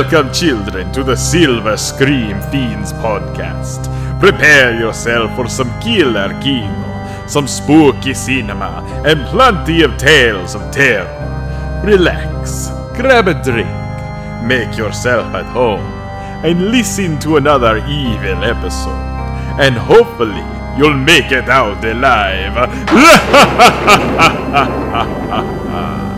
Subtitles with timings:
[0.00, 3.84] Welcome, children, to the Silver Scream Fiends podcast.
[4.18, 11.06] Prepare yourself for some killer kino, some spooky cinema, and plenty of tales of terror.
[11.84, 13.68] Relax, grab a drink,
[14.42, 15.84] make yourself at home,
[16.46, 19.04] and listen to another evil episode.
[19.60, 20.42] And hopefully,
[20.78, 22.56] you'll make it out alive.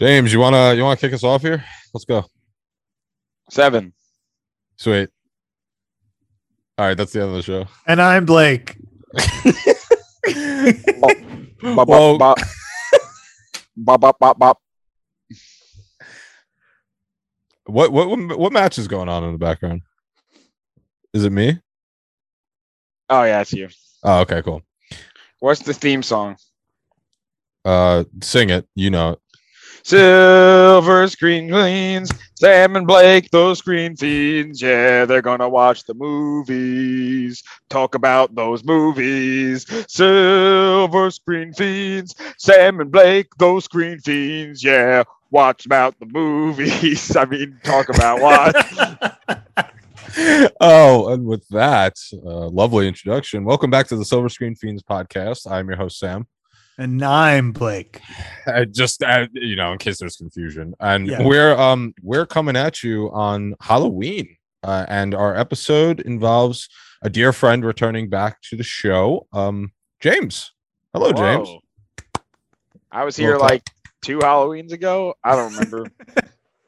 [0.00, 1.62] James, you wanna you wanna kick us off here?
[1.92, 2.24] Let's go.
[3.50, 3.92] Seven.
[4.78, 5.10] Sweet.
[6.78, 7.66] All right, that's the end of the show.
[7.86, 8.78] And I'm Blake.
[11.62, 12.16] Bop, Whoa.
[12.16, 12.38] bop, bop.
[13.76, 14.58] bop, bop, bop, bop.
[17.66, 19.82] What what what what match is going on in the background?
[21.12, 21.60] Is it me?
[23.10, 23.68] Oh yeah, it's you.
[24.02, 24.62] Oh, okay, cool.
[25.40, 26.38] What's the theme song?
[27.66, 28.66] Uh, sing it.
[28.74, 29.18] You know it.
[29.82, 34.60] Silver screen queens, Sam and Blake, those screen fiends.
[34.60, 39.66] Yeah, they're gonna watch the movies, talk about those movies.
[39.88, 44.62] Silver screen fiends, Sam and Blake, those screen fiends.
[44.62, 47.16] Yeah, watch about the movies.
[47.16, 49.74] I mean, talk about what?
[50.60, 55.50] oh, and with that uh, lovely introduction, welcome back to the Silver Screen Fiends podcast.
[55.50, 56.26] I'm your host Sam.
[56.80, 58.00] And I'm Blake.
[58.46, 61.22] I just uh, you know, in case there's confusion, and Yeah.
[61.22, 66.68] we're um we're coming at you on Halloween, uh, and our episode involves
[67.02, 69.26] a dear friend returning back to the show.
[69.32, 70.52] Um, James.
[70.94, 71.48] Hello, James.
[72.90, 73.62] I was here Little like
[74.02, 75.14] two Halloweens ago.
[75.22, 75.86] I don't remember.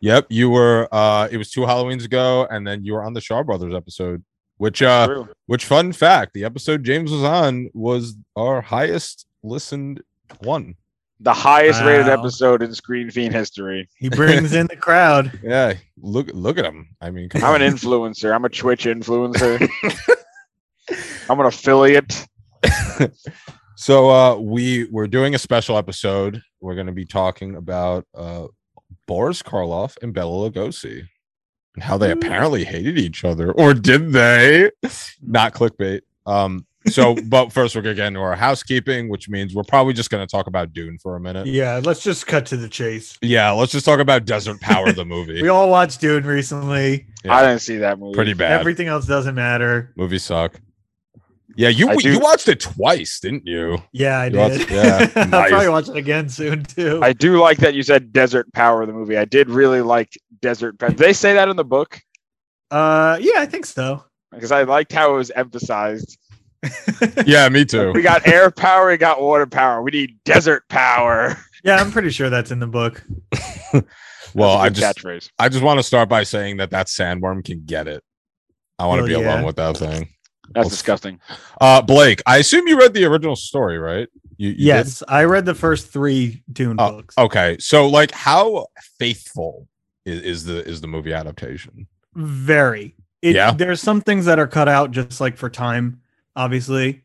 [0.05, 0.89] Yep, you were.
[0.91, 4.25] Uh, it was two Halloweens ago, and then you were on the Shaw Brothers episode.
[4.57, 5.29] Which, uh, True.
[5.47, 6.35] which fun fact?
[6.35, 10.03] The episode James was on was our highest listened
[10.41, 10.75] one.
[11.21, 13.89] the highest rated episode in Screen Fiend history.
[13.97, 15.39] He brings in the crowd.
[15.43, 16.97] Yeah, look, look at him.
[17.01, 18.35] I mean, I'm an influencer.
[18.35, 19.69] I'm a Twitch influencer.
[21.31, 22.27] I'm an affiliate.
[23.77, 26.41] So, uh, we we're doing a special episode.
[26.61, 28.47] We're going to be talking about uh,
[29.09, 31.07] Boris Karloff and Bela Lugosi
[31.75, 34.71] and how they apparently hated each other, or did they?
[35.21, 36.03] Not clickbait.
[36.27, 40.11] Um, so, but first we're gonna get into our housekeeping, which means we're probably just
[40.11, 41.47] gonna talk about Dune for a minute.
[41.47, 43.17] Yeah, let's just cut to the chase.
[43.23, 45.43] Yeah, let's just talk about Desert Power, the movie.
[45.43, 47.07] We all watched Dune recently.
[47.25, 47.35] Yeah.
[47.35, 48.15] I didn't see that movie.
[48.15, 48.59] Pretty bad.
[48.61, 49.93] Everything else doesn't matter.
[49.97, 50.61] Movies suck.
[51.55, 53.77] Yeah, you I do- you watched it twice, didn't you?
[53.93, 54.71] Yeah, I You watched- did.
[54.71, 55.51] yeah, I'll nice.
[55.51, 57.01] probably watch it again soon too.
[57.03, 59.19] I do like that you said Desert Power, the movie.
[59.19, 60.89] I did really like Desert Power.
[60.91, 62.01] Did they say that in the book?
[62.71, 64.03] uh, yeah, I think so.
[64.31, 66.17] Because I liked how it was emphasized.
[67.27, 67.93] Yeah, me too.
[67.93, 69.83] We got air power, we got water power.
[69.83, 71.37] We need desert power.
[71.65, 73.05] Yeah, I'm pretty sure that's in the book.
[74.35, 75.31] Well, I That's a good just catchphrase.
[75.39, 78.03] I just want to start by saying that that sandworm can get it.
[78.79, 79.19] I want to be yeah.
[79.19, 80.09] alone with that thing.
[80.55, 81.21] That's Let's- disgusting.
[81.61, 84.09] Uh, Blake, I assume you read the original story, right?
[84.39, 84.63] You, you did?
[84.65, 87.17] yes, I read the first three Dune Oh, books.
[87.19, 88.67] Okay, so like, how
[88.99, 89.69] faithful
[90.05, 91.87] is, is the is the movie adaptation?
[92.15, 92.97] Very.
[93.21, 93.53] It, Yeah.
[93.53, 96.01] There's some things that are cut out just like for time,
[96.37, 97.05] obviously,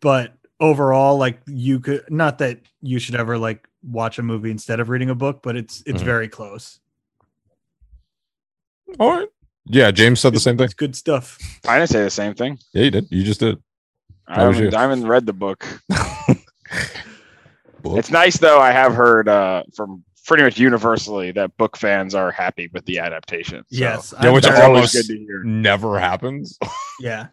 [0.00, 4.80] but overall, like you could not that you should ever like watch a movie instead
[4.80, 6.06] of reading a book, but it's it's Mhm.
[6.06, 6.80] very close.
[8.98, 9.28] All right.
[9.66, 10.66] Yeah, James said the same thing.
[10.66, 11.38] It's good stuff.
[11.66, 12.58] I didn't say the same thing.
[12.74, 13.06] Yeah, you did.
[13.10, 13.58] You just did.
[14.26, 14.78] I was haven't, you?
[14.78, 15.66] I haven't read the book.
[17.82, 17.98] Book.
[17.98, 18.60] It's nice though.
[18.60, 22.98] I have heard uh, from pretty much universally that book fans are happy with the
[22.98, 23.58] adaptation.
[23.58, 24.14] So yes.
[24.22, 25.44] Yeah, which that's always almost- good to hear.
[25.44, 26.58] Never happens.
[27.00, 27.26] yeah.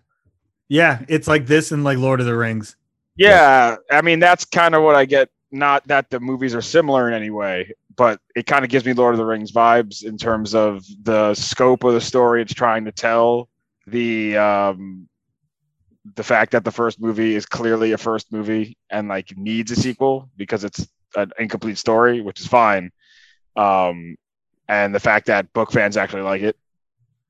[0.72, 2.78] Yeah, it's like this and like Lord of the Rings.
[3.18, 5.28] Yeah, I mean that's kind of what I get.
[5.52, 8.94] Not that the movies are similar in any way, but it kind of gives me
[8.94, 12.86] Lord of the Rings vibes in terms of the scope of the story it's trying
[12.86, 13.50] to tell,
[13.86, 15.10] the um,
[16.16, 19.76] the fact that the first movie is clearly a first movie and like needs a
[19.76, 20.88] sequel because it's
[21.18, 22.94] an incomplete story, which is fine,
[23.58, 24.16] um,
[24.70, 26.56] and the fact that book fans actually like it.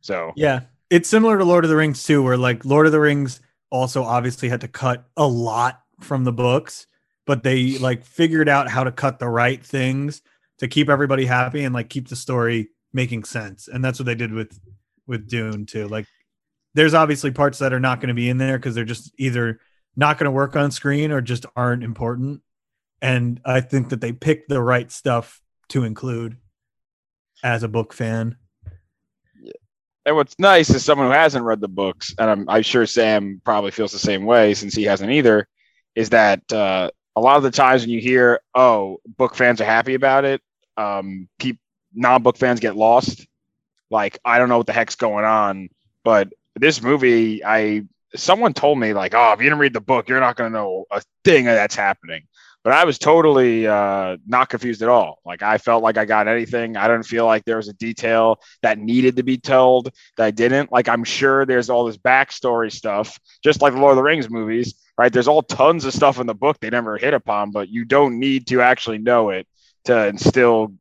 [0.02, 0.60] So Yeah.
[0.92, 3.40] It's similar to Lord of the Rings too, where like Lord of the Rings
[3.70, 6.86] also obviously had to cut a lot from the books,
[7.26, 10.22] but they like figured out how to cut the right things
[10.58, 13.70] to keep everybody happy and like keep the story making sense.
[13.70, 14.60] And that's what they did with
[15.08, 15.88] with Dune too.
[15.88, 16.08] Like
[16.74, 19.62] there's obviously parts that are not going to be in there because they're just either
[19.96, 22.42] not going to work on screen or just aren't important.
[23.02, 26.36] And I think that they picked the right stuff to include
[27.44, 28.36] as a book fan.
[30.06, 33.40] And what's nice is someone who hasn't read the books, and I'm, I'm sure Sam
[33.44, 35.48] probably feels the same way since he hasn't either,
[35.94, 39.66] is that uh, a lot of the times when you hear, oh, book fans are
[39.66, 40.42] happy about it,
[40.78, 41.60] um, peop
[41.94, 43.28] non-book fans get lost.
[43.92, 45.70] Like I don't know what the heck's going on,
[46.04, 47.84] but this movie, I
[48.16, 50.58] someone told me like, oh, if you didn't read the book, you're not going to
[50.58, 52.24] know a thing that's happening.
[52.64, 55.20] But I was totally uh, not confused at all.
[55.26, 56.78] Like I felt like I got anything.
[56.78, 60.32] I didn't feel like there was a detail that needed to be told that I
[60.32, 60.72] didn't.
[60.72, 64.30] Like I'm sure there's all this backstory stuff, just like the Lord of the Rings
[64.30, 65.12] movies, right?
[65.12, 68.20] There's all tons of stuff in the book they never hit upon, but you don't
[68.20, 69.48] need to actually know it
[69.86, 70.74] to still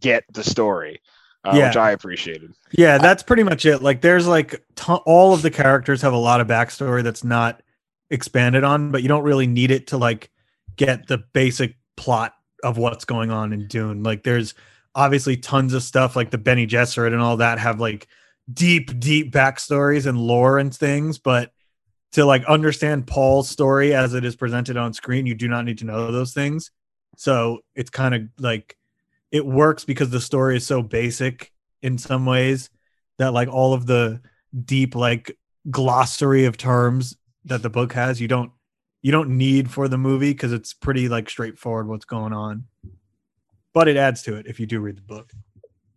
[0.00, 1.02] get the story,
[1.44, 1.68] uh, Yeah.
[1.68, 2.54] which I appreciated.
[2.72, 3.82] Yeah, that's pretty much it.
[3.82, 7.60] Like, there's like to- all of the characters have a lot of backstory that's not
[8.10, 10.30] expanded on, but you don't really need it to like
[10.76, 14.02] get the basic plot of what's going on in Dune.
[14.02, 14.54] Like, there's
[14.94, 18.08] obviously tons of stuff like the Bene Gesserit and all that have like
[18.52, 21.52] deep, deep backstories and lore and things, but
[22.12, 25.78] to like understand Paul's story as it is presented on screen, you do not need
[25.78, 26.70] to know those things.
[27.16, 28.76] So it's kind of like
[29.30, 31.52] it works because the story is so basic
[31.82, 32.70] in some ways
[33.18, 34.22] that like all of the
[34.64, 35.36] deep like
[35.70, 38.52] glossary of terms that the book has you don't
[39.06, 42.64] you don't need for the movie because it's pretty like straightforward what's going on
[43.72, 45.30] but it adds to it if you do read the book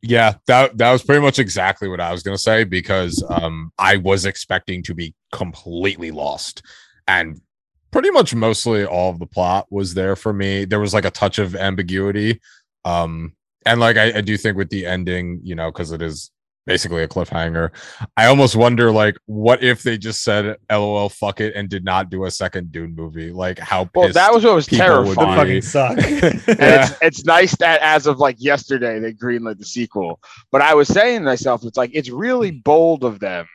[0.03, 3.97] Yeah, that that was pretty much exactly what I was gonna say because um I
[3.97, 6.61] was expecting to be completely lost
[7.07, 7.41] and
[7.89, 10.65] pretty much mostly all of the plot was there for me.
[10.65, 12.39] There was like a touch of ambiguity.
[12.85, 13.33] Um
[13.65, 16.29] and like I, I do think with the ending, you know, because it is
[16.69, 17.71] basically a cliffhanger,
[18.15, 22.09] I almost wonder like what if they just said LOL fuck it and did not
[22.09, 23.31] do a second Dune movie?
[23.31, 25.47] Like how Well, that was what was people would terrifying.
[25.47, 25.61] be.
[25.61, 25.97] fucking suck
[26.47, 26.83] And Yeah.
[26.85, 30.21] it's, it's nice that as of like yesterday they greenlit the sequel.
[30.51, 33.45] But I was saying to myself, it's like it's really bold of them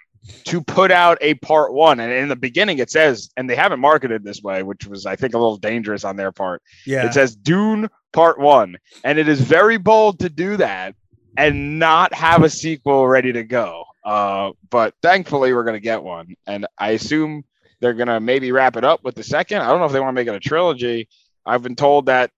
[0.44, 2.00] to put out a part one.
[2.00, 5.16] And in the beginning it says, and they haven't marketed this way, which was I
[5.16, 6.62] think a little dangerous on their part.
[6.86, 8.76] yeah It says Dune Part One.
[9.04, 10.94] And it is very bold to do that
[11.36, 13.84] and not have a sequel ready to go.
[14.04, 16.34] Uh, but thankfully we're gonna get one.
[16.46, 17.44] And I assume
[17.80, 19.62] they're gonna maybe wrap it up with the second.
[19.62, 21.08] I don't know if they want to make it a trilogy.
[21.46, 22.30] I've been told that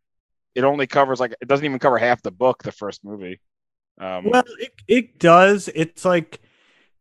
[0.55, 3.41] it only covers like it doesn't even cover half the book, the first movie.
[3.99, 6.41] Um, well it, it does it's like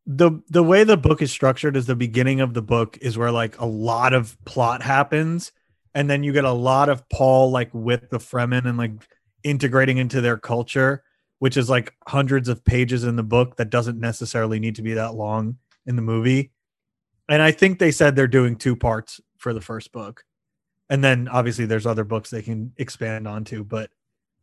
[0.07, 3.31] the the way the book is structured is the beginning of the book is where
[3.31, 5.51] like a lot of plot happens
[5.93, 8.91] and then you get a lot of paul like with the fremen and like
[9.43, 11.03] integrating into their culture
[11.45, 14.95] which is like hundreds of pages in the book that doesn't necessarily need to be
[14.95, 15.55] that long
[15.85, 16.49] in the movie
[17.29, 20.25] and i think they said they're doing two parts for the first book
[20.89, 23.91] and then obviously there's other books they can expand onto but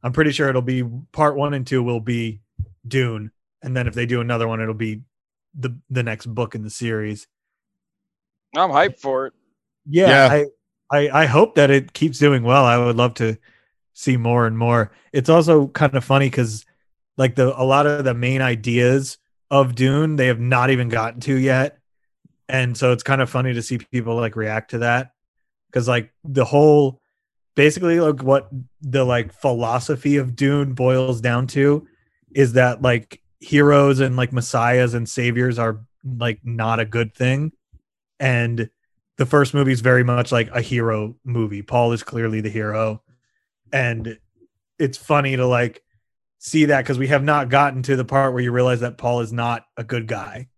[0.04, 2.40] i'm pretty sure it'll be part one and two will be
[2.86, 3.32] dune
[3.64, 5.00] and then if they do another one it'll be
[5.58, 7.26] the the next book in the series
[8.56, 9.32] I'm hyped for it.
[9.88, 10.44] yeah, Yeah.
[10.92, 12.64] I, I I hope that it keeps doing well.
[12.64, 13.38] I would love to
[13.92, 14.92] see more and more.
[15.12, 16.64] It's also kind of funny because
[17.16, 19.18] like the a lot of the main ideas
[19.50, 21.78] of Dune they have not even gotten to yet,
[22.48, 25.12] and so it's kind of funny to see people like react to that.
[25.70, 27.00] Because like the whole
[27.54, 28.48] basically like what
[28.80, 31.86] the like philosophy of Dune boils down to
[32.34, 37.52] is that like heroes and like messiahs and saviors are like not a good thing.
[38.20, 38.70] And
[39.18, 41.62] the first movie is very much like a hero movie.
[41.62, 43.02] Paul is clearly the hero,
[43.72, 44.18] and
[44.78, 45.82] it's funny to like
[46.42, 49.20] see that because we have not gotten to the part where you realize that Paul
[49.20, 50.48] is not a good guy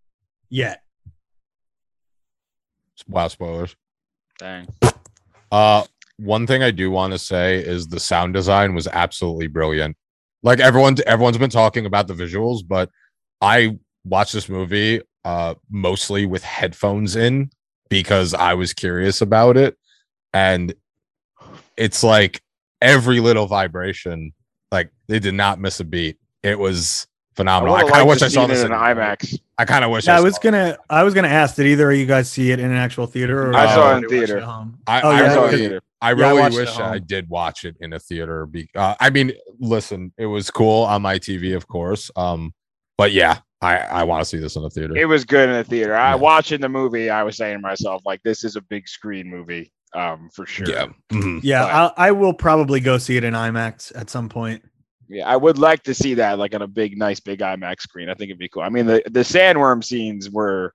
[0.48, 0.82] yet.
[3.06, 3.76] Wow, spoilers.
[4.38, 4.66] Dang.
[5.52, 5.84] Uh,
[6.16, 9.94] one thing I do want to say is the sound design was absolutely brilliant.
[10.42, 12.88] Like everyone, everyone's been talking about the visuals, but
[13.42, 17.50] I watched this movie uh mostly with headphones in
[17.90, 19.76] because I was curious about it,
[20.32, 20.74] and
[21.76, 22.42] it's like
[22.80, 24.32] every little vibration,
[24.74, 26.18] like they did not miss a beat.
[26.42, 27.74] It was phenomenal.
[27.74, 29.38] I, would've kind of wish I saw this in in IMAX.
[29.56, 30.06] I kind of wish.
[30.06, 32.50] Yeah, I saw was gonna, I was gonna ask, did either of you guys see
[32.50, 33.50] it in an actual theater?
[33.50, 34.38] Or I saw it in did you theater.
[34.38, 34.78] at home?
[34.86, 35.80] I- oh, I yeah, I saw it in really- theater.
[36.02, 38.44] I I really watched it wish I did watch it in a theater.
[38.44, 42.10] Be, uh, I mean, listen, it was cool on my TV, of course.
[42.14, 42.52] Um,
[42.98, 44.94] but yeah, I I want to see this in a theater.
[44.96, 45.94] It was good in the theater.
[45.96, 46.14] I Yeah.
[46.16, 49.72] watching the movie, I was saying to myself, like, this is a big screen movie,
[49.94, 50.68] um, for sure.
[50.68, 51.40] Yeah, Mhm.
[51.42, 54.62] Yeah, But- I, I will probably go see it in IMAX at some point.
[55.08, 58.08] Yeah, I would like to see that like on a big, nice, big IMAX screen.
[58.08, 58.62] I think it'd be cool.
[58.62, 60.74] I mean, the the sandworm scenes were,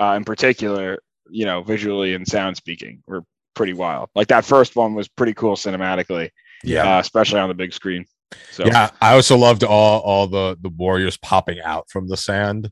[0.00, 0.98] uh, in particular,
[1.30, 3.22] you know, visually and sound speaking, were
[3.54, 4.10] pretty wild.
[4.16, 6.30] Like that first one was pretty cool cinematically,
[6.64, 8.04] yeah, uh, especially on the big screen.
[8.50, 8.90] So yeah.
[9.00, 12.70] I also loved all all the the warriors popping out from the sand.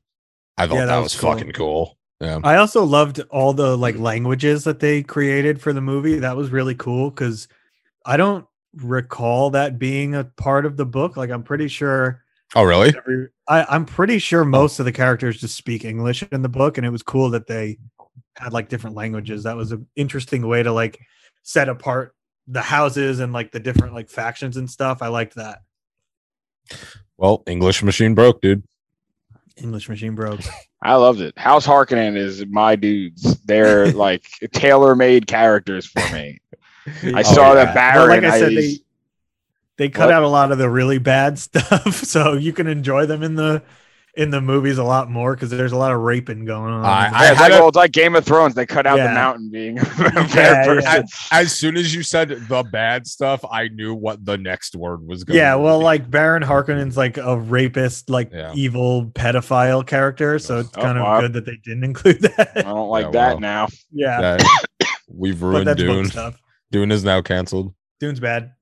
[0.58, 1.32] I thought Yeah, that, that was, was cool.
[1.32, 1.96] fucking cool.
[2.20, 6.18] Yeah, I also loved all the like languages that they created for the movie.
[6.18, 7.48] That was really cool because
[8.06, 11.16] I don't recall that being a part of the book.
[11.16, 12.94] Like I'm pretty sure Oh, really?
[12.96, 14.46] Every, I, I'm pretty sure oh.
[14.46, 17.46] most of the characters just speak English in the book, and it was cool that
[17.46, 17.78] they
[18.36, 19.42] had like different languages.
[19.44, 21.00] That was an interesting way to like
[21.42, 22.14] set apart
[22.46, 25.02] the houses and like the different like factions and stuff.
[25.02, 25.60] I liked that.
[27.16, 28.62] Well, English machine broke, dude.
[29.56, 30.40] English machine broke.
[30.82, 31.38] I loved it.
[31.38, 33.38] House Harkonnen is my dudes.
[33.44, 36.40] They're like tailor-made characters for me.
[37.02, 37.64] I Oh, saw yeah.
[37.66, 38.08] that Baron.
[38.08, 38.76] Well, like I said, I- they
[39.76, 40.14] they cut What?
[40.14, 43.62] out a lot of the really bad stuff, so you can enjoy them in the
[44.16, 46.84] in the movies a lot more because there's a lot of raping going on.
[46.84, 48.54] I- Yeah, it's had like, well, it's like Game of Thrones.
[48.54, 49.08] They cut out Yeah.
[49.08, 50.64] the mountain being a Yeah, bad yeah.
[50.66, 51.06] person.
[51.32, 55.24] As soon as you said the bad stuff, I knew what the next word was
[55.24, 55.36] going.
[55.38, 55.84] yeah, to well, be.
[55.84, 58.52] like Baron Harkonnen's like a rapist, like Yeah.
[58.54, 61.20] evil pedophile character, so it's Oh, kind of wow.
[61.20, 62.52] good that they didn't include that.
[62.56, 63.40] I don't like Yeah, that well.
[63.40, 63.68] now.
[63.92, 64.64] yeah, that-
[65.08, 66.06] we've ruined Dune.
[66.06, 66.40] stuff.
[66.70, 67.74] Dune is now canceled.
[68.00, 68.52] Dune's bad.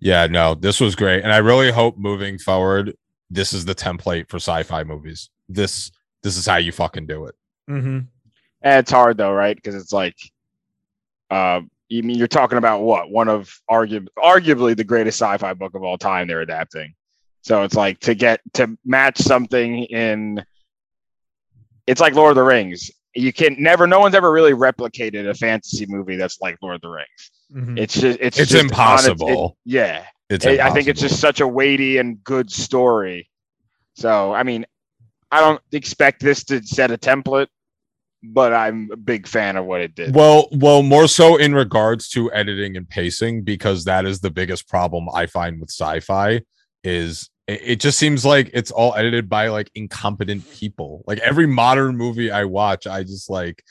[0.00, 2.92] Yeah, no, this was great, and I really hope moving forward,
[3.30, 5.30] this is the template for sci-fi movies.
[5.48, 5.90] This
[6.22, 7.34] this is how you fucking do it.
[7.68, 7.98] hmm
[8.62, 9.54] And it's hard though, right?
[9.56, 10.16] Because it's like,
[11.30, 15.74] uh, you mean you're talking about what one of argu- arguably the greatest sci-fi book
[15.74, 16.94] of all time they're adapting.
[17.42, 20.44] So it's like to get to match something in.
[21.86, 22.90] It's like Lord of the Rings.
[23.14, 23.86] You can never.
[23.86, 27.30] No one's ever really replicated a fantasy movie that's like Lord of the Rings.
[27.52, 28.18] hmm It's just.
[28.20, 29.56] It's It's just on its- impossible.
[29.64, 30.04] it- yeah.
[30.28, 33.30] It's I- I think it's just such a weighty and good story.
[33.94, 34.66] So, I mean,
[35.30, 37.48] I don't expect this to set a template,
[38.22, 40.14] but I'm a big fan of what it did.
[40.14, 44.68] Well, well, more so in regards to editing and pacing, because that is the biggest
[44.68, 46.42] problem I find with sci-fi.
[46.84, 51.04] Is it, it just seems like it's all edited by like incompetent people.
[51.06, 53.62] Like every modern movie I watch, I just like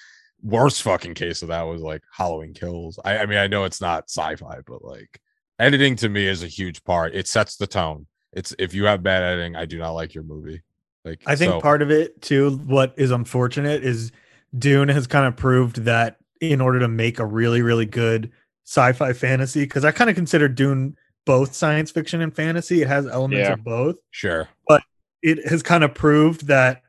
[0.41, 3.00] worst fucking case of that was like Halloween Kills.
[3.03, 5.19] I, I mean, I know it's not sci-fi, but like
[5.59, 7.15] editing to me is a huge part.
[7.15, 8.07] It sets the tone.
[8.33, 10.62] It's if you have bad editing, I do not like your movie.
[11.03, 14.12] Like I think so- part of it too, what is unfortunate is
[14.57, 18.31] Dune has kind of proved that in order to make a really, really good
[18.65, 20.95] sci-fi fantasy, because I kind of consider Dune
[21.25, 22.81] both science fiction and fantasy.
[22.81, 23.53] It has elements Yeah.
[23.53, 23.95] of both.
[24.12, 24.50] sure.
[24.67, 24.83] But
[25.21, 26.81] it has kind of proved that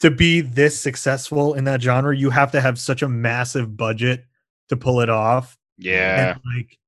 [0.00, 4.24] to be this successful in that genre, you have to have such a massive budget
[4.68, 5.56] to pull it off.
[5.76, 6.32] yeah.
[6.32, 6.78] And like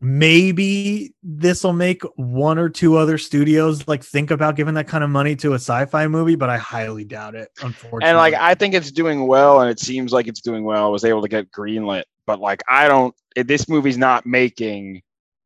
[0.00, 5.02] maybe this will make one or two other studios like think about giving that kind
[5.02, 7.50] of money to a sci-fi movie, but I highly doubt it.
[7.62, 10.86] Unfortunately, And like, I think it's doing well, and it seems like it's doing well.
[10.86, 15.02] I was able to get greenlit, but like, I don't, it- this movie's not making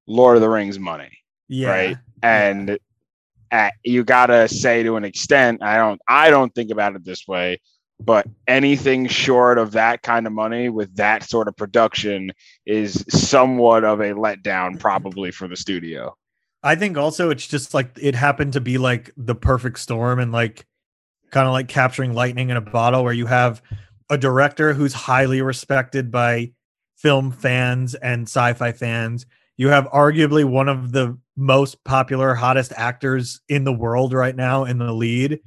[0.07, 1.11] Lord of the Rings money.
[1.49, 1.97] yeah, right?
[2.23, 2.79] and
[3.51, 7.27] uh, you gotta say to an extent i don't i don't think about it this
[7.29, 7.61] way
[8.01, 12.33] but anything short of that kind of money with that sort of production
[12.67, 16.15] is somewhat of a letdown probably for the studio
[16.63, 20.31] I think also it's just like it happened to be like the perfect storm and
[20.31, 20.67] like
[21.31, 23.63] kind of like capturing lightning in a bottle where you have
[24.11, 26.53] a director who's highly respected by
[26.97, 29.27] film fans and sci-fi fans.
[29.57, 34.65] You have arguably one of the most popular, hottest actors in the world right now
[34.65, 35.41] in the lead.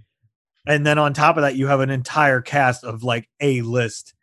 [0.68, 4.14] And then on top of that, you have an entire cast of like A-list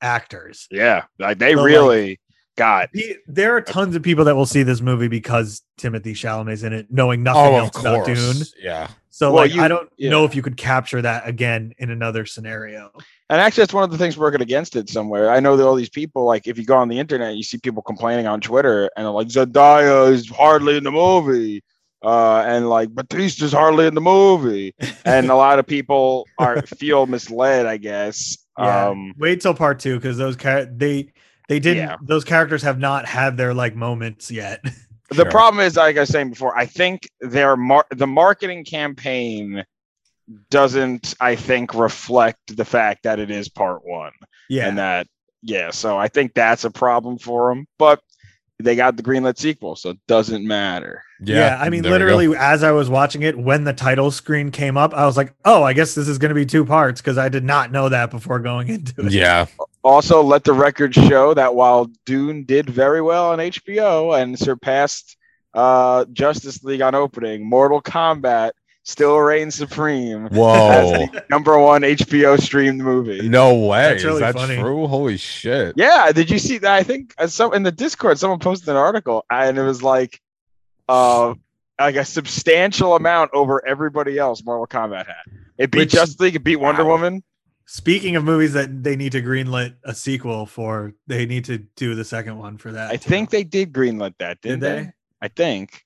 [0.00, 0.66] actors.
[0.70, 2.20] yeah like they So, like, really
[2.56, 6.62] got He- There are tons of people that will see this movie because Timothée Chalamet's
[6.64, 8.42] in it, knowing oh, nothing Oh, else about Dune.
[8.60, 8.88] Yeah.
[9.10, 10.10] So Well, like you- I don't yeah.
[10.10, 12.90] know if you could capture that again in another scenario.
[13.30, 15.74] and actually that's one of the things working against it somewhere i know that all
[15.76, 18.90] these people like if you go on the internet you see people complaining on twitter
[18.96, 21.62] and they're like zendaya is hardly in the movie
[22.02, 27.06] uh, and like Batista's hardly in the movie, and a lot of people are feel
[27.06, 28.38] misled, I guess.
[28.58, 28.88] Yeah.
[28.88, 31.12] Um, Wait till part two because those char- they
[31.48, 31.96] they didn't Yeah.
[32.02, 34.60] those characters have not had their like moments yet.
[35.10, 35.30] the Sure.
[35.30, 39.64] problem is, like I was saying before, I think their mar- the marketing campaign
[40.50, 44.12] doesn't, I think, reflect the fact that it is part one,
[44.48, 44.68] yeah.
[44.68, 45.06] and that
[45.42, 45.70] yeah.
[45.70, 48.00] So I think that's a problem for them, but
[48.62, 51.02] they got the greenlit sequel, so it doesn't matter.
[51.20, 52.04] yeah, I mean, there we go.
[52.04, 55.34] literally, as I was watching it, when the title screen came up, I was like,
[55.44, 57.88] "Oh, I guess this is going to be two parts," because I did not know
[57.88, 59.12] that before going into it.
[59.12, 59.46] Yeah.
[59.82, 65.16] Also, let the record show that while Dune did very well on HBO and surpassed
[65.54, 68.52] uh, Justice League on opening, Mortal Kombat
[68.84, 71.06] still reigns supreme as Whoa.
[71.12, 73.28] the number one HBO streamed movie.
[73.28, 73.78] No way.
[73.82, 74.56] That's really Is that funny.
[74.56, 74.86] true?
[74.86, 75.74] Holy shit.
[75.76, 76.72] Yeah, did you see that?
[76.72, 80.20] I think uh, some in the Discord, someone posted an article, and it was like,
[80.88, 81.34] uh,
[81.80, 84.44] like a substantial amount over everybody else.
[84.44, 85.16] Mortal Kombat had
[85.58, 86.90] it beat Which- Justice League, it beat Wonder Wow.
[86.92, 87.22] Woman.
[87.66, 91.94] Speaking of movies that they need to greenlit a sequel for, they need to do
[91.94, 92.90] the second one for that.
[92.90, 93.08] I too.
[93.08, 94.82] think they did greenlit that, did didn't they?
[94.82, 94.92] they?
[95.22, 95.84] I think.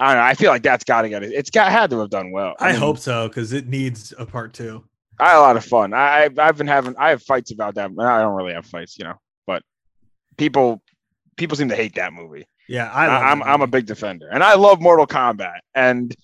[0.00, 0.26] I don't know.
[0.28, 1.32] I feel like that's got to get it.
[1.32, 2.54] It's got had to have done well.
[2.60, 4.84] I mean, hope so because it needs a part two.
[5.20, 5.92] I had a lot of fun.
[5.92, 7.90] I I've- I've been having I have fights about that.
[7.98, 9.14] I don't really have fights, you know,
[9.46, 9.62] but
[10.36, 10.80] people
[11.36, 12.46] people seem to hate that movie.
[12.68, 16.14] Yeah, I I, am that I'm a big defender, and I love Mortal Kombat, and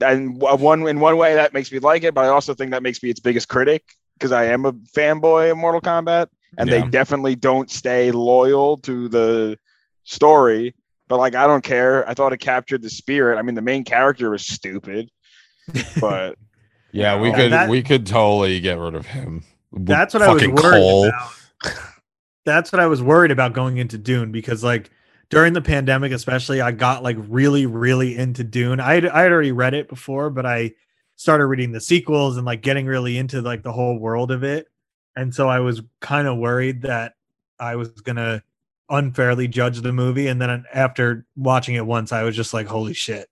[0.00, 2.72] and uh, one in one way that makes me like it, but I also think
[2.72, 3.84] that makes me its biggest critic
[4.18, 6.26] because I am a fanboy of Mortal Kombat,
[6.58, 6.80] and Yeah.
[6.82, 9.56] they definitely don't stay loyal to the
[10.04, 10.74] story.
[11.12, 12.08] But like, I don't care.
[12.08, 13.38] I thought it captured the spirit.
[13.38, 15.10] I mean, the main character was stupid,
[16.00, 16.38] but
[16.92, 19.44] Yeah, we could that- we could totally get rid of him.
[19.72, 21.08] That's what I was worried Cole.
[21.08, 21.32] about.
[22.46, 24.90] That's what I was worried about going into Dune because like
[25.28, 28.80] during the pandemic, especially, I got like really, really into Dune.
[28.80, 30.72] I had, I had already read it before, but I
[31.16, 34.66] started reading the sequels and like getting really into like the whole world of it.
[35.14, 37.16] And so I was kind of worried that
[37.60, 38.42] I was gonna
[38.92, 40.28] unfairly judge the movie.
[40.28, 43.28] And then after watching it once, I was just like, holy shit.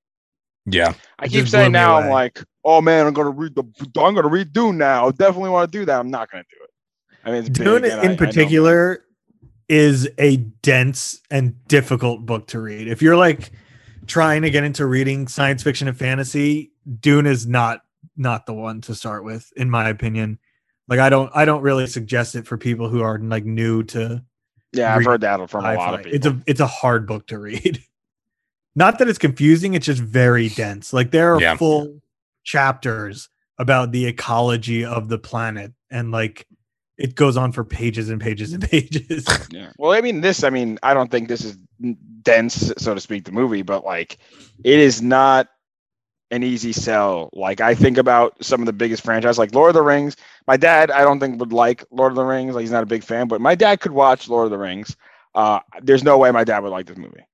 [0.66, 3.62] Yeah, I It keep saying me now, I'm like, oh man, I'm gonna read the,
[4.00, 5.06] I'm gonna read Dune now.
[5.08, 5.98] I definitely want to do that.
[5.98, 6.70] I'm not gonna do it.
[7.24, 9.04] I mean, it's Dune big, and I- I in particular
[9.68, 12.88] is a dense and difficult book to read.
[12.88, 13.52] If you're like
[14.06, 17.80] trying to get into reading science fiction and fantasy, Dune is not
[18.16, 20.38] not the one to start with in my opinion.
[20.88, 24.24] Like I don't I don't really suggest it for people who are like new to
[24.72, 26.16] yeah, I've read heard that from a lot of people.
[26.16, 27.82] It's a it's a hard book to read.
[28.76, 30.92] Not that it's confusing, it's just very dense.
[30.92, 31.56] Like there are Yeah.
[31.56, 32.00] full
[32.44, 36.46] chapters about the ecology of the planet and like
[36.96, 39.26] it goes on for pages and pages and pages.
[39.50, 39.72] Yeah.
[39.78, 41.56] Well, I mean, this, I mean, I don't think this is
[42.22, 44.18] dense, so to speak, the movie, but like
[44.64, 45.48] it is not
[46.30, 47.30] an easy sell.
[47.32, 50.16] Like I think about some of the biggest franchises, like Lord of the Rings.
[50.46, 52.54] My dad, I don't think would like Lord of the Rings.
[52.54, 54.96] Like he's not a big fan, but my dad could watch Lord of the Rings.
[55.34, 57.26] Uh, there's no way my dad would like this movie.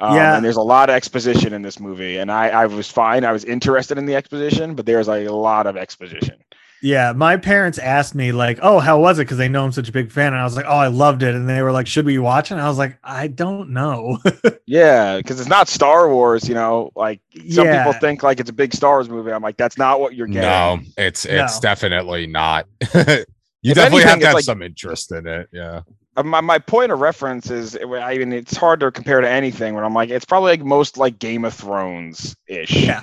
[0.00, 0.36] Um, Yeah.
[0.36, 3.24] And there's a lot of exposition in this movie, and I, I was fine.
[3.24, 6.42] I was interested in the exposition, but there's like a lot of exposition.
[6.82, 9.88] Yeah, my parents asked me like, "Oh, how was it?" because they know I'm such
[9.88, 11.86] a big fan and I was like, "Oh, I loved it." And they were like,
[11.86, 14.18] "Should we watch it?" And I was like, "I don't know."
[14.66, 16.90] Yeah, because it's not Star Wars, you know.
[16.96, 17.84] Like some Yeah.
[17.84, 19.30] people think like it's a big Star Wars movie.
[19.30, 20.42] I'm like, that's not what you're getting.
[20.42, 21.60] no, it's it's No.
[21.60, 22.66] definitely not.
[22.80, 25.48] you If definitely anything, have to have like- some interest in it.
[25.52, 25.82] Yeah,
[26.16, 29.74] Uh, my, my point of reference is I mean it's hard to compare to anything
[29.74, 32.72] when I'm like it's probably like most like Game of Thrones ish.
[32.72, 33.02] Yeah.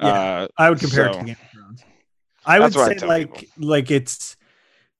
[0.00, 0.06] Yeah.
[0.08, 1.49] Uh, I would compare it to Game of Thrones.
[2.44, 3.68] I would That's I say tell like people.
[3.68, 4.36] like it's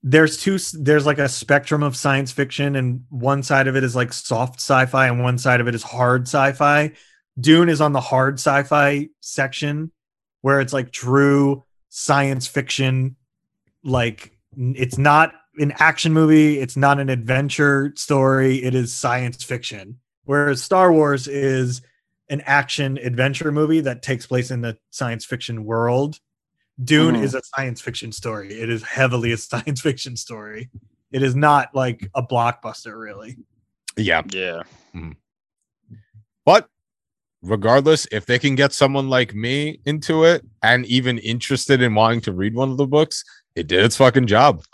[0.02, 3.94] there's two there's like a spectrum of science fiction and one side of it is
[3.94, 6.92] like soft sci-fi and one side of it is hard sci-fi.
[7.38, 9.92] Dune is on the hard sci-fi section
[10.42, 13.16] where it's like true science fiction
[13.84, 19.98] like it's not an action movie, it's not an adventure story, it is science fiction.
[20.24, 21.82] Whereas Star Wars is
[22.28, 26.18] an action adventure movie that takes place in the science fiction world.
[26.82, 27.22] Dune Mhm.
[27.22, 28.52] is a science fiction story.
[28.60, 30.70] It is heavily a science fiction story.
[31.12, 33.36] It is not like a blockbuster, really.
[33.96, 34.22] yeah.
[34.32, 34.62] yeah.
[36.46, 36.68] But
[37.42, 42.20] regardless, if they can get someone like me into it and even interested in wanting
[42.22, 44.64] to read one of the books, it did its fucking job.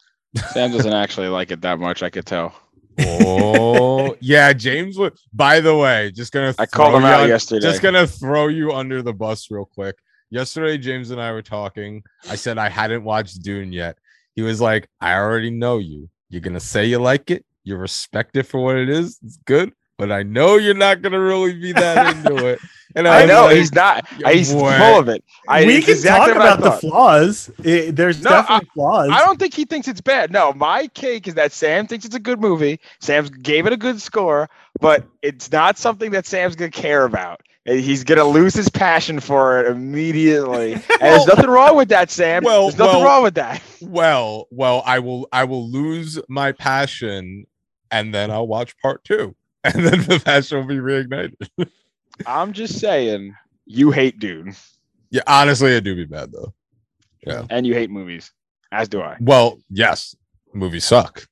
[0.53, 2.03] Sam doesn't actually like it that much.
[2.03, 2.55] I could tell.
[2.99, 5.15] Oh yeah, James would.
[5.33, 7.61] By the way, just gonna I called him out un- yesterday.
[7.67, 9.97] Just gonna throw you under the bus real quick.
[10.31, 12.03] Yesterday, James and I were talking.
[12.29, 13.97] I said I hadn't watched Dune yet.
[14.35, 16.09] He was like, "I already know you.
[16.31, 17.45] You're gonna say you like it.
[17.65, 19.19] You respect it for what it is.
[19.25, 22.59] It's good, but I know you're not gonna really be that into it."
[22.95, 24.09] And I was know like, he's not.
[24.33, 24.73] He's boy.
[24.79, 25.23] full of it.
[25.49, 27.51] I, we it's can exactly talk about the flaws.
[27.65, 29.11] I- there's No, definitely flaws.
[29.13, 30.33] I don't think he thinks it's bad.
[30.33, 32.81] No, my cake is that Sam thinks it's a good movie.
[33.01, 34.49] Sam's gave it a good score,
[34.81, 37.43] but it's not something that Sam's gonna care about.
[37.67, 40.75] He's gonna lose his passion for it immediately.
[41.01, 42.43] And there's nothing wrong with that, Sam.
[42.45, 43.61] Well, there's nothing well- wrong with that.
[43.83, 47.47] well, well, I will, I will lose my passion,
[47.91, 51.35] and then I'll watch part two, and then the passion will be reignited.
[52.27, 53.35] I'm just saying,
[53.67, 54.55] you hate Dune
[55.11, 56.55] Yeah, honestly, it do be bad though.
[57.27, 57.45] Yeah.
[57.51, 58.33] and you hate movies,
[58.73, 59.17] as do I.
[59.21, 60.15] Well, yes,
[60.55, 61.27] movies suck.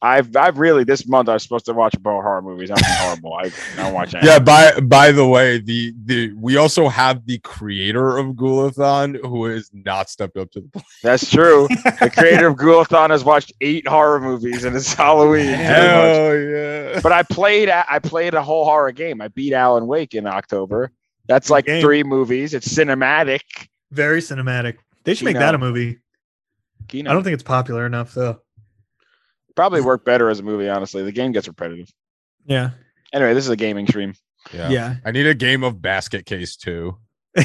[0.00, 2.70] I've I've really this month I was supposed to watch about horror movies.
[2.70, 3.34] I'm horrible.
[3.34, 4.26] I don't watch any.
[4.28, 4.38] Yeah.
[4.38, 9.70] By by the way, the the we also have the creator of Gulathon who has
[9.72, 10.84] not stepped up to the plate.
[11.02, 11.66] That's true.
[12.00, 15.46] The creator of Ghulathon has watched eight horror movies and it's Halloween.
[15.46, 15.62] pretty.
[15.64, 17.00] Hell yeah!
[17.02, 19.20] But I played I played a whole horror game.
[19.20, 20.92] I beat Alan Wake in October.
[21.26, 21.82] That's like game.
[21.82, 22.54] three movies.
[22.54, 23.40] It's cinematic.
[23.90, 24.76] Very cinematic.
[25.04, 25.98] They should You make that a movie.
[26.92, 28.40] You know, I don't think it's popular enough though.
[29.58, 30.68] Probably work better as a movie.
[30.68, 31.92] Honestly, the game gets repetitive.
[32.46, 32.70] Yeah.
[33.12, 34.14] Anyway, this is a gaming stream.
[34.54, 34.68] Yeah.
[34.70, 34.94] Yeah.
[35.04, 36.96] I need a game of basket case too.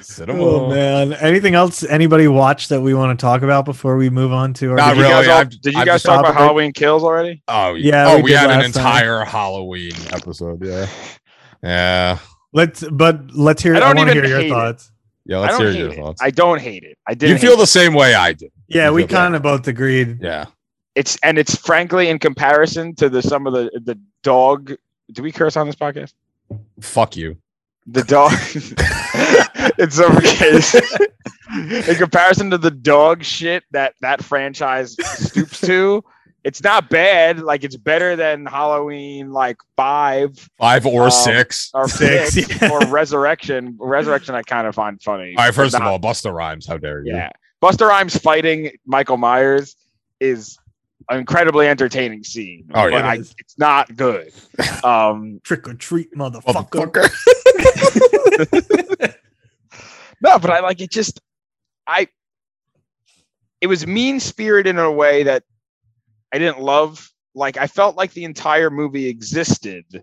[0.00, 0.42] Cinema.
[0.42, 1.12] Oh man!
[1.12, 4.70] Anything else anybody watch that we want to talk about before we move on to
[4.70, 4.76] our?
[4.76, 6.72] Not Did you really, guys, all- I've- did you I've guys talk about topic- Halloween
[6.72, 7.42] Kills already?
[7.48, 8.86] Oh Yeah, Oh, we we, had an last time.
[8.86, 10.64] entire Halloween episode.
[10.64, 10.86] Yeah.
[11.62, 12.18] Yeah.
[12.54, 13.74] Let's, but let's hear.
[13.74, 14.90] I I, don't want to even hear your hate it.
[15.26, 15.30] Thoughts.
[15.30, 15.36] Yeah.
[15.36, 15.96] I Let's don't hear hate your it.
[15.96, 16.22] thoughts.
[16.22, 16.98] I don't hate it.
[17.06, 17.38] I You didn't.
[17.38, 18.52] feel hate the same way I did.
[18.68, 20.18] Yeah, You we kind of both agreed.
[20.20, 20.46] Yeah.
[20.94, 24.74] it's and it's frankly in comparison to the some of the the dog.
[25.12, 26.12] Do we curse on this podcast?
[26.80, 27.36] Fuck you.
[27.86, 28.32] The dog.
[29.78, 30.60] it's okay.
[31.90, 36.02] in comparison to the dog shit that that franchise stoops to,
[36.44, 37.40] it's not bad.
[37.40, 41.70] Like it's better than Halloween like five Five or Um, six.
[41.74, 42.70] or Six, six, yeah.
[42.70, 43.76] or Resurrection.
[43.80, 45.34] Resurrection, I kind of find funny.
[45.38, 45.54] All right.
[45.54, 46.66] First of all, Busta Rhymes.
[46.66, 47.12] How dare you?
[47.14, 47.30] Yeah.
[47.62, 49.76] Busta Rhymes fighting Michael Myers
[50.18, 50.58] is
[51.10, 52.68] an incredibly entertaining scene.
[52.74, 53.06] Oh, yeah.
[53.06, 53.34] I, It is.
[53.38, 54.32] it's not good.
[54.84, 56.90] Um, Trick or treat, motherfucker.
[56.90, 57.08] Motherfucker.
[60.20, 61.20] no, but I like it just
[61.86, 62.08] I
[63.60, 65.44] it was mean spirited in a way that
[66.32, 67.08] I didn't love.
[67.34, 70.02] Like I felt like the entire movie existed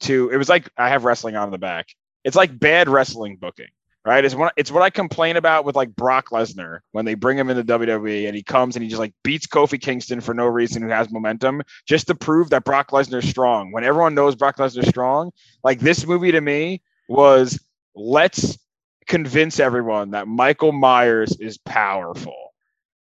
[0.00, 1.88] to it was like I have wrestling on the back.
[2.24, 3.68] It's like bad wrestling booking.
[4.04, 7.38] Right, it's what it's what I complain about with like Brock Lesnar when they bring
[7.38, 10.46] him into WWE and he comes and he just like beats Kofi Kingston for no
[10.46, 13.70] reason who has momentum just to prove that Brock Lesnar's strong.
[13.70, 15.30] When everyone knows Brock Lesnar's strong,
[15.62, 17.60] like this movie to me was
[17.94, 18.58] let's
[19.06, 22.41] convince everyone that Michael Myers is powerful.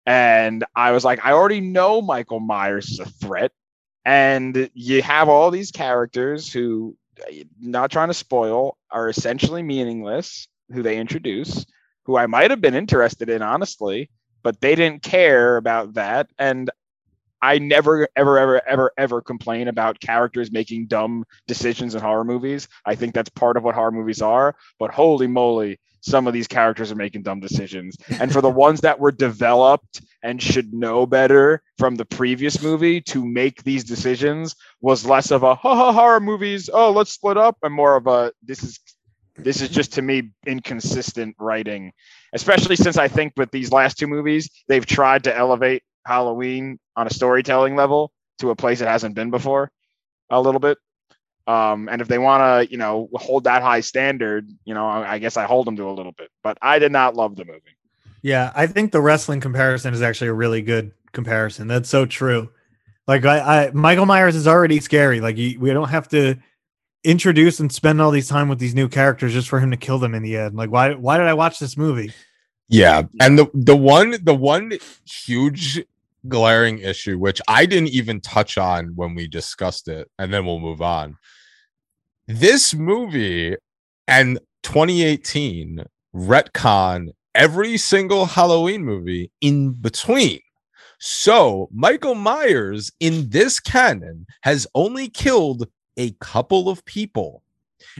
[0.07, 3.53] And I was like, I already know Michael Myers is a threat.
[4.05, 6.97] And you have all these characters who,
[7.61, 11.67] not trying to spoil, are essentially meaningless, who they introduce,
[12.07, 14.11] who I might have been interested in, honestly,
[14.43, 16.31] but they didn't care about that.
[16.39, 16.71] And
[17.43, 22.69] I never, ever, ever, ever, ever complain about characters making dumb decisions in horror movies.
[22.85, 24.57] I think that's part of what horror movies are.
[24.79, 27.97] But holy moly, some of these characters are making dumb decisions.
[28.21, 33.01] And for the ones that were developed and should know better from the previous movie
[33.03, 36.69] to make these decisions was less of a ha ha horror movies.
[36.73, 38.81] Oh, let's split up, and more of a this is
[39.37, 41.93] this is just to me inconsistent writing,
[42.35, 47.07] especially since I think with these last two movies they've tried to elevate Halloween on
[47.07, 49.71] a storytelling level to a place it hasn't been before,
[50.31, 50.79] a little bit.
[51.47, 55.15] Um, and if they want to, you know, hold that high standard, you know, I,
[55.15, 56.31] I guess I hold them to a little bit.
[56.43, 57.77] But I did not love the movie.
[58.23, 61.67] Yeah, I think the wrestling comparison is actually a really good comparison.
[61.67, 62.51] That's so true.
[63.07, 65.21] Like I, I Michael Myers is already scary.
[65.21, 66.37] Like you, we don't have to
[67.03, 69.99] introduce and spend all these time with these new characters just for him to kill
[69.99, 70.55] them in the end.
[70.55, 72.13] Like why why did I watch this movie?
[72.69, 74.73] Yeah, and the the one the one
[75.05, 75.83] huge
[76.29, 80.61] glaring issue which I didn't even touch on when we discussed it, and then we'll
[80.61, 81.17] move on.
[82.27, 83.57] This movie
[84.07, 90.41] and 2018 retcon every single Halloween movie in between.
[90.99, 97.43] So Michael Myers in this canon has only killed a couple of people.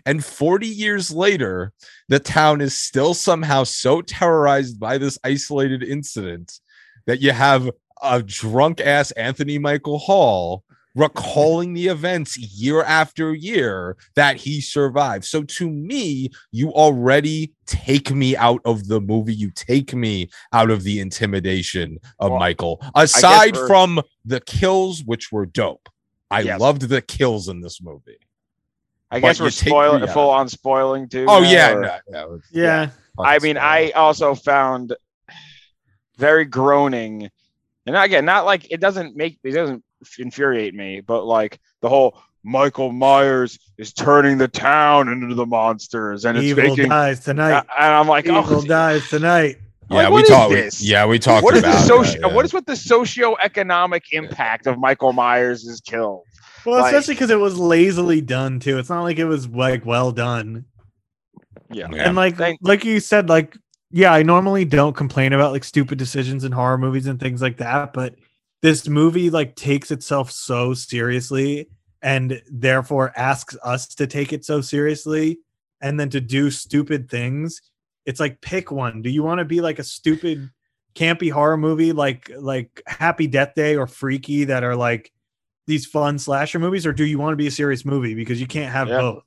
[0.05, 1.73] And 40 years later,
[2.09, 6.61] the town is still somehow so terrorized by this isolated incident
[7.07, 7.71] that you have
[8.03, 10.65] a drunk ass Anthony Michael Hall
[10.97, 15.25] recalling the events year after year that he survived.
[15.25, 19.35] So to me, you already take me out of the movie.
[19.35, 22.83] You take me out of the intimidation of Well, Michael.
[22.97, 25.89] Aside from the kills, which were dope.
[26.31, 26.61] I Yes.
[26.61, 28.19] loved the kills in this movie.
[29.13, 31.27] I But guess we're spoiling full on spoiling too.
[31.29, 32.91] Oh now, yeah, or- no, no, it's- Yeah.
[33.19, 33.61] I mean, spoiler.
[33.61, 34.95] I also found
[36.17, 37.31] very groaning,
[37.95, 39.83] and again, not like it doesn't make it doesn't
[40.19, 46.25] infuriate me, but like the whole Michael Myers is turning the town into the monsters,
[46.25, 47.65] and it's Evil making, dies tonight.
[47.79, 49.59] and I'm like, Evil oh, dies tonight.
[49.91, 50.81] yeah, what we is talked.
[50.81, 52.21] Yeah, we talked what is the socio?
[52.23, 52.35] that, yeah.
[52.35, 56.25] What is what the socioeconomic impact of Michael Myers' kill?
[56.65, 58.79] Well, Like- especially because it was lazily done too.
[58.79, 60.65] It's not like it was like well done.
[61.71, 62.07] Yeah, Yeah.
[62.07, 63.57] And like Thank- like you said, like
[63.91, 67.57] yeah, I normally don't complain about like stupid decisions in horror movies and things like
[67.59, 68.15] that, but
[68.63, 71.69] this movie like takes itself so seriously
[72.03, 75.39] and therefore asks us to take it so seriously
[75.81, 77.63] and then to do stupid things.
[78.07, 79.03] It's like pick one.
[79.03, 80.51] Do you want to be like a stupid
[80.95, 85.13] campy horror movie like like Happy Death Day or Freaky that are like
[85.67, 88.47] these fun slasher movies or do you want to be a serious movie because you
[88.47, 88.99] can't have Yeah.
[88.99, 89.25] both?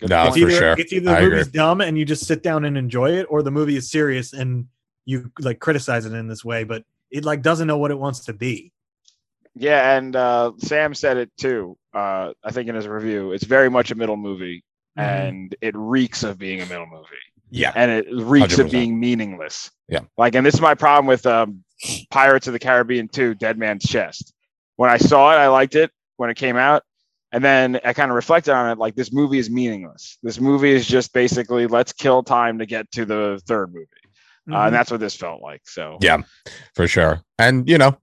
[0.00, 0.28] Good No, point.
[0.28, 0.74] It's for either, sure.
[0.78, 1.36] it's either I the agree.
[1.38, 4.32] movie's dumb and you just sit down and enjoy it, or the movie is serious
[4.32, 4.66] and
[5.04, 8.24] you like criticize it in this way, but it like doesn't know what it wants
[8.26, 8.72] to be.
[9.54, 11.76] Yeah, and uh, Sam said it too.
[11.92, 14.64] Uh, I think in his review, it's very much a middle movie,
[14.98, 15.02] Mhm.
[15.02, 17.06] and it reeks of being a middle movie,
[17.50, 17.72] Yeah.
[17.74, 18.70] and it reeks of 100%.
[18.72, 19.70] being meaningless.
[19.88, 20.00] Yeah.
[20.16, 21.64] like, and this is my problem with um,
[22.10, 24.32] Pirates of the Caribbean 2: Dead Man's Chest.
[24.76, 26.84] When I saw it, I liked it when it came out,
[27.32, 28.78] and then I kind of reflected on it.
[28.78, 30.18] Like, this movie is meaningless.
[30.22, 33.86] This movie is just basically let's kill time to get to the third movie,
[34.50, 34.66] uh, Mhm.
[34.66, 35.62] and that's what this felt like.
[35.64, 36.18] So Yeah.
[36.74, 37.22] for sure.
[37.38, 37.96] And you know,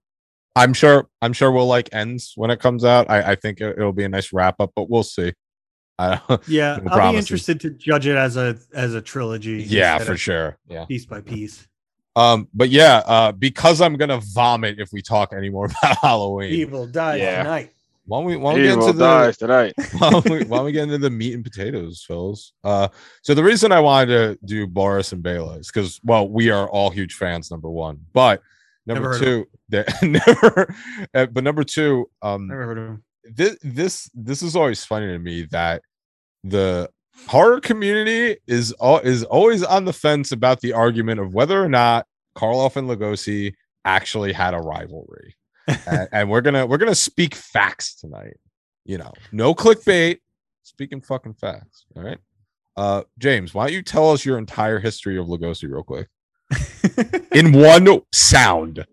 [0.56, 3.08] I'm sure I'm sure we'll like ends when it comes out.
[3.10, 5.32] I, I think it, will be a nice wrap up, but we'll see.
[6.00, 7.12] I, yeah, no I'll promises.
[7.12, 9.62] be interested to judge it as a as a trilogy.
[9.62, 10.56] yeah, for sure.
[10.68, 10.84] Yeah.
[10.86, 11.66] piece by piece.
[12.16, 16.52] Um, but yeah, uh, because I'm gonna vomit if we talk anymore about Halloween.
[16.52, 17.42] Evil dies Yeah.
[17.44, 17.70] tonight.
[18.08, 19.74] Why don't we why don't we get Evil into the dies tonight.
[19.98, 22.52] why don't we, why don't we get into the meat and potatoes, Phils?
[22.64, 22.88] Uh,
[23.20, 24.06] so the reason I wanted
[24.40, 27.50] to do Boris and Bela is because, well, we are all huge fans.
[27.50, 28.40] Number one, but
[28.86, 30.74] number Never two, that never.
[31.12, 33.04] uh, but number two, um, Never heard of him.
[33.24, 35.82] this this this is always funny to me that
[36.44, 36.88] the
[37.26, 41.68] horror community is all is always on the fence about the argument of whether or
[41.68, 43.52] not Karloff and Lugosi
[43.84, 45.34] actually had a rivalry.
[45.86, 48.36] And, and we're gonna we're gonna speak facts tonight.
[48.84, 50.18] You know, no clickbait,
[50.62, 51.84] speaking fucking facts.
[51.96, 52.18] All right.
[52.76, 56.08] Uh James, why don't you tell us your entire history of Lugosi real quick?
[57.32, 58.84] In one sound.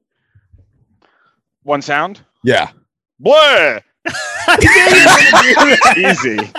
[1.63, 2.21] One sound.
[2.43, 2.69] Yeah.
[3.19, 3.79] Blah.
[5.97, 6.37] Easy.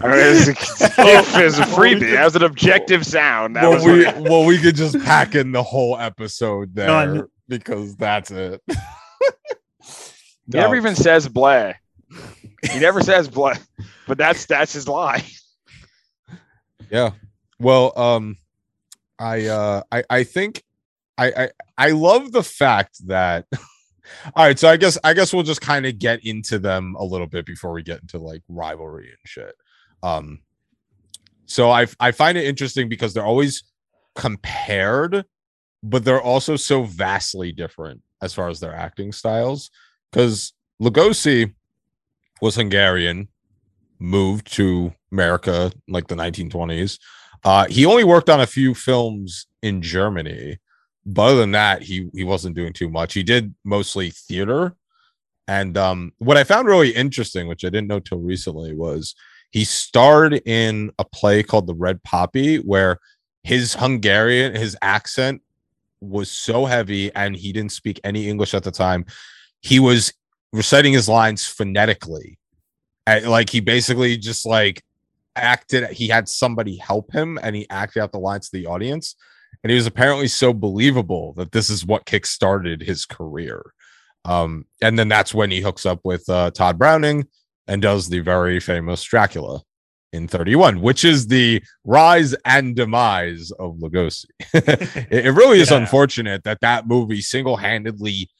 [0.00, 0.58] I mean, it's, it's,
[0.98, 2.12] it's a freebie.
[2.12, 3.56] That was an objective sound.
[3.56, 7.28] That well, was we well we could just pack in the whole episode there Done.
[7.48, 8.60] Because that's it.
[8.68, 8.74] he
[10.48, 11.72] No, never even says blah.
[12.70, 13.54] He never says blah,
[14.06, 15.24] but that's that's his lie.
[16.90, 17.10] yeah.
[17.58, 18.36] Well, um,
[19.18, 20.62] I uh, I I think
[21.18, 23.46] I I I love the fact that.
[24.36, 27.04] All right, so I guess I guess we'll just kind of get into them a
[27.04, 29.52] little bit before we get into like rivalry and shit.
[30.02, 30.42] Um,
[31.46, 33.64] so I I find it interesting because they're always
[34.14, 35.24] compared,
[35.90, 39.70] but they're also so vastly different as far as their acting styles.
[40.10, 41.54] Because Lugosi
[42.40, 43.28] was Hungarian,
[43.98, 46.98] moved to America like the 1920s.
[47.44, 50.58] Uh, he only worked on a few films in Germany,
[51.04, 53.14] but other than that, he he wasn't doing too much.
[53.14, 54.74] He did mostly theater.
[55.48, 59.14] And um, what I found really interesting, which I didn't know till recently, was
[59.50, 62.98] he starred in a play called The Red Poppy, where
[63.44, 65.40] his Hungarian, his accent
[66.00, 69.04] was so heavy, and he didn't speak any English at the time.
[69.60, 70.12] He was
[70.52, 72.38] reciting his lines phonetically,
[73.06, 74.82] and like he basically just like
[75.34, 75.90] acted.
[75.90, 79.16] He had somebody help him, and he acted out the lines to the audience.
[79.62, 83.72] And he was apparently so believable that this is what kickstarted his career.
[84.24, 87.26] Um, and then that's when he hooks up with uh, Tod Browning
[87.66, 89.62] and does the very famous Dracula
[90.12, 94.26] in 31, which is the rise and demise of Lugosi.
[94.54, 95.78] it, it really is Yeah.
[95.78, 98.30] unfortunate that that movie single handedly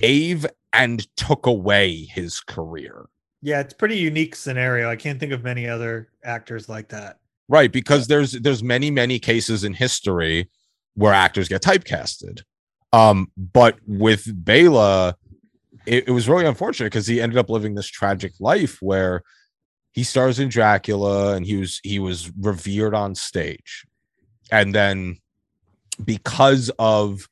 [0.00, 3.06] gave and took away his career.
[3.42, 4.90] Yeah, it's a pretty unique scenario.
[4.90, 7.18] I can't think of many other actors like that.
[7.48, 10.50] Right, because there's there's many many cases in history
[10.94, 12.42] where actors get typecasted.
[12.92, 15.14] Um, but with Bela,
[15.86, 19.22] it, it was really unfortunate because he ended up living this tragic life where
[19.92, 23.84] he stars in Dracula and he was he was revered on stage.
[24.50, 25.18] And then
[26.04, 27.28] because of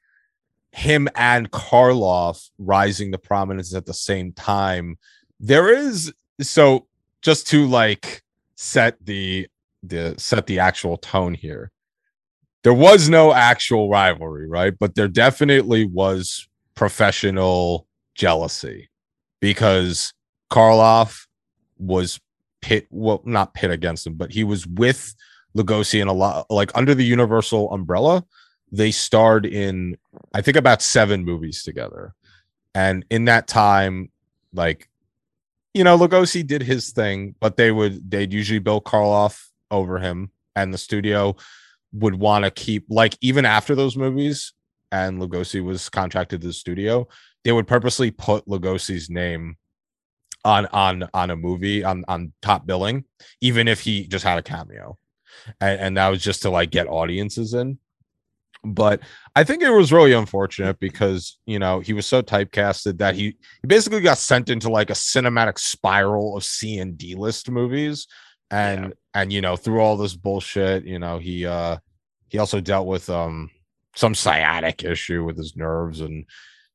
[0.73, 4.99] him and Karloff rising to prominence at the same time,
[5.40, 6.87] there is so
[7.23, 8.23] just to like
[8.57, 9.47] set the
[9.83, 11.71] the set the actual tone here.
[12.62, 14.75] There was no actual rivalry, right?
[14.77, 18.90] But there definitely was professional jealousy
[19.40, 20.12] because
[20.51, 21.27] Karloff
[21.79, 22.21] was
[22.66, 25.14] pit well not pit against him, but he was with
[25.57, 28.24] Lugosi and a lot like under the Universal umbrella.
[28.72, 29.96] They starred in
[30.35, 32.12] I think about seven movies together.
[32.74, 34.11] And in that time,
[34.52, 34.90] like
[35.74, 40.33] you know, Lugosi did his thing, but they would they'd usually bill Karloff over him,
[40.57, 41.37] and the studio
[41.92, 44.55] would want to keep like even after those movies,
[44.90, 47.07] and Lugosi was contracted to the studio,
[47.44, 49.57] they would purposely put Lugosi's name
[50.46, 53.04] on on on a movie on on top billing,
[53.40, 54.96] even if he just had a cameo,
[55.61, 57.78] and, and that was just to like get audiences in.
[58.64, 59.00] But
[59.35, 63.37] I think it was really unfortunate because you know he was so typecasted that he
[63.61, 68.06] he basically got sent into like a cinematic spiral of C and D list movies,
[68.50, 71.78] and and you know through all this bullshit, you know he uh
[72.28, 73.50] he also dealt with um
[73.96, 76.26] some sciatic issue with his nerves and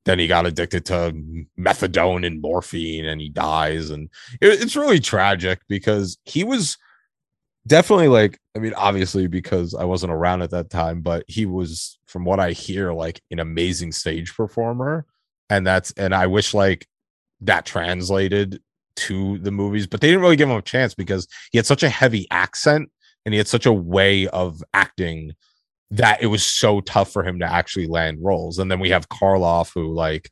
[0.06, 1.14] then he got addicted to
[1.60, 3.90] methadone and morphine and he dies.
[3.90, 4.10] And
[4.42, 6.78] it, it's really tragic because he was
[7.68, 12.00] definitely like i mean obviously because i wasn't around at that time but he was
[12.08, 15.06] from what i hear like an amazing stage performer.
[15.50, 16.88] And that's and i wish like
[17.42, 18.62] that translated
[18.96, 21.84] to the movies but they didn't really give him a chance because he had such
[21.84, 22.90] a heavy accent
[23.26, 25.34] and he had such a way of acting
[25.91, 28.58] that it was so tough for him to actually land roles.
[28.58, 30.32] And then we have karloff who like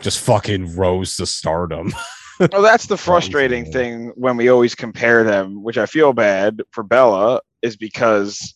[0.00, 1.92] just fucking rose to stardom.
[2.52, 6.82] Well, that's the frustrating thing when we always compare them, which I feel bad for
[6.82, 8.54] Bela, is because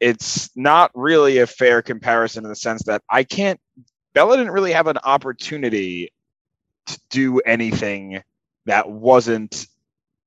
[0.00, 3.60] it's not really a fair comparison in the sense that I can't.
[4.14, 6.14] Bela didn't really have an opportunity
[6.86, 8.22] to do anything
[8.64, 9.66] that wasn't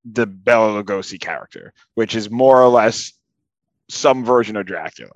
[0.06, 3.12] the Bela Lugosi character, which is more or less
[3.90, 5.14] some version of Dracula,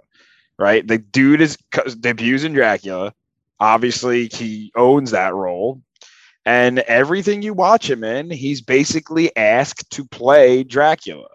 [0.57, 0.87] right?
[0.87, 1.57] The dude is
[1.99, 3.13] debuts in Dracula.
[3.59, 5.81] Obviously, he owns that role
[6.47, 11.27] and everything you watch him in, he's basically asked to play Dracula.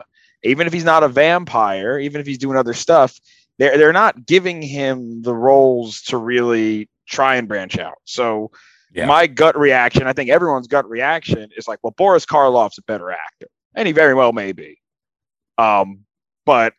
[0.42, 3.20] Even if he's not a vampire, even if he's doing other stuff,
[3.58, 7.98] they're they're not giving him the roles to really try and branch out.
[8.04, 8.52] So
[8.94, 9.04] yeah.
[9.04, 13.10] my gut reaction, I think everyone's gut reaction is like, well, Boris Karloff's a better
[13.10, 13.48] actor.
[13.74, 14.80] And he very well may be.
[15.58, 16.06] Um,
[16.46, 16.72] but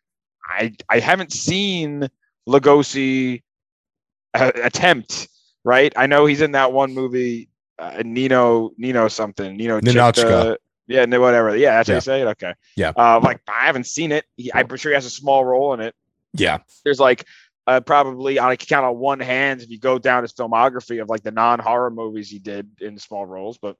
[0.50, 2.10] I I haven't seen
[2.48, 3.42] Lugosi
[4.34, 5.28] uh, attempt,
[5.64, 5.94] right?
[5.96, 10.58] I know he's in that one movie uh, Nino Nino something Nino Ninotchka.
[10.88, 11.56] yeah, no, whatever.
[11.56, 11.94] Yeah, that's Yeah.
[11.94, 12.26] how you say it.
[12.28, 12.54] Okay.
[12.76, 12.92] Yeah.
[12.96, 14.26] Uh, like I haven't seen it.
[14.38, 15.96] He, I'm sure he has a small role in it.
[16.34, 17.26] yeah There's like
[17.66, 21.10] uh, probably on a count on one hand if you go down his filmography of
[21.10, 23.78] like the non-horror movies he did in small roles, but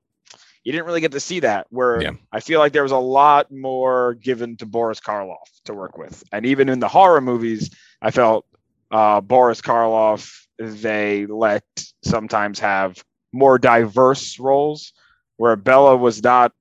[0.64, 1.68] you didn't really get to see that.
[1.70, 2.12] Where Yeah.
[2.32, 6.24] I feel like there was a lot more given to Boris Karloff to work with,
[6.32, 7.70] and even in the horror movies,
[8.02, 8.46] I felt
[8.92, 11.64] uh, Boris Karloff they let
[12.04, 14.94] sometimes have more diverse roles,
[15.38, 16.52] where Bela was not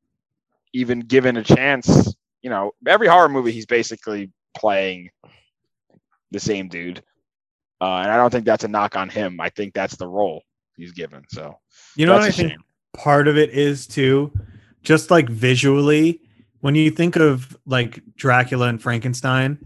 [0.73, 2.15] even given a chance.
[2.43, 5.11] You know, every horror movie he's basically playing
[6.31, 7.03] the same dude,
[7.81, 9.41] uh, and I don't think that's a knock on him.
[9.41, 10.43] I think that's the role
[10.77, 11.25] he's given.
[11.29, 11.59] So
[11.97, 12.55] You know what I a think
[12.95, 14.33] part of it is too,
[14.83, 16.21] just like visually,
[16.61, 19.59] when you think of like Dracula and Frankenstein,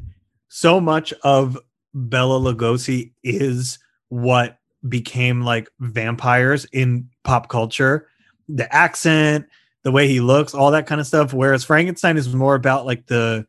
[0.49, 1.59] so much of
[1.97, 3.79] Bela Lugosi is
[4.11, 8.07] what became like vampires in pop culture.
[8.49, 9.47] The accent,
[9.83, 11.33] the way he looks, all that kind of stuff.
[11.33, 13.47] Whereas Frankenstein is more about like the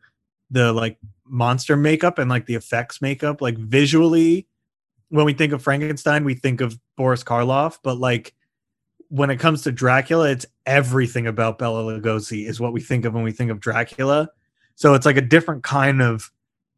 [0.50, 3.42] the like monster makeup and like the effects makeup.
[3.42, 4.48] Like visually,
[5.10, 8.34] when we think of Frankenstein, we think of Boris Karloff, but like
[9.10, 13.14] when it comes to Dracula, it's everything about Bela Lugosi is what we think of
[13.14, 14.30] when we think of Dracula.
[14.76, 16.32] So it's like a different kind of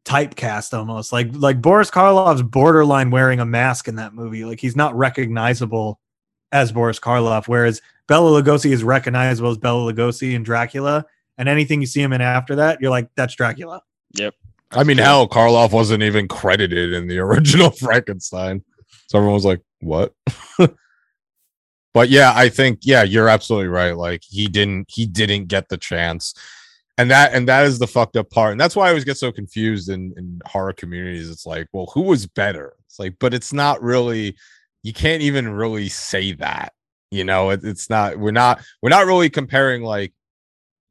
[0.05, 1.11] typecast almost.
[1.11, 4.45] Like like Boris Karloff's borderline wearing a mask in that movie.
[4.45, 5.99] Like he's not recognizable
[6.51, 11.05] as Boris Karloff, whereas Bela Lugosi is recognizable as Bela Lugosi in Dracula.
[11.37, 13.81] And anything you see him in after that, you're like, that's Dracula.
[14.17, 14.33] Yep.
[14.71, 18.63] I mean hell karloff wasn't even credited in the original frankenstein
[19.07, 20.13] so everyone was like what
[21.93, 25.77] but yeah i think yeah you're absolutely right like he didn't he didn't get the
[25.77, 26.35] chance
[26.99, 28.51] and that and that is the fucked up part.
[28.51, 31.29] And that's why i always get so confused in in horror communities.
[31.29, 32.75] It's like well who was better?
[32.85, 34.35] It's like but it's not really
[34.83, 36.73] you can't even really say that
[37.09, 37.49] you know?
[37.51, 40.13] It, it's not we're not we're not really comparing like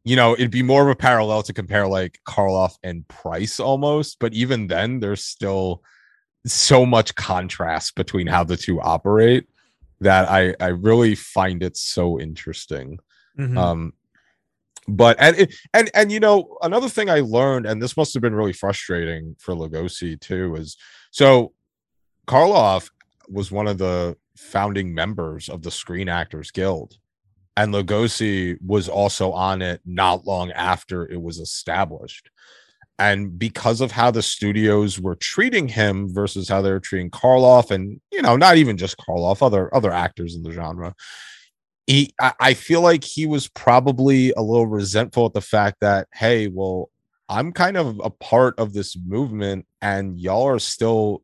[0.02, 4.16] you know it'd be more of a parallel to compare like karloff and price almost
[4.18, 5.82] but even then there's still
[6.46, 9.46] so much contrast between how the two operate
[10.00, 12.98] that i i really find it so interesting.
[13.38, 13.58] Mhm.
[13.58, 13.92] um
[14.88, 18.34] but and and and you know another thing i learned and this must have been
[18.34, 20.76] really frustrating for lugosi too is
[21.10, 21.52] so
[22.26, 22.90] karloff
[23.28, 26.96] was one of the founding members of the screen actors guild
[27.58, 32.30] and lugosi was also on it not long after it was established.
[33.00, 37.72] And because of how the studios were treating him versus how they were treating karloff
[37.72, 40.94] and you know not even just karloff other other actors in the genre
[41.88, 46.46] he I, feel like he was probably a little resentful at the fact that hey
[46.46, 46.90] well
[47.28, 51.22] i'm kind of a part of this movement and y'all are still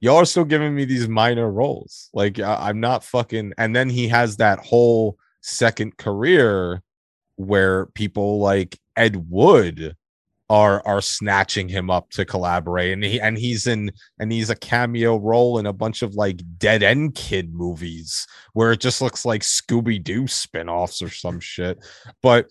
[0.00, 2.10] y'all are still giving me these minor roles.
[2.12, 6.82] Like I, i'm not fucking and then he has that whole second career
[7.36, 9.96] where people like ed wood
[10.50, 12.92] are are snatching him up to collaborate.
[12.92, 16.40] And he and he's in and he's a cameo role in a bunch of like
[16.58, 21.78] dead end kid movies where it just looks like scooby-doo spin-offs or some shit.
[22.22, 22.50] But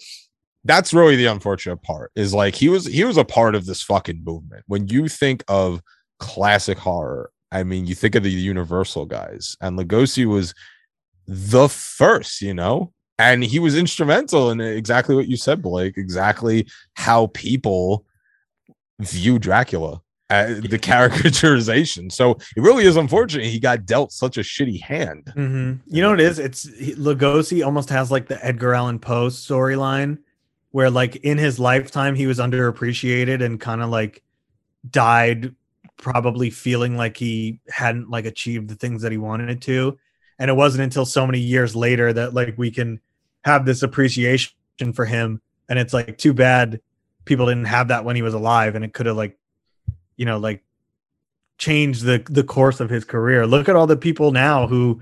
[0.63, 3.81] that's really the unfortunate part is like he was he was a part of this
[3.81, 4.63] fucking movement.
[4.67, 5.81] When you think of
[6.19, 10.53] classic horror I mean, you think of the Universal guys, and Lugosi was
[11.27, 15.97] the first, you know, and he was instrumental in exactly what you said, Blake.
[15.97, 18.05] Exactly how people
[18.99, 22.11] view Dracula, uh, the caricaturization.
[22.11, 25.31] So it really is unfortunate he got dealt such a shitty hand.
[25.35, 25.79] Mhm.
[25.87, 26.39] You know what it is?
[26.39, 26.65] It's
[26.95, 30.19] Lugosi almost has like the Edgar Allan Poe storyline,
[30.71, 34.23] where like in his lifetime he was underappreciated and kind of like
[34.89, 35.53] died,
[35.97, 39.97] probably feeling like he hadn't like achieved the things that he wanted to,
[40.39, 42.99] and it wasn't until so many years later that like we can
[43.43, 44.53] have this appreciation
[44.93, 46.81] for him, and it's like too bad
[47.25, 49.37] people didn't have that when he was alive, and it could have like,
[50.17, 50.63] you know, like
[51.57, 53.45] changed the the course of his career.
[53.45, 54.99] Look at all the people now who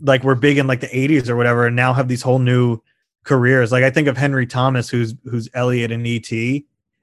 [0.00, 2.80] like were big in like the 80s or whatever and now have these whole new
[3.24, 3.72] careers.
[3.72, 6.30] Like I think of Henry Thomas who's who's Elliot in ET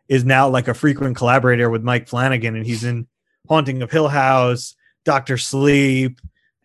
[0.10, 3.08] is now like a frequent collaborator with Mike Flanagan and he's in
[3.50, 6.22] Haunting of Hill House, Doctor Sleep,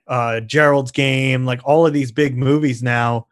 [0.07, 3.27] uh Gerald's Game, like all of these big movies now.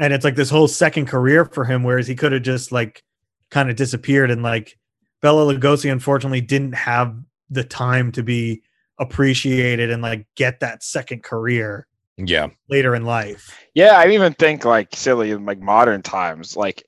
[0.00, 3.04] And it's like this whole second career for him whereas he could have just like
[3.50, 4.76] kind of disappeared and like
[5.22, 7.14] Bela Lugosi unfortunately didn't have
[7.50, 8.62] the time to be
[8.98, 11.86] appreciated and like get that second career
[12.16, 12.48] Yeah.
[12.68, 13.56] later in life.
[13.74, 16.82] Yeah, I even think like silly in like modern times, like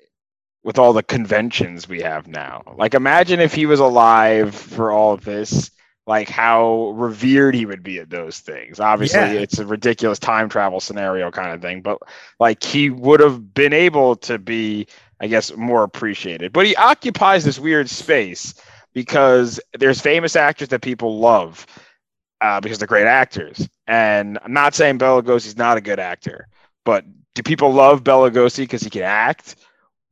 [0.64, 2.62] with all the conventions we have now.
[2.76, 5.70] Like imagine if he was alive for all of this,
[6.06, 8.80] like how revered he would be at those things.
[8.80, 9.40] Obviously, Yeah.
[9.40, 11.98] it's a ridiculous time travel scenario kind of thing, but
[12.40, 14.88] like he would have been able to be,
[15.20, 16.52] I guess, more appreciated.
[16.52, 18.54] But he occupies this weird space
[18.94, 21.66] because there's famous actors that people love
[22.40, 23.68] uh, because they're great actors.
[23.86, 26.48] And I'm not saying Bela Lugosi's not a good actor,
[26.84, 29.54] but do people love Bela Lugosi because he can act?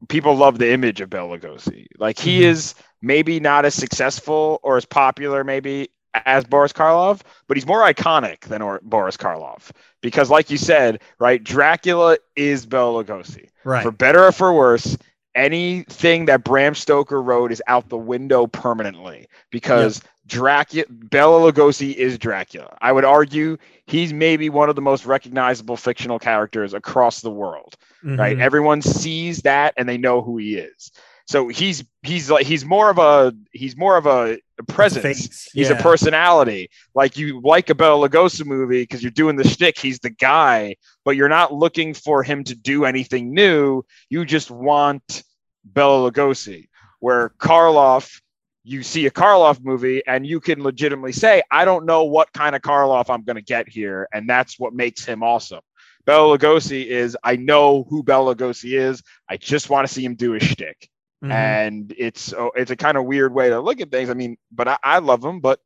[0.09, 1.87] People love the image of Bela Lugosi.
[1.99, 2.45] Like he Mhm.
[2.45, 5.89] is maybe not as successful or as popular maybe
[6.27, 9.71] as Boris Karloff, but he's more iconic than or- Boris Karloff
[10.01, 13.83] because, like you said, right, Dracula is Bela Lugosi Right.
[13.83, 14.99] for better or for worse,
[15.37, 22.19] anything that Bram Stoker wrote is out the window permanently because Dracula, Bela Lugosi is
[22.19, 22.77] Dracula.
[22.81, 27.77] I would argue he's maybe one of the most recognizable fictional characters across the world.
[28.03, 28.37] Right?
[28.37, 28.41] Mhm.
[28.43, 30.91] Everyone sees that and they know who he is.
[31.31, 35.29] So he's he's like he's more of a he's more of a presence.
[35.29, 35.49] Face.
[35.55, 36.71] He's a personality.
[36.93, 39.79] Like you like a Bela Lugosi movie because you're doing the shtick.
[39.79, 40.75] He's the guy,
[41.05, 43.85] but you're not looking for him to do anything new.
[44.09, 45.23] You just want
[45.65, 46.67] Bela Lugosi.
[46.99, 48.21] Where Karloff,
[48.65, 52.57] you see a Karloff movie and you can legitimately say, I don't know what kind
[52.57, 55.61] of Karloff I'm going to get here, and that's what makes him awesome.
[56.05, 59.01] Bela Lugosi is I know who Bela Lugosi is.
[59.29, 60.91] I just want to see him do his shtick
[61.23, 61.31] Mhm.
[61.33, 64.09] and it's oh, it's a kind of weird way to look at things.
[64.11, 65.41] I mean, but I, I love him.
[65.41, 65.61] But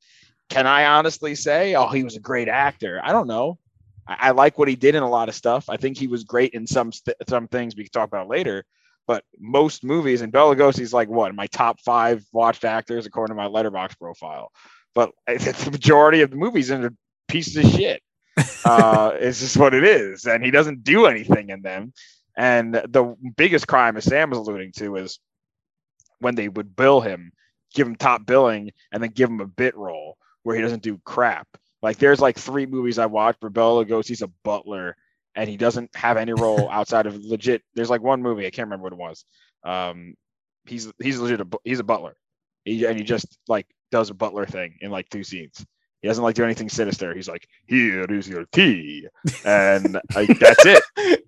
[0.48, 3.00] can I honestly say, oh, he was a great actor?
[3.02, 3.58] I don't know.
[4.06, 5.70] I, I like what he did in a lot of stuff.
[5.70, 8.64] I think he was great in some st- some things we can talk about later.
[9.06, 13.42] But most movies, and Bela Lugosi's like what my top five watched actors according to
[13.42, 14.50] my Letterboxd profile.
[14.94, 16.90] But the majority of the movies are
[17.28, 18.02] pieces of shit.
[18.64, 21.92] uh, it's just what it is, and he doesn't do anything in them.
[22.36, 25.20] And the biggest crime, as Sam was alluding to, is
[26.20, 27.32] when they would bill him,
[27.74, 31.00] give him top billing, and then give him a bit role where he doesn't do
[31.04, 31.48] crap.
[31.82, 34.96] Like there's like three movies I watched where Bela Lugosi's a butler
[35.34, 37.62] and he doesn't have any role outside of legit.
[37.74, 39.24] There's like one movie I can't remember what it was.
[39.64, 40.14] Um,
[40.66, 42.16] he's he's legit a, he's a butler,
[42.64, 45.64] he, and he just like does a butler thing in like two scenes.
[46.00, 47.14] He doesn't like do anything sinister.
[47.14, 49.08] He's like, "Here is your tea,"
[49.44, 51.24] and like that's it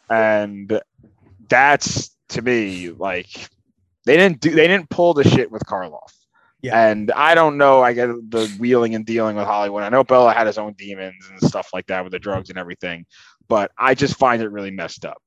[0.10, 0.80] and
[1.48, 3.48] that's to me like
[4.06, 6.12] they didn't do they didn't pull the shit with Karloff.
[6.62, 6.88] Yeah.
[6.88, 7.82] And I don't know.
[7.82, 9.82] I get the wheeling and dealing with Hollywood.
[9.82, 12.58] I know Bela had his own demons and stuff like that with the drugs and
[12.58, 13.04] everything,
[13.46, 15.18] but I just find it really messed up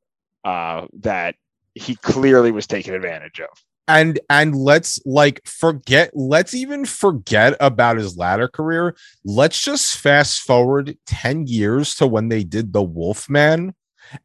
[0.44, 1.36] uh, that
[1.76, 3.50] he clearly was taken advantage of.
[3.90, 10.42] and and let's like forget let's even forget about his latter career let's just fast
[10.42, 13.74] forward 10 years to when they did the wolfman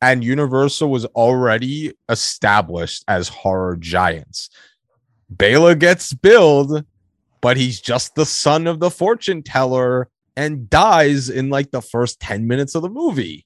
[0.01, 4.51] and universal was already established as horror giants.
[5.31, 6.85] Bela gets billed
[7.41, 12.19] but he's just the son of the fortune teller and dies in like the first
[12.21, 13.45] 10 minutes of the movie.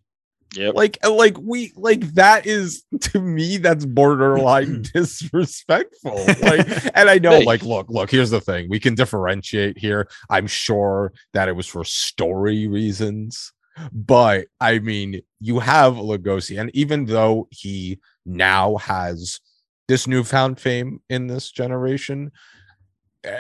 [0.54, 0.76] Yep.
[0.76, 6.24] like uh, like we like that is to me that's borderline disrespectful.
[6.42, 6.66] Like
[6.96, 7.44] and i know Hey.
[7.44, 8.68] like look look here's the thing.
[8.70, 10.08] We can differentiate here.
[10.30, 13.52] I'm sure that it was for story reasons
[13.92, 19.40] but i mean you have Lugosi and even though he now has
[19.86, 22.30] this newfound fame in this generation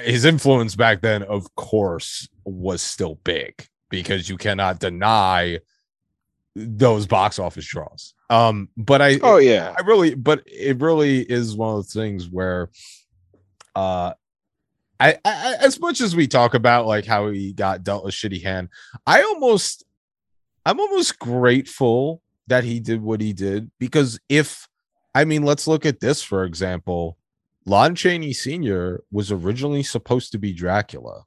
[0.02, 5.58] his influence back then, of course, was still big because you cannot deny
[6.54, 8.14] those box office draws.
[8.30, 9.74] Um, but I, Oh yeah.
[9.78, 12.70] I really, but it really is one of those things where,
[13.74, 14.12] uh,
[15.00, 18.42] I, I, as much as we talk about like how he got dealt a shitty
[18.42, 18.68] hand,
[19.06, 19.84] I almost,
[20.68, 24.68] I'm almost grateful that he did what he did because if,
[25.14, 27.16] I mean, let's look at this for example.
[27.64, 29.02] Lon Chaney Sr.
[29.10, 31.24] was originally supposed to be Dracula.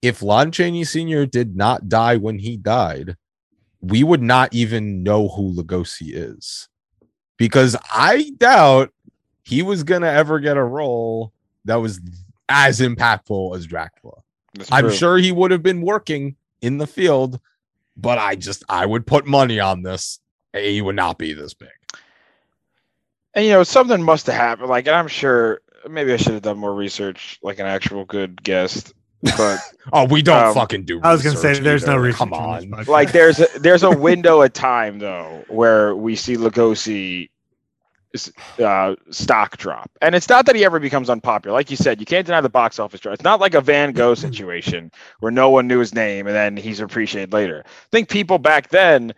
[0.00, 1.26] If Lon Chaney Sr.
[1.26, 3.16] did not die when he died,
[3.80, 6.68] we would not even know who Lugosi is
[7.36, 8.92] because I doubt
[9.42, 11.32] he was gonna ever get a role
[11.64, 12.00] that was
[12.48, 14.22] as impactful as Dracula.
[14.70, 17.40] I'm sure he would have been working in the field,
[17.98, 20.20] but I just I would put money on this.
[20.54, 21.68] He would not be this big.
[23.34, 24.68] And you know, something must have happened.
[24.68, 28.42] Like, and I'm sure maybe I should have done more research, like an actual good
[28.42, 28.94] guest.
[29.36, 29.58] But
[29.92, 31.00] Oh, we don't Um, fucking do.
[31.02, 32.00] I was gonna say research there's no either.
[32.02, 32.18] reason.
[32.18, 32.70] Come on.
[32.86, 37.28] like, there's a, there's a window of time though where we see Lugosi s-
[38.58, 41.54] uh, stock drop, and it's not that he ever becomes unpopular.
[41.54, 43.14] Like you said, you can't deny the box office drop.
[43.14, 44.90] It's not like a Van Gogh situation
[45.20, 47.62] where no one knew his name and then he's appreciated later.
[47.66, 49.14] I think people back then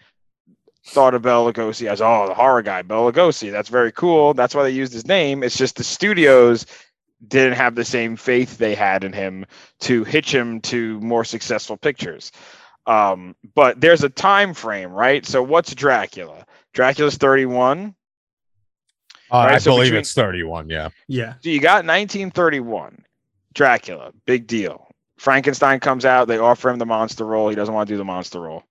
[0.87, 3.51] thought of Bela Lugosi as oh the horror guy Bela Lugosi.
[3.53, 4.35] That's very cool.
[4.35, 5.43] That's why they used his name.
[5.43, 6.67] It's just the studios
[7.27, 9.47] didn't have the same faith they had in him
[9.81, 12.33] to hitch him to more successful pictures.
[12.87, 15.25] Um, but there's a time frame, right?
[15.25, 16.47] So what's Dracula?
[16.73, 17.95] Dracula's 31.
[19.33, 20.69] Uh, Right, I so believe between- it's 31.
[20.69, 20.89] Yeah.
[21.09, 21.35] Yeah.
[21.43, 23.05] So you got 1931,
[23.55, 24.89] Dracula, big deal.
[25.19, 26.29] Frankenstein comes out.
[26.29, 27.49] They offer him the monster role.
[27.51, 28.65] He doesn't want to do the monster role.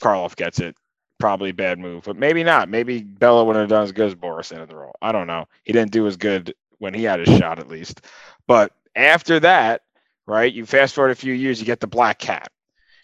[0.00, 0.76] Karloff gets it.
[1.18, 2.68] Probably a bad move, but maybe not.
[2.68, 4.94] Maybe Bela wouldn't have done as good as Boris in the role.
[5.02, 5.46] I don't know.
[5.64, 8.02] He didn't do as good when he had his shot, at least.
[8.46, 9.82] But after that,
[10.26, 10.52] right?
[10.52, 12.52] You fast forward a few years, you get the Black Cat,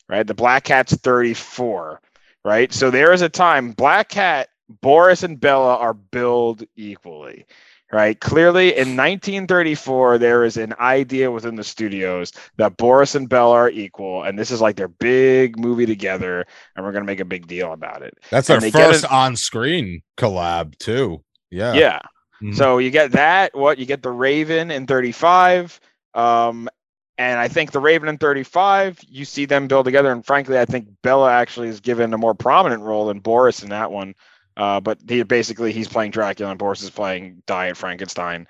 [0.09, 0.25] right?
[0.25, 2.01] The Black Cat's 34,
[2.45, 2.73] right?
[2.73, 7.47] So there is a time Black Cat, Boris, and Bela are billed equally
[7.95, 8.19] right?
[8.21, 13.71] Clearly, in 1934, there is an idea within the studios that Boris and Bela are
[13.71, 16.45] equal, and this is like their big movie together,
[16.75, 18.19] and we're gonna make a big deal about it.
[18.31, 21.23] That's And their first on-screen collab too.
[21.51, 21.75] Yeah.
[21.75, 22.01] Yeah.
[22.43, 22.57] Mhm.
[22.57, 23.55] So you get that.
[23.55, 25.81] What you get the Raven in 35.
[26.15, 26.69] Um,
[27.17, 30.11] and I think the Raven in 35, you see them build together.
[30.11, 33.71] And frankly, I think Bela actually is given a more prominent role than Boris in
[33.71, 34.17] that one.
[34.57, 38.47] Uh, but he basically he's playing Dracula and Boris is playing Diet Frankenstein.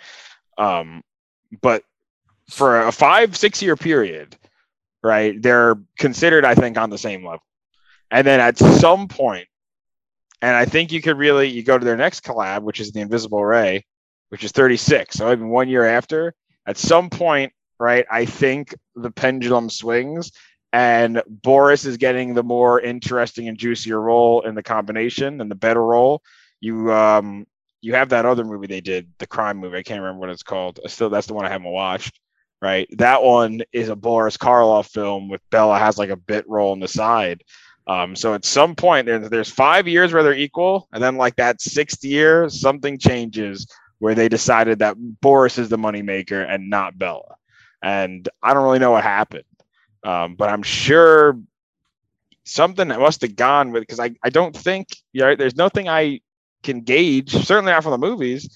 [0.59, 1.03] Um,
[1.63, 1.83] but
[2.51, 4.37] for a five, six year period,
[5.03, 7.43] right, they're considered, I think, on the same level.
[8.11, 9.49] And then at some point,
[10.43, 13.01] and I think you could really you go to their next collab, which is the
[13.01, 13.87] Invisible Ray,
[14.29, 15.17] which is 36.
[15.17, 16.35] So even one year after,
[16.67, 18.05] at some point, right?
[18.11, 20.33] I think the pendulum swings,
[20.75, 25.55] and Boris is getting the more interesting and juicier role in the combination and the
[25.55, 26.21] better role.
[26.61, 27.47] You um
[27.81, 29.77] you have that other movie they did, the crime movie.
[29.77, 30.81] I can't remember what it's called.
[30.87, 32.19] Still, that's the one I haven't watched.
[32.61, 36.73] Right, that one is a Boris Karloff film with Bela has like a bit role
[36.73, 37.45] on the side.
[37.87, 41.37] Um, so at some point there, there's five years where they're equal, and then like
[41.37, 43.69] that sixth year, something changes
[44.01, 47.37] where they decided that Boris is the moneymaker and not Bela.
[47.83, 49.45] And I don't really know what happened,
[50.05, 51.39] um, but I'm sure
[52.45, 56.21] something must have gone with because I, I don't think you there's nothing I
[56.63, 58.49] can gauge, certainly not from the movies,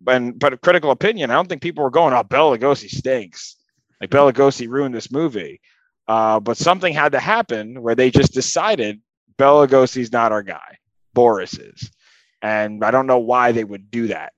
[0.00, 1.30] but but a critical opinion.
[1.30, 3.56] I don't think people were going, "Oh, Bela Lugosi stinks."
[4.00, 5.60] Like Bela Lugosi ruined this movie.
[6.06, 9.00] Uh, but something had to happen where they just decided
[9.38, 10.78] Bela Lugosi's not our guy.
[11.14, 11.90] Boris is.
[12.42, 14.32] And I don't know why they would do that.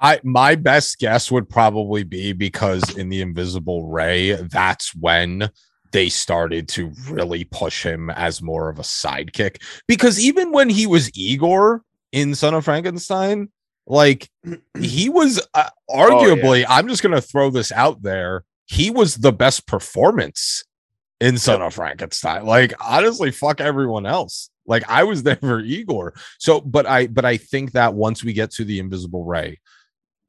[0.00, 5.50] I my best guess would probably be because in the Invisible Ray, that's when
[5.92, 9.62] they started to really push him as more of a sidekick.
[9.86, 11.82] Because even when he was Igor
[12.12, 13.50] in Son of Frankenstein,
[13.86, 14.28] like
[14.78, 18.44] he was uh, arguably, I'm just gonna throw this out there.
[18.66, 20.64] He was the best performance
[21.20, 22.46] in Son of Frankenstein.
[22.46, 24.50] Like honestly, fuck everyone else.
[24.66, 26.14] Like I was there for Igor.
[26.38, 29.58] So, but I, but I think that once we get to the Invisible Ray,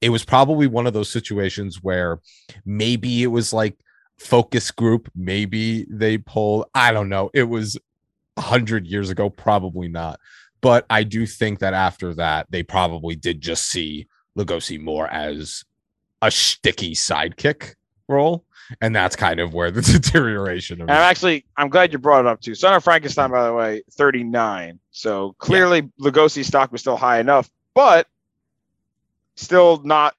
[0.01, 2.19] it was probably one of those situations where
[2.65, 3.77] maybe it was like
[4.21, 7.77] focus group maybe they pulled i don't know it was
[8.37, 10.19] a hundred years ago probably not
[10.61, 14.07] but i do think that after that they probably did just see
[14.37, 15.63] lugosi more as
[16.21, 17.75] a sticky sidekick
[18.07, 18.45] role
[18.79, 22.21] and that's kind of where the deterioration of And I'm actually, I'm glad you brought
[22.21, 22.55] it up too.
[22.55, 24.79] Son of Frankenstein, by the way, 39.
[24.91, 28.07] So clearly Lugosi's stock was still high enough, but
[29.35, 30.15] still not,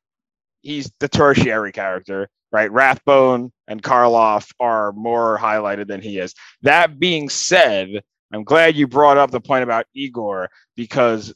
[0.61, 2.29] he's the tertiary character.
[2.53, 2.71] Right?
[2.71, 6.35] Rathbone and Karloff are more highlighted than he is.
[6.63, 11.35] That being said, I'm glad you brought up the point about Igor because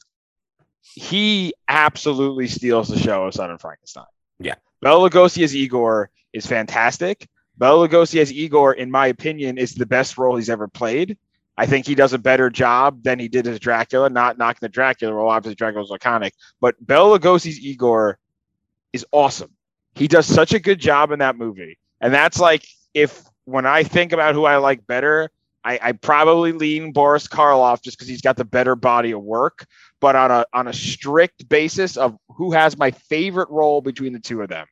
[0.81, 4.05] he absolutely steals the show of Son of Frankenstein.
[4.39, 4.55] Yeah.
[4.81, 7.27] Bela Lugosi as Igor is fantastic.
[7.57, 11.17] Bela Lugosi as Igor, in my opinion, is the best role he's ever played.
[11.57, 14.11] I think he does a better job than he did as Dracula.
[14.11, 18.19] Not knocking the Dracula role, obviously Dracula's iconic, but Bela Lugosi's Igor
[18.93, 19.56] is awesome.
[19.97, 23.83] He does such a good job in that movie, and that's like if when I
[23.83, 25.31] think about who I like better,
[25.63, 29.65] I, I probably lean Boris Karloff just because he's got the better body of work.
[29.99, 34.19] But on a on a strict basis of who has my favorite role between the
[34.19, 34.67] two of them,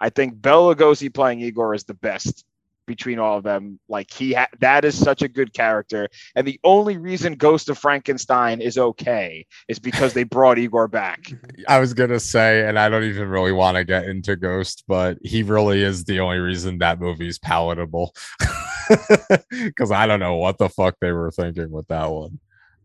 [0.00, 2.44] I think Bela Lugosi playing Igor is the best
[2.90, 3.78] between all of them.
[3.88, 7.78] Like he ha- that is such a good character, and the only reason Ghost of
[7.78, 11.32] Frankenstein is okay is because they brought Igor back.
[11.68, 15.18] I was gonna say, and I don't even really want to get into Ghost, but
[15.22, 18.12] he really is the only reason that movie's palatable.
[19.50, 22.40] Because I don't know what the fuck they were thinking with that one.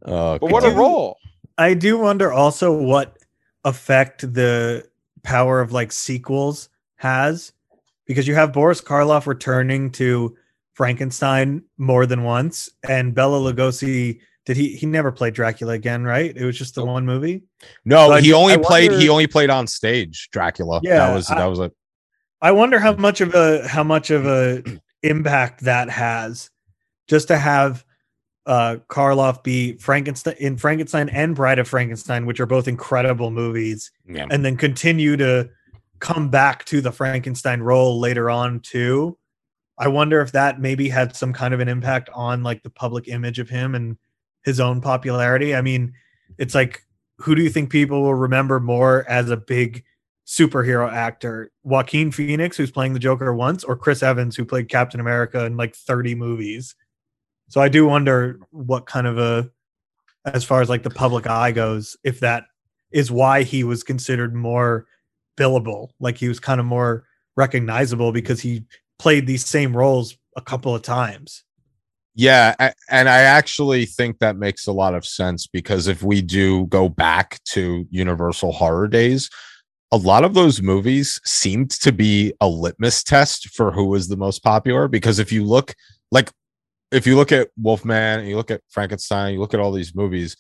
[0.05, 1.17] Uh, But what a role!
[1.57, 3.17] I do wonder also what
[3.63, 4.87] effect the
[5.23, 7.53] power of like sequels has
[8.05, 10.35] because you have Boris Karloff returning to
[10.73, 16.35] Frankenstein more than once and Bela Lugosi did he he never played Dracula again, right?
[16.35, 17.41] It was just the one movie.
[17.83, 18.91] no, So he ju- only I played.
[18.91, 20.29] He only played on stage.
[20.31, 20.81] Dracula.
[20.83, 21.71] Yeah, that was I- that was a
[22.41, 24.61] I wonder how much of a how much of a
[25.01, 26.51] impact that has
[27.07, 27.83] just to have
[28.45, 33.91] uh Karloff be Frankenstein in Frankenstein and Bride of Frankenstein, which are both incredible movies,
[34.07, 34.27] yeah.
[34.29, 35.49] and then continue to
[35.99, 39.17] come back to the Frankenstein role later on too.
[39.77, 43.07] I wonder if that maybe had some kind of an impact on like the public
[43.07, 43.97] image of him and
[44.43, 45.55] his own popularity.
[45.55, 45.93] I mean,
[46.37, 46.83] it's like
[47.19, 49.83] who do you think people will remember more as a big
[50.27, 51.51] superhero actor?
[51.63, 55.55] Joaquin Phoenix, who's playing the Joker once, or Chris Evans, who played Captain America in
[55.55, 56.75] like 30 movies?
[57.47, 59.49] So I do wonder what kind of a,
[60.25, 62.45] as far as like the public eye goes, if that
[62.91, 64.87] is why he was considered more
[65.37, 65.89] billable.
[65.99, 67.05] Like he was kind of more
[67.35, 68.65] recognizable because he
[68.99, 71.43] played these same roles a couple of times.
[72.17, 72.55] Yeah,
[72.89, 76.87] and I actually think that makes a lot of sense because if we do go
[76.87, 79.29] back to Universal Horror Days,
[79.91, 84.15] a lot of those movies seemed to be a litmus test for who was the
[84.15, 84.87] most popular.
[84.87, 85.73] Because if you look,
[86.09, 86.31] like,
[86.91, 90.37] if you look at Wolfman, you look at Frankenstein, you look at all these movies,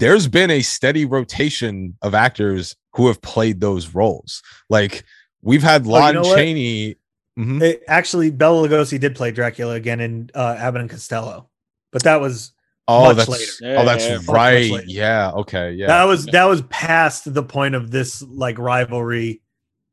[0.00, 4.42] there's been a steady rotation of actors who have played those roles.
[4.68, 5.04] Like,
[5.42, 6.36] we've had Oh, you Lon know what?
[6.36, 6.96] Chaney.
[7.38, 7.62] Mhm.
[7.62, 11.48] It, actually, Bela Lugosi did play Dracula again in uh, Abbott and Costello,
[11.92, 12.52] but that was
[12.88, 13.78] Oh, much that's later.
[13.78, 14.70] oh, that's Yeah, yeah, much, much right.
[14.70, 14.84] later.
[14.88, 15.30] Yeah.
[15.32, 15.72] Okay.
[15.72, 15.86] Yeah.
[15.86, 19.42] that was that was past the point of this like rivalry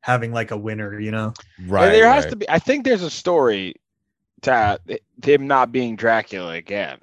[0.00, 0.98] having like a winner.
[0.98, 1.32] You know,
[1.68, 1.90] right.
[1.90, 2.30] there has right.
[2.30, 2.50] to be.
[2.50, 3.74] I think there's a story
[4.42, 4.80] to
[5.22, 6.98] him not being Dracula again.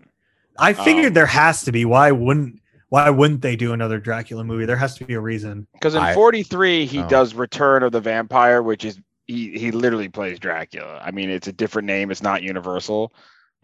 [0.58, 1.86] I figured Um, there has to be.
[1.86, 2.60] Why wouldn't
[2.96, 4.66] Why wouldn't they do another Dracula movie?
[4.66, 5.68] There has to be a reason.
[5.74, 7.08] Because in I- 43 he Oh.
[7.10, 11.02] does Return of the Vampire, which is he he literally plays Dracula.
[11.04, 12.10] I mean, it's a different name.
[12.10, 13.12] It's not Universal,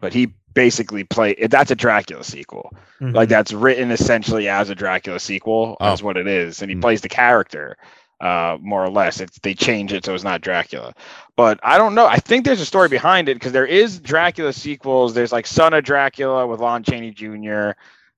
[0.00, 1.34] but he basically play.
[1.48, 2.74] That's a Dracula sequel.
[3.00, 3.14] Mhm.
[3.14, 5.78] Like that's written essentially as a Dracula sequel.
[5.80, 5.84] Oh.
[5.86, 6.82] That's what it is, and he Hmm.
[6.82, 7.78] plays the character.
[8.20, 10.92] Uh, more or less, it's they change it so it's not Dracula,
[11.38, 12.06] but I don't know.
[12.06, 15.14] I think there's a story behind it because there is Dracula sequels.
[15.14, 17.70] There's like Son of Dracula with Lon Chaney Jr.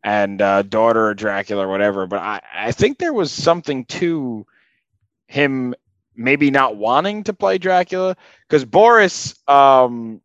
[0.05, 2.07] and uh, Daughter of Dracula or whatever.
[2.07, 4.47] But I, I think there was something to
[5.27, 5.75] him
[6.15, 10.21] maybe not wanting to play Dracula because Boris um,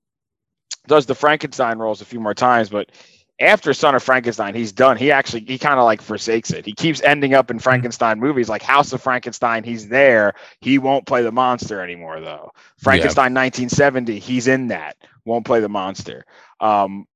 [0.85, 2.91] does the Frankenstein roles a few more times, but
[3.39, 4.97] after Son of Frankenstein, he's done.
[4.97, 6.65] He actually he kind of like forsakes it.
[6.65, 9.63] He keeps ending up in Frankenstein movies like House of Frankenstein.
[9.63, 10.33] He's there.
[10.59, 12.51] He won't play the monster anymore though.
[12.77, 14.97] Frankenstein 1970, he's in that.
[15.23, 16.25] Won't play the monster.
[16.59, 17.07] Um,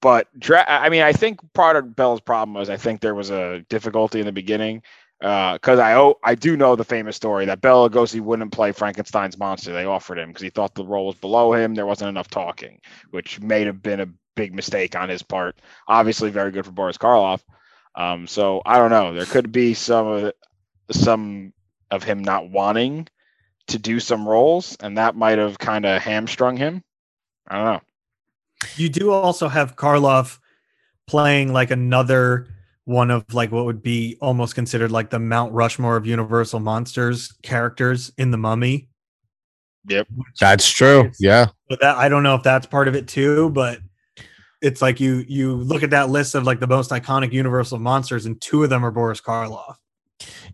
[0.00, 3.30] but Dra- I mean, I think part of Bell's problem was I think there was
[3.30, 4.82] a difficulty in the beginning
[5.20, 9.38] because I oh, I do know the famous story that Bela Lugosi wouldn't play Frankenstein's
[9.38, 9.72] monster.
[9.72, 11.74] They offered him because he thought the role was below him.
[11.74, 12.80] There wasn't enough talking,
[13.10, 15.58] which may have been a big mistake on his part.
[15.88, 17.42] Obviously, very good for Boris Karloff.
[17.94, 19.14] Um, so I don't know.
[19.14, 20.32] There could be some of
[20.90, 21.52] some
[21.90, 23.08] of him not wanting
[23.68, 26.82] to do some roles, and that might have kind of hamstrung him.
[27.48, 27.80] I don't know.
[28.76, 30.38] You do also have Karloff
[31.06, 32.48] playing like another
[32.84, 37.32] one of like what would be almost considered like the Mount Rushmore of Universal monsters
[37.42, 38.88] characters in the Mummy.
[39.88, 40.08] Yep.
[40.40, 41.10] That's true.
[41.18, 41.46] Yeah.
[41.68, 43.80] But that I don't know if that's part of it too, but
[44.62, 48.26] it's like you you look at that list of like the most iconic Universal monsters,
[48.26, 49.74] and two of them are Boris Karloff.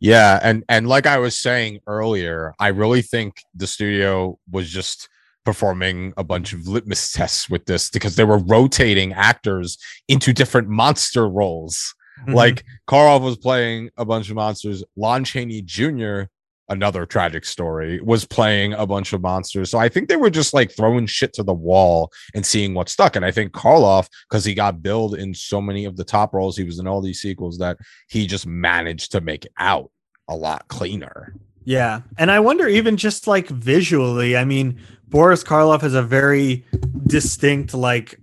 [0.00, 5.08] Yeah, and and like I was saying earlier, I really think the studio was just
[5.44, 9.78] performing a bunch of litmus tests with this because they were rotating actors
[10.08, 11.94] into different monster roles.
[12.26, 12.34] Mhm.
[12.34, 14.84] Like Karloff was playing a bunch of monsters.
[14.96, 16.22] Lon Chaney Jr.,
[16.68, 19.70] another tragic story, was playing a bunch of monsters.
[19.70, 22.88] So I think they were just like throwing shit to the wall and seeing what
[22.88, 23.16] stuck.
[23.16, 26.56] And I think Karloff, because he got billed in so many of the top roles,
[26.56, 27.78] he was in all these sequels that
[28.08, 29.90] he just managed to make it out
[30.28, 31.34] a lot cleaner.
[31.64, 32.02] Yeah.
[32.18, 36.64] And I wonder, even just like visually, I mean, Boris Karloff has a very
[37.06, 38.18] distinct, like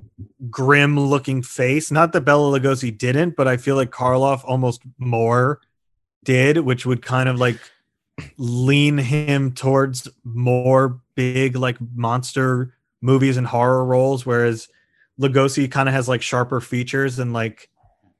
[0.50, 1.92] grim looking face.
[1.92, 5.62] Not that Bela Lugosi didn't, but I feel like Karloff almost more
[6.24, 7.60] did, which would kind of like
[8.38, 14.26] lean him towards more big, like monster movies and horror roles.
[14.26, 14.68] Whereas
[15.20, 17.70] Lugosi kind of has like sharper features and like,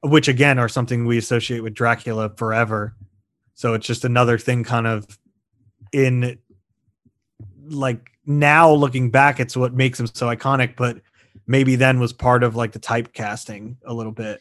[0.02, 2.94] which again are something we associate with Dracula forever.
[3.60, 5.18] So it's just another thing kind of
[5.92, 6.38] in
[7.68, 11.02] like now looking back, it's what makes him so iconic, but
[11.46, 14.40] maybe then was part of like the typecasting a little bit.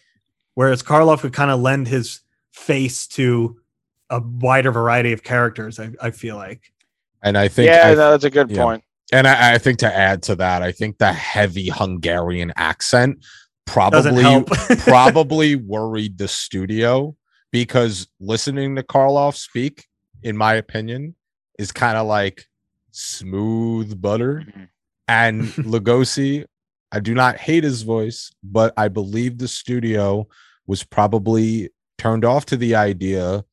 [0.53, 2.21] Whereas Karloff would kind of lend his
[2.53, 3.59] face to
[4.09, 6.71] a wider variety of characters, I, I feel like.
[7.21, 8.63] And I think yeah, I- no, that's a good yeah.
[8.63, 8.85] point.
[9.11, 13.25] And I, I think to add to that, I think the heavy Hungarian accent
[13.65, 14.45] probably
[14.77, 17.17] probably worried the studio
[17.51, 19.85] because listening to Karloff speak,
[20.23, 21.15] in my opinion,
[21.57, 22.45] is kind of like
[22.91, 24.43] smooth butter.
[24.47, 24.67] Mhm.
[25.07, 26.45] And Lugosi,
[26.91, 30.27] I do not hate his voice, but I believe the studio
[30.67, 33.43] was probably turned off to the idea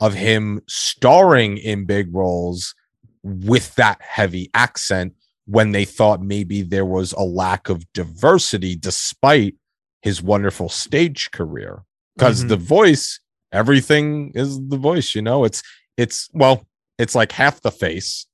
[0.00, 2.74] of him starring in big roles
[3.22, 5.14] with that heavy accent
[5.46, 9.54] when they thought maybe there was a lack of diversity despite
[10.02, 11.82] his wonderful stage career
[12.16, 12.48] because Mhm.
[12.48, 13.20] the voice
[13.54, 15.62] everything is the voice you know it's
[15.96, 16.66] it's well
[16.98, 18.26] it's like half the face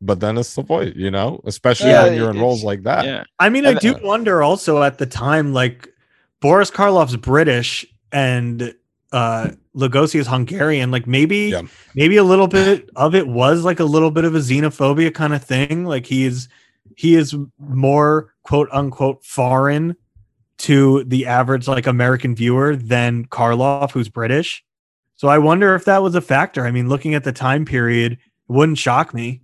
[0.00, 3.04] but then it's the voice you know especially Yeah, when you're in roles like that
[3.06, 3.24] Yeah.
[3.38, 5.88] I mean, I And- do wonder also at the time, like
[6.40, 8.74] Boris Karloff's British and
[9.12, 10.90] uh Lugosi is Hungarian.
[10.90, 11.62] Like maybe, Yeah.
[11.94, 15.32] maybe a little bit of it was like a little bit of a xenophobia kind
[15.34, 15.84] of thing.
[15.84, 16.48] Like he is,
[16.96, 19.96] he is more quote unquote foreign
[20.68, 24.62] to the average like American viewer than Karloff, who's British.
[25.16, 26.66] So I wonder if that was a factor.
[26.66, 29.40] I mean, looking at the time period, it wouldn't shock me.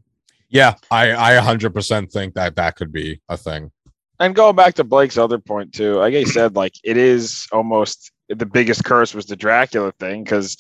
[0.48, 3.70] yeah i i 100% think that that could be a thing
[4.18, 8.10] And going back to Blake's other point too, like I said, like it is almost
[8.28, 10.56] the biggest curse was the Dracula thing because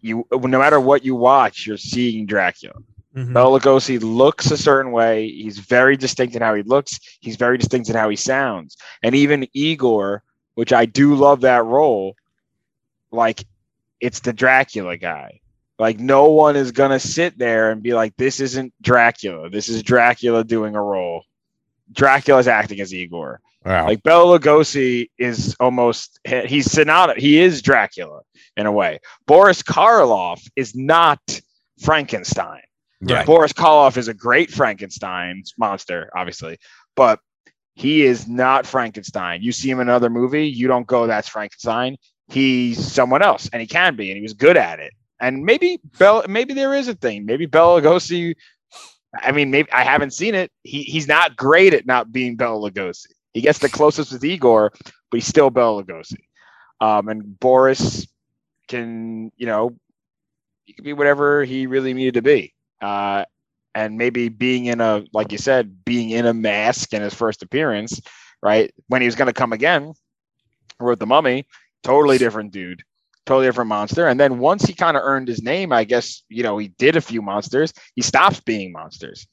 [0.00, 2.78] you, no matter what you watch, you're seeing Dracula.
[3.16, 3.32] Mhm.
[3.32, 5.28] Bela Lugosi looks a certain way.
[5.28, 7.00] He's very distinct in how he looks.
[7.20, 8.76] He's very distinct in how he sounds.
[9.02, 10.22] And even Igor,
[10.54, 12.14] which I do love that role,
[13.10, 13.44] like
[14.00, 15.40] it's the Dracula guy.
[15.78, 19.48] Like no one is gonna sit there and be like, "This isn't Dracula.
[19.48, 21.24] This is Dracula doing a role."
[21.92, 23.40] Dracula's acting as Igor.
[23.64, 27.14] wow Like Bela Lugosi is almost he's Sonata.
[27.16, 28.20] He is Dracula
[28.56, 29.00] in a way.
[29.26, 31.20] Boris Karloff is not
[31.80, 32.62] Frankenstein.
[33.00, 36.58] Yeah Boris Karloff is a great Frankenstein monster, obviously,
[36.94, 37.20] but
[37.74, 39.42] he is not Frankenstein.
[39.42, 41.96] You see him in another movie, you don't go, "That's Frankenstein."
[42.28, 44.92] He's someone else, and he can be, and he was good at it.
[45.20, 47.24] And maybe Bell, maybe there is a thing.
[47.24, 48.34] Maybe Bela Lugosi.
[49.14, 50.50] I mean, maybe I haven't seen it.
[50.62, 53.06] He he's not great at not being Bela Lugosi.
[53.32, 54.72] He gets the closest with Igor,
[55.10, 56.24] but he's still Bela Lugosi.
[56.80, 58.06] Um, and Boris
[58.68, 59.76] can, you know,
[60.64, 62.52] he can be whatever he really needed to be.
[62.80, 63.24] Uh,
[63.74, 67.42] and maybe being in a, like you said, being in a mask in his first
[67.42, 68.00] appearance,
[68.42, 68.72] right?
[68.88, 69.92] When he was going to come again,
[70.80, 71.46] with the mummy,
[71.82, 72.82] totally different dude,
[73.24, 74.06] totally different monster.
[74.06, 76.96] And then once he kind of earned his name, I guess, you know, he did
[76.96, 79.26] a few monsters, he stops being monsters.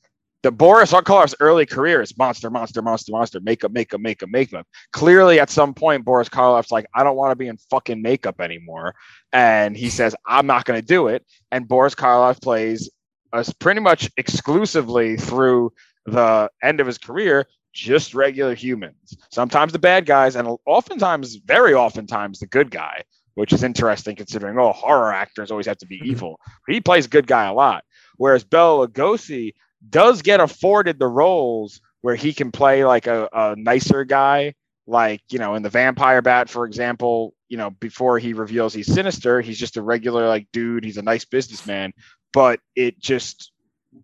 [0.44, 4.68] The Boris Karloff's early career is monster, monster, monster, monster, makeup, makeup, makeup, makeup.
[4.92, 8.42] Clearly, at some point, Boris Karloff's like, I don't want to be in fucking makeup
[8.42, 8.94] anymore.
[9.32, 11.26] And he says, I'm not going to do it.
[11.50, 12.90] And Boris Karloff plays
[13.34, 15.74] us pretty much exclusively through
[16.06, 19.18] the end of his career, just regular humans.
[19.32, 23.04] Sometimes the bad guys, and oftentimes, very oftentimes, the good guy,
[23.34, 26.12] which is interesting considering, oh, horror actors always have to be mm-hmm.
[26.12, 26.40] evil.
[26.68, 27.84] He plays good guy a lot.
[28.18, 29.54] Whereas Bela Lugosi
[29.90, 34.54] does get afforded the roles where he can play like a, a nicer guy,
[34.86, 38.94] like, you know, in the Vampire Bat, for example, you know, before he reveals he's
[38.94, 41.94] sinister, he's just a regular like dude, he's a nice businessman,
[42.34, 43.52] but it just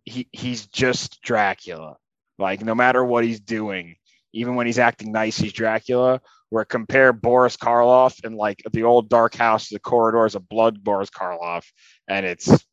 [0.05, 1.97] he he's just Dracula.
[2.38, 3.95] Like no matter what he's doing,
[4.34, 6.21] even when he's acting nice, he's Dracula.
[6.51, 11.11] Where compare Boris Karloff and like the old dark house, the corridors of blood, Boris
[11.11, 11.63] Karloff,
[12.07, 12.65] and it's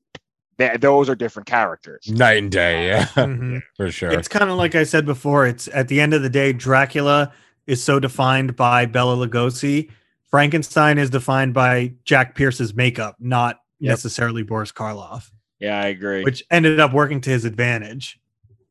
[0.56, 2.08] th- those are different characters.
[2.08, 3.60] Night and day, yeah, Mhm.
[3.76, 4.12] for sure.
[4.12, 5.46] It's kind of like I said before.
[5.46, 7.32] It's at the end of the day, Dracula
[7.66, 9.90] is so defined by Bela Lugosi.
[10.30, 13.90] Frankenstein is defined by Jack Pierce's makeup, not Yep.
[13.90, 15.30] necessarily Boris Karloff,
[15.60, 16.22] Yeah, I agree.
[16.22, 18.18] which ended up working to his advantage.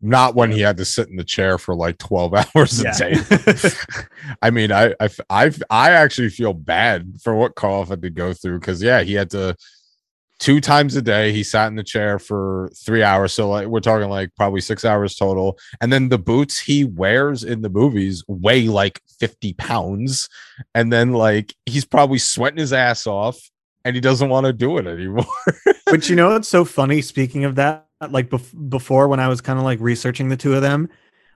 [0.01, 2.93] Not when he had to sit in the chair for like 12 hours Yeah.
[2.95, 3.69] a day.
[4.41, 8.33] I mean, I, I, I, I actually feel bad for what Karloff had to go
[8.33, 9.55] through because, yeah, he had to
[10.37, 11.31] two times a day.
[11.31, 13.33] He sat in the chair for three hours.
[13.33, 15.57] So, like, we're talking like probably six hours total.
[15.81, 20.29] And then the boots he wears in the movies weigh like 50 pounds.
[20.75, 23.39] And then, like, he's probably sweating his ass off
[23.85, 25.25] and he doesn't want to do it anymore.
[25.85, 27.01] but you know what's so funny?
[27.01, 30.53] Speaking of that, like bef- before when I was kind of like researching the two
[30.55, 30.89] of them,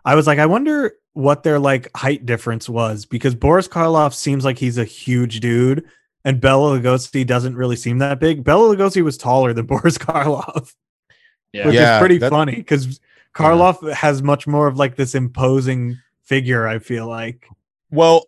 [0.03, 4.43] I was like, I wonder what their like height difference was because Boris Karloff seems
[4.43, 5.85] like he's a huge dude,
[6.25, 8.43] and Bela Lugosi doesn't really seem that big.
[8.43, 10.73] Bela Lugosi was taller than Boris Karloff,
[11.53, 11.65] yeah.
[11.67, 12.99] which Yeah, is pretty that- funny because
[13.35, 16.67] Karloff has much more of like this imposing figure.
[16.67, 17.47] I feel like.
[17.91, 18.25] Well,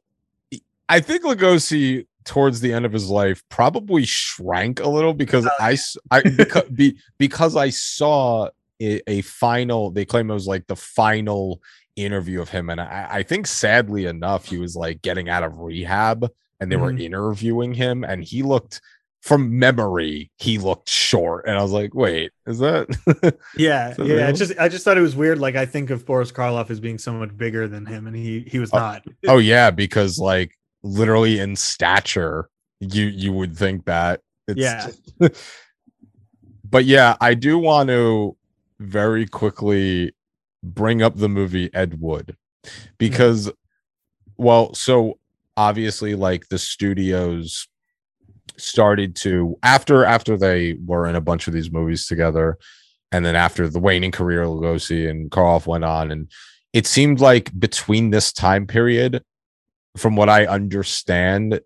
[0.90, 5.78] I think Lugosi towards the end of his life probably shrank a little because I,
[6.12, 8.50] I because, be, because I saw
[8.82, 9.92] a, a final.
[9.92, 11.62] They claim it was like the final
[11.96, 15.60] interview of him, and I, I think sadly enough, he was like getting out of
[15.60, 17.02] rehab, and they were Mhm.
[17.04, 18.82] interviewing him, and he looked.
[19.24, 22.88] From memory, he looked short, and I was like, "Wait, is that?"
[23.56, 24.14] Yeah, Is that yeah.
[24.26, 24.34] real?
[24.36, 25.38] Just I just thought it was weird.
[25.38, 28.40] Like I think of Boris Karloff as being so much bigger than him, and he
[28.48, 29.04] he was Oh, not.
[29.28, 34.22] oh yeah, because like literally in stature, you you would think that.
[34.48, 34.90] It's Yeah.
[36.70, 38.36] but yeah, I do want to
[38.80, 40.14] very quickly
[40.64, 42.36] bring up the movie Ed Wood
[42.98, 43.52] because,
[44.38, 45.20] well, so
[45.58, 47.68] obviously, like the studios
[48.58, 52.58] started to after after they were in a bunch of these movies together,
[53.12, 56.32] and then after the waning career, of Lugosi and Karloff went on, and
[56.74, 59.24] it seemed like between this time period,
[59.98, 61.60] from what I understand,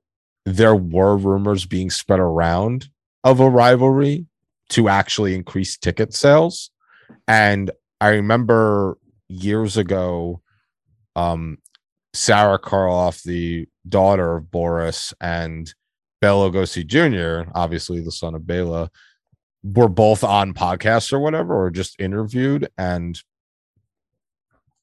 [0.45, 2.89] there were rumors being spread around
[3.23, 4.25] of a rivalry
[4.69, 6.71] to actually increase ticket sales.
[7.27, 7.71] And
[8.01, 8.97] I remember
[9.27, 10.41] years ago,
[11.15, 11.57] um,
[12.13, 15.73] Sara Karloff, the daughter of Boris, and
[16.21, 18.89] Bela Lugosi Jr., obviously the son of Bela,
[19.63, 22.69] were both on podcasts or whatever, or just interviewed.
[22.77, 23.19] And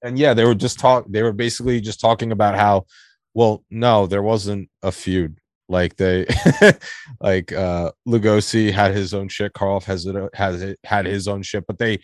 [0.02, 1.04] and yeah, they were just talk.
[1.08, 2.86] They were basically just talking about how,
[3.34, 5.38] well, no, there wasn't a feud.
[5.68, 6.26] Like they,
[7.20, 9.54] like uh Lugosi had his own shit.
[9.54, 12.00] Karloff has it has it had his own shit, but they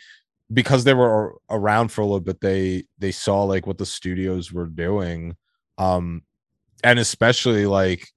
[0.52, 4.52] because they were around for a little bit, they they saw like what the studios
[4.52, 5.36] were doing,
[5.76, 6.22] um,
[6.82, 8.08] and especially like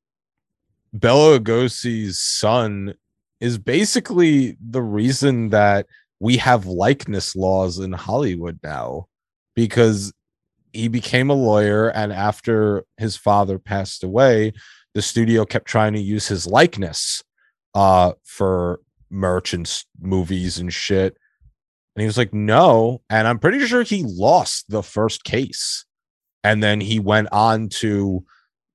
[0.94, 2.94] Bela Lugosi's son
[3.40, 5.88] is basically the reason that
[6.20, 9.08] we have likeness laws in Hollywood now
[9.56, 10.14] because
[10.74, 14.54] he became a lawyer and after his father passed away
[14.94, 17.24] the studio kept trying to use his likeness
[17.74, 18.80] uh for
[19.12, 21.18] merch and movies and shit.
[21.96, 23.02] And he was like no.
[23.10, 25.86] And i'm pretty sure he lost the first case.
[26.44, 28.26] And then he went on to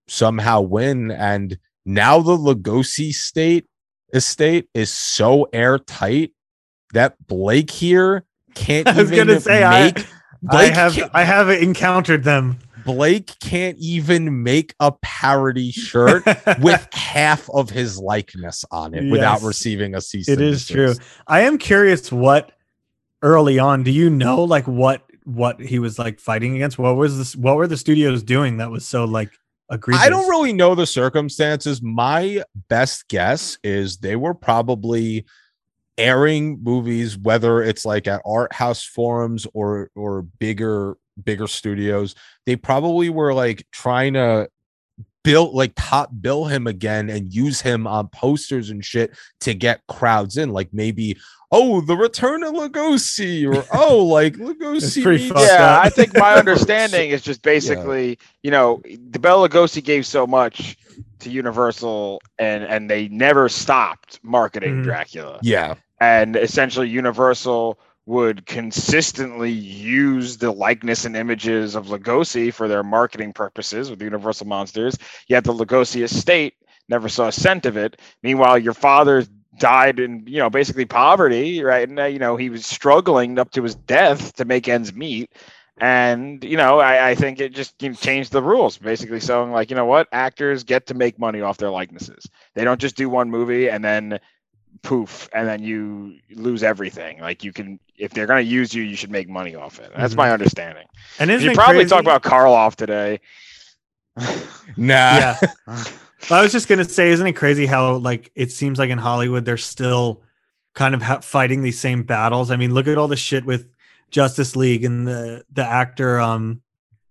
[0.07, 3.67] somehow win and now the Lugosi state
[4.15, 6.33] estate is so airtight
[6.93, 8.25] that Blake here
[8.55, 10.05] can't I was even gonna say make I
[10.43, 16.25] Blake have I have encountered them Blake can't even make a parody shirt
[16.61, 20.29] with half of his likeness on it without receiving a cease.
[20.29, 20.95] It and true.
[21.27, 22.53] I am curious what
[23.23, 23.83] early on.
[23.83, 26.79] Do you know like what what he was like fighting against?
[26.79, 27.35] What was this?
[27.35, 29.33] What were the studios doing that was so like
[29.69, 30.05] egregious?
[30.05, 31.83] I don't really know the circumstances.
[31.83, 35.27] My best guess is they were probably
[35.99, 42.15] airing movies, whether it's like at art house forums or or bigger bigger studios.
[42.45, 44.49] They probably were like trying to
[45.25, 49.81] build like top bill him again and use him on posters and shit to get
[49.89, 50.51] crowds in.
[50.51, 51.17] Like maybe
[51.53, 55.03] oh the return of Lugosi or oh like Lugosi.
[55.03, 55.85] pretty meets- yeah, up.
[55.85, 60.77] I think my understanding is just basically, you know, the Bela Lugosi gave so much
[61.21, 64.85] to Universal, and and they never stopped marketing Mhm.
[64.85, 65.75] Dracula, yeah.
[66.01, 73.33] And essentially Universal would consistently use the likeness and images of Lugosi for their marketing
[73.33, 74.97] purposes with Universal Monsters.
[75.29, 76.55] Yet the Lugosi estate
[76.89, 78.01] never saw a cent of it.
[78.23, 79.25] Meanwhile, your father
[79.59, 81.89] died in you know basically poverty, right?
[81.89, 85.31] And uh, you know he was struggling up to his death to make ends meet,
[85.79, 89.53] And you know, I, I think it just you know, changed the rules, basically saying
[89.53, 92.27] like, you know what, actors get to make money off their likenesses.
[92.55, 94.19] They don't just do one movie and then
[94.83, 97.21] poof, and then you lose everything.
[97.21, 99.91] Like you can, if they're gonna use you, you should make money off it.
[99.97, 100.19] That's Mhm.
[100.19, 100.87] my understanding.
[101.19, 101.89] And We isn't should it probably crazy?
[101.91, 103.21] talk about Karloff today.
[104.77, 104.95] Nah.
[105.19, 105.37] yeah.
[106.31, 109.45] I was just gonna say, isn't it crazy how like it seems like in Hollywood
[109.45, 110.23] they're still
[110.75, 112.51] kind of ha- fighting these same battles?
[112.51, 113.69] I mean, look at all the shit with
[114.11, 116.63] Justice League and the the actor um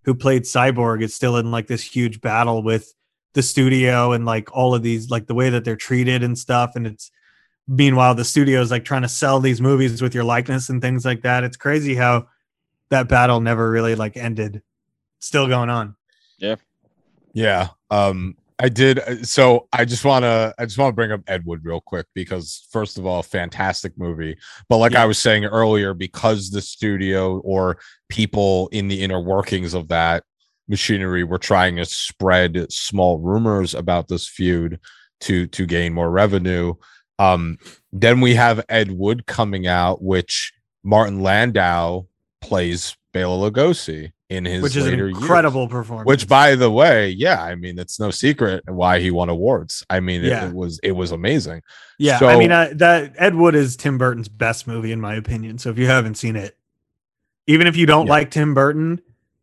[0.03, 2.93] who played Cyborg is still in like this huge battle with
[3.34, 6.72] the studio and like all of these like the way that they're treated and stuff.
[6.76, 7.11] And it's
[7.68, 11.05] meanwhile the studio is like trying to sell these movies with your likeness and things
[11.05, 11.43] like that.
[11.43, 12.28] It's crazy how
[12.89, 14.61] that battle never really like ended.
[15.20, 15.95] Still going on.
[16.38, 16.55] Yeah.
[17.34, 17.70] Yeah.
[17.89, 21.22] Um I did uh, so I just want to I just want to bring up
[21.28, 24.38] Ed Wood real quick because first of all fantastic movie
[24.70, 25.03] but like Yeah.
[25.03, 30.24] I was saying earlier because the studio or people in the inner workings of that
[30.68, 34.80] machinery were trying to spread small rumors about this feud
[35.22, 36.74] to to gain more revenue
[37.20, 37.57] um
[37.93, 40.53] then we have Ed Wood coming out which
[40.84, 42.05] Martin Landau
[42.41, 45.18] plays Bela Lugosi in his which is an later years.
[45.20, 46.05] incredible performance.
[46.07, 49.86] Which, by the way, yeah, I mean it's no secret why he won awards.
[49.89, 50.47] I mean, it, Yeah.
[50.49, 51.61] it was it was amazing.
[51.99, 55.13] Yeah, So- I mean uh, that Ed Wood is Tim Burton's best movie in my
[55.16, 55.57] opinion.
[55.59, 56.57] So if you haven't seen it,
[57.47, 58.13] even if you don't Yeah.
[58.13, 58.99] like Tim Burton,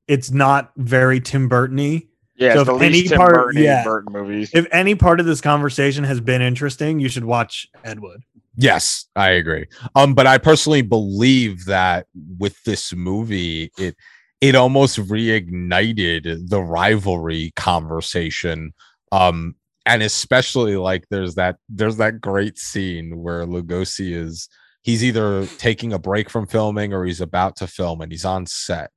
[0.08, 2.02] it's not very Tim Burton-y.
[2.43, 3.84] Yeah, So it's the if any least Tim part- Burton yeah.
[3.84, 4.51] Burton movies.
[4.53, 8.22] If any part of this conversation has been interesting, you should watch Ed Wood.
[8.57, 9.66] Yes, I agree.
[9.95, 12.07] Um, but I personally believe that
[12.38, 13.97] with this movie, it
[14.40, 18.74] it almost reignited the rivalry conversation.
[19.12, 19.55] Um,
[19.86, 24.49] and especially like there's that there's that great scene where Lugosi is
[24.82, 28.47] he's either taking a break from filming or he's about to film and he's on
[28.47, 28.90] set.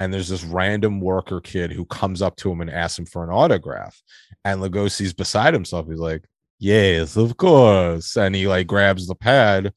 [0.00, 3.24] And there's this random worker kid who comes up to him and asks him for
[3.24, 4.00] an autograph.
[4.44, 5.86] And Lugosi's beside himself.
[5.88, 6.24] He's like,
[6.58, 8.16] Yes, of course.
[8.16, 9.72] And he like grabs the pad.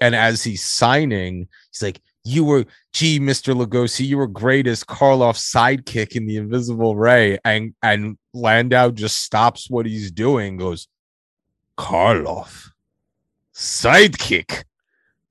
[0.00, 3.54] And as he's signing, he's like, You were, gee, Mr.
[3.54, 7.38] Lugosi, you were great as Karloff's sidekick in the Invisible Ray.
[7.44, 10.88] And and Landau just stops what he's doing, goes,
[11.78, 12.70] Karloff,
[13.54, 14.64] sidekick.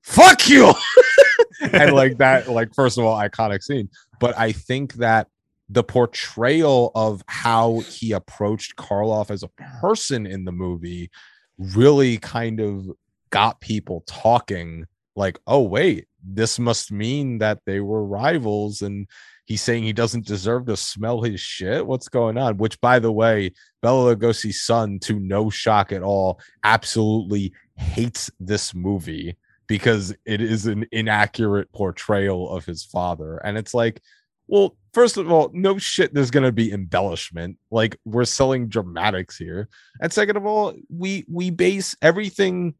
[0.02, 0.72] Fuck you.
[1.72, 3.88] and like that, like, first of all, iconic scene.
[4.20, 5.28] But I think that
[5.68, 11.10] the portrayal of how he approached Karloff as a person in the movie
[11.58, 12.86] really kind of
[13.30, 14.86] got people talking
[15.16, 19.06] like oh wait this must mean that they were rivals and
[19.44, 21.86] he's saying he doesn't deserve to smell his shit?
[21.86, 22.58] What's going on?
[22.58, 28.74] Which by the way Bela Lugosi's son to no shock at all absolutely hates this
[28.74, 29.36] movie
[29.68, 34.00] because it is an inaccurate portrayal of his father and it's like
[34.48, 37.58] well, first of all, no shit, there's gonna be embellishment.
[37.70, 39.68] Like we're selling dramatics here.
[40.00, 42.74] And second of all, we we base everything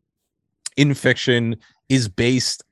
[0.76, 1.56] in fiction
[1.88, 2.64] is based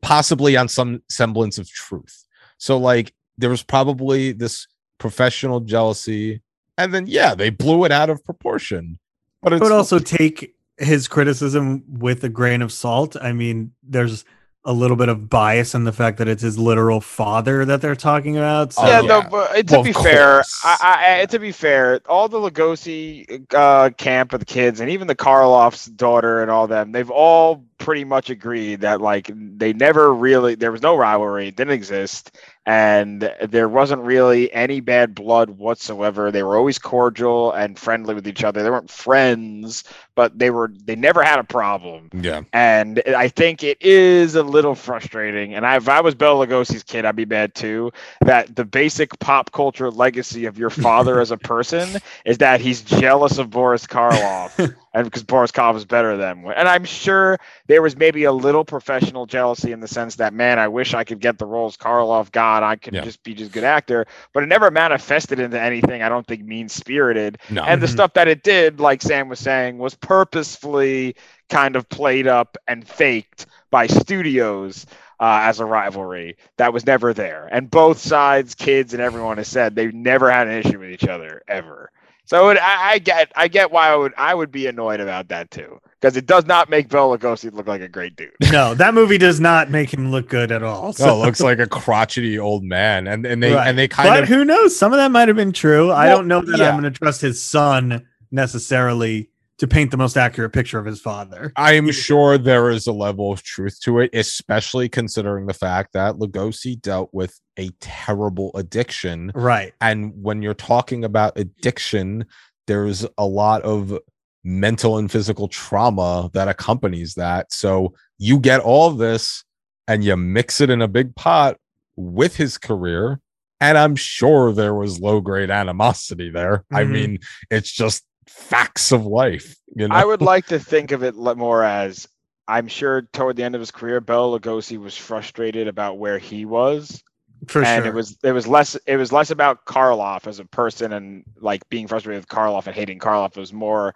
[0.00, 2.24] possibly on some semblance of truth.
[2.58, 4.66] So like there was probably this
[4.98, 6.42] professional jealousy,
[6.78, 8.98] and then yeah, they blew it out of proportion.
[9.42, 13.16] But it's would also take his criticism with a grain of salt.
[13.20, 14.24] I mean, there's
[14.64, 17.96] a little bit of bias in the fact that it's his literal father that they're
[17.96, 18.72] talking about.
[18.72, 19.06] So yeah, yeah.
[19.08, 20.60] no, but uh, to Well, be fair, course.
[20.64, 25.08] I, I, to be fair, all the Lugosi uh, camp of the kids, and even
[25.08, 30.14] the Karloff's daughter and all them, they've all pretty much agreed that like they never
[30.14, 32.30] really there was no rivalry, it didn't exist,
[32.64, 36.30] and there wasn't really any bad blood whatsoever.
[36.30, 38.62] They were always cordial and friendly with each other.
[38.62, 39.82] They weren't friends,
[40.14, 42.08] but they were they never had a problem.
[42.12, 42.42] yeah.
[42.52, 45.54] And I think it is a little frustrating.
[45.54, 47.90] And I, if I was Bela Lugosi's kid, I'd be mad too.
[48.20, 52.82] That the basic pop culture legacy of your father as a person is that he's
[52.82, 56.38] jealous of Boris Karloff, and because Boris Karloff is better than.
[56.44, 56.52] him.
[56.54, 60.58] And I'm sure there was maybe a little professional jealousy in the sense that, man,
[60.58, 62.62] I wish I could get the roles Karloff got.
[62.62, 63.00] I could Yeah.
[63.02, 64.06] just be just good actor.
[64.32, 66.02] But it never manifested into anything.
[66.02, 67.62] I don't think mean spirited No.
[67.64, 67.90] and the Mhm.
[67.92, 71.14] stuff that it did like sam was saying was purposefully
[71.48, 74.86] kind of played up and faked by studios
[75.20, 79.46] uh, as a rivalry that was never there and both sides kids and everyone has
[79.46, 81.90] said they've never had an issue with each other ever
[82.24, 85.28] so it, I, I get i get why i would i would be annoyed about
[85.28, 88.74] that too because it does not make Bela Lugosi look like a great dude no,
[88.74, 90.92] that movie does not make him look good at all.
[90.92, 91.08] So.
[91.16, 93.06] it looks like a crotchety old man.
[93.06, 93.66] And and they Right.
[93.66, 94.76] and they kind but of who knows?
[94.76, 95.90] Some of that might have been true.
[95.90, 96.68] I don't know that yeah.
[96.68, 99.30] I'm going to trust his son necessarily
[99.62, 101.52] to paint the most accurate picture of his father.
[101.54, 105.92] I am sure there is a level of truth to it, especially considering the fact
[105.92, 109.30] that Lugosi dealt with a terrible addiction.
[109.36, 109.72] Right.
[109.80, 112.24] And when you're talking about addiction,
[112.66, 113.96] there's a lot of
[114.42, 117.52] mental and physical trauma that accompanies that.
[117.52, 119.44] So you get all this
[119.86, 121.56] and you mix it in a big pot
[121.94, 123.20] with his career.
[123.60, 126.64] And I'm sure there was low grade animosity there.
[126.72, 126.90] I Mhm.
[126.90, 129.56] mean, it's just facts of life.
[129.74, 129.94] You know?
[129.94, 132.06] I would like to think of it more as
[132.48, 136.44] I'm sure toward the end of his career, Bela Lugosi was frustrated about where he
[136.44, 137.02] was,
[137.46, 137.92] For and sure.
[137.92, 141.66] it was it was less it was less about Karloff as a person and like
[141.68, 143.36] being frustrated with Karloff and hating Karloff.
[143.36, 143.94] It was more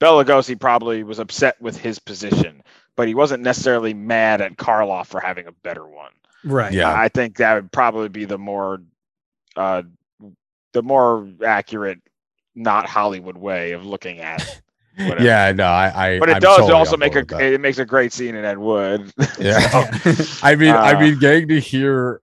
[0.00, 2.62] Bela Lugosi probably was upset with his position,
[2.96, 6.12] but he wasn't necessarily mad at Karloff for having a better one.
[6.44, 6.72] right.
[6.72, 6.92] Yeah.
[6.92, 8.82] I think that would probably be the more
[9.56, 9.82] uh
[10.72, 12.00] the more accurate
[12.54, 14.60] not Hollywood way of looking at it.
[15.08, 15.24] Whatever.
[15.24, 17.52] yeah, no, I, I But it I'm does totally also make a board with that.
[17.54, 19.12] it makes a great scene in Ed Wood.
[19.40, 19.58] Yeah.
[19.58, 22.20] So, I mean, I Uh, mean, getting to hear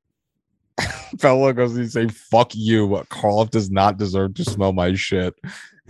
[1.16, 5.36] Bella goes and say "fuck you," but Karloff does not deserve to smell my shit.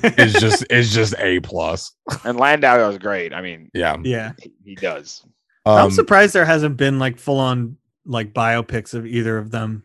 [0.03, 1.93] Is just is just a plus.
[2.23, 3.31] and Landau was great.
[3.33, 4.31] I mean, Yeah, yeah.
[4.41, 5.23] he, he does.
[5.67, 9.83] I'm um, surprised there hasn't been like full on like biopics of either of them.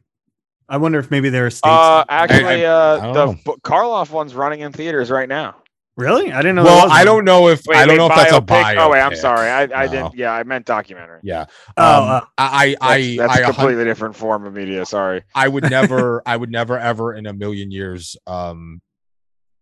[0.69, 1.67] I wonder if maybe there are states.
[1.73, 3.33] Uh, actually, I uh, don't the know.
[3.45, 5.57] b- Karloff one's running in theaters right now.
[5.97, 6.33] really?
[6.33, 6.64] I didn't know.
[6.64, 8.47] well, was I don't know if Wait, I don't wait, know if that's a biopic?
[8.47, 8.77] bio.
[8.81, 9.49] Oh wait, I'm sorry.
[9.49, 9.93] I, I No.
[9.93, 10.14] didn't.
[10.17, 11.21] Yeah, I meant documentary.
[11.23, 11.45] Yeah,
[11.77, 12.27] Oh, um, oh.
[12.39, 14.85] I That's, I that's I, a I, a hun- completely different form of media.
[14.87, 15.23] Sorry.
[15.35, 18.81] I would never, I would never ever in a million years um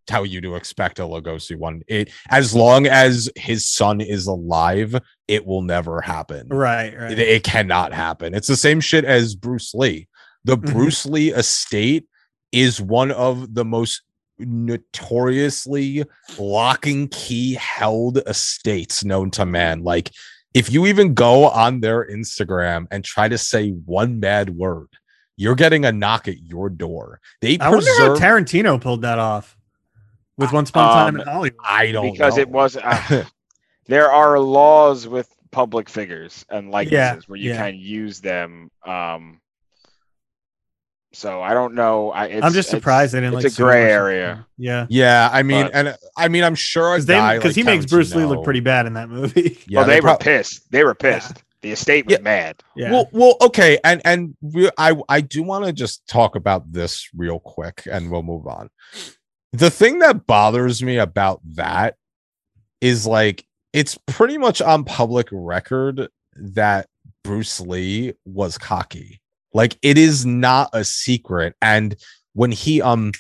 [0.07, 1.83] tell you to expect a Lugosi one.
[1.87, 4.99] It as long as his son is alive,
[5.29, 6.49] it will never happen.
[6.49, 6.95] Right.
[6.99, 7.13] Right.
[7.13, 8.35] It, it cannot happen.
[8.35, 10.09] It's the same shit as Bruce Lee.
[10.45, 10.73] The Mhm.
[10.73, 12.07] Bruce Lee estate
[12.53, 14.03] is one of the most
[14.39, 16.05] notoriously
[16.39, 19.83] lock and key held estates known to man.
[19.83, 20.11] Like,
[20.55, 24.89] if you even go on their Instagram and try to say one bad word,
[25.37, 27.21] you're getting a knock at your door.
[27.41, 28.15] They I wonder how.
[28.15, 29.57] Tarantino pulled that off
[30.37, 31.59] with Once Upon a Time Um, in Hollywood.
[31.65, 32.77] I don't because it was.
[32.77, 33.25] Uh,
[33.87, 37.57] there are laws with public figures and likenesses where you yeah.
[37.71, 38.71] can use them.
[38.87, 39.41] Um,
[41.15, 42.11] so I don't know.
[42.11, 43.91] I, it's, I'm just it's- surprised they didn't it's like a sue him or gray
[43.91, 44.47] area.
[44.59, 44.87] Yeah.
[44.91, 47.09] yeah, I mean, But- and I mean, I'm sure Because
[47.45, 49.59] like he makes Bruce Lee look pretty bad in that movie.
[49.69, 50.71] Yeah, well, they, were prob- pissed.
[50.71, 51.43] They were pissed.
[51.63, 52.21] The estate was Yeah.
[52.23, 52.63] mad.
[52.77, 52.91] yeah.
[52.93, 57.09] Well, well, okay, and and we, I I do want to just talk about this
[57.17, 58.69] real quick, and we'll move on.
[59.55, 61.97] The thing that bothers me about that
[62.83, 66.89] is like it's pretty much on public record that
[67.23, 69.23] Bruce Lee was cocky.
[69.55, 71.97] Like it is not a secret, and
[72.35, 73.13] when he um,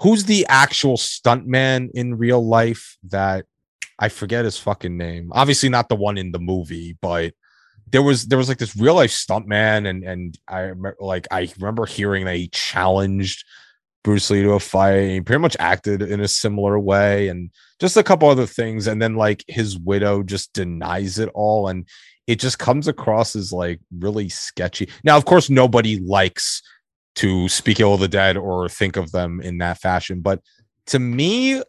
[0.00, 3.44] who's the actual stuntman in real life that
[3.98, 5.30] I forget his fucking name.
[5.32, 7.32] Obviously, not the one in the movie, but
[7.88, 11.86] there was there was like this real life stuntman, and and I like I remember
[11.86, 13.44] hearing that he challenged
[14.02, 15.08] Bruce Lee to a fight.
[15.08, 17.50] He pretty much acted in a similar way, and
[17.80, 18.86] just a couple other things.
[18.86, 21.88] And then like his widow just denies it all, and
[22.26, 24.88] it just comes across as like really sketchy.
[25.04, 26.62] Now, of course, nobody likes
[27.16, 30.40] to speak ill of the dead or think of them in that fashion, but
[30.86, 31.62] to me,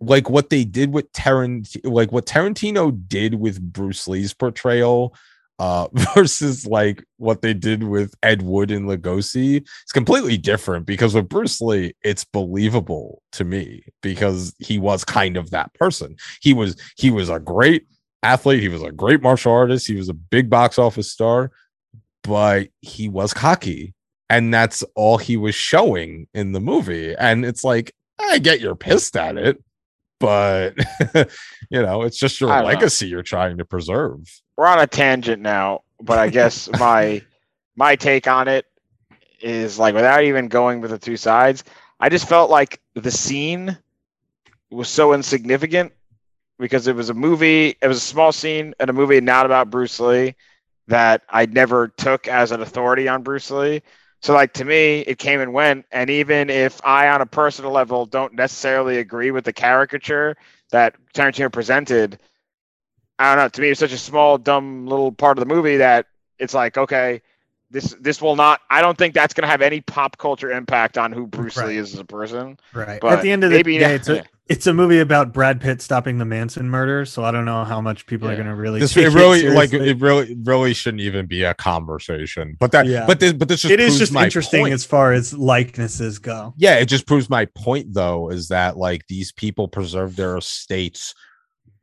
[0.00, 5.14] like what they did with Tarantino, like what Tarantino did with Bruce Lee's portrayal,
[5.58, 10.86] uh, versus like what they did with Ed Wood and Lugosi, it's completely different.
[10.86, 16.16] Because with Bruce Lee, it's believable to me because he was kind of that person.
[16.40, 17.86] He was he was a great
[18.22, 18.62] athlete.
[18.62, 19.86] He was a great martial artist.
[19.86, 21.50] He was a big box office star,
[22.22, 23.94] but he was cocky,
[24.28, 27.14] and that's all he was showing in the movie.
[27.14, 29.62] And it's like I get you're pissed at it,
[30.18, 30.74] but
[31.70, 32.66] you know, it's just your don't know.
[32.66, 34.20] legacy you're trying to preserve.
[34.56, 37.22] We're on a tangent now, but I guess my
[37.76, 38.66] my take on it
[39.40, 41.64] is like without even going with the two sides,
[42.00, 43.78] I just felt like the scene
[44.70, 45.92] was so insignificant
[46.58, 49.70] because it was a movie, it was a small scene in a movie not about
[49.70, 50.34] Bruce Lee
[50.88, 53.82] that I never took as an authority on Bruce Lee.
[54.22, 55.86] So like to me, it came and went.
[55.92, 60.36] And even if I on a personal level don't necessarily agree with the caricature
[60.70, 62.18] that Tarantino presented,
[63.18, 63.48] I don't know.
[63.48, 66.06] To me, it's such a small, dumb little part of the movie that
[66.38, 67.22] it's like, okay,
[67.70, 68.60] this this will not.
[68.70, 71.68] I don't think that's going to have any pop culture impact on who Bruce Right.
[71.68, 72.58] Lee is as a person.
[72.72, 73.00] Right.
[73.00, 74.16] But At the end of the maybe- day, it's yeah.
[74.16, 77.04] a it's a movie about Brad Pitt stopping the Manson murder.
[77.04, 78.80] So I don't know how much people are going to really.
[78.80, 82.56] This it really like it really really shouldn't even be a conversation.
[82.58, 83.04] But that Yeah.
[83.06, 84.72] but this but this just it is just interesting point.
[84.72, 86.54] as far as likenesses go.
[86.56, 91.14] yeah, it just proves my point though, is that like these people preserve their estates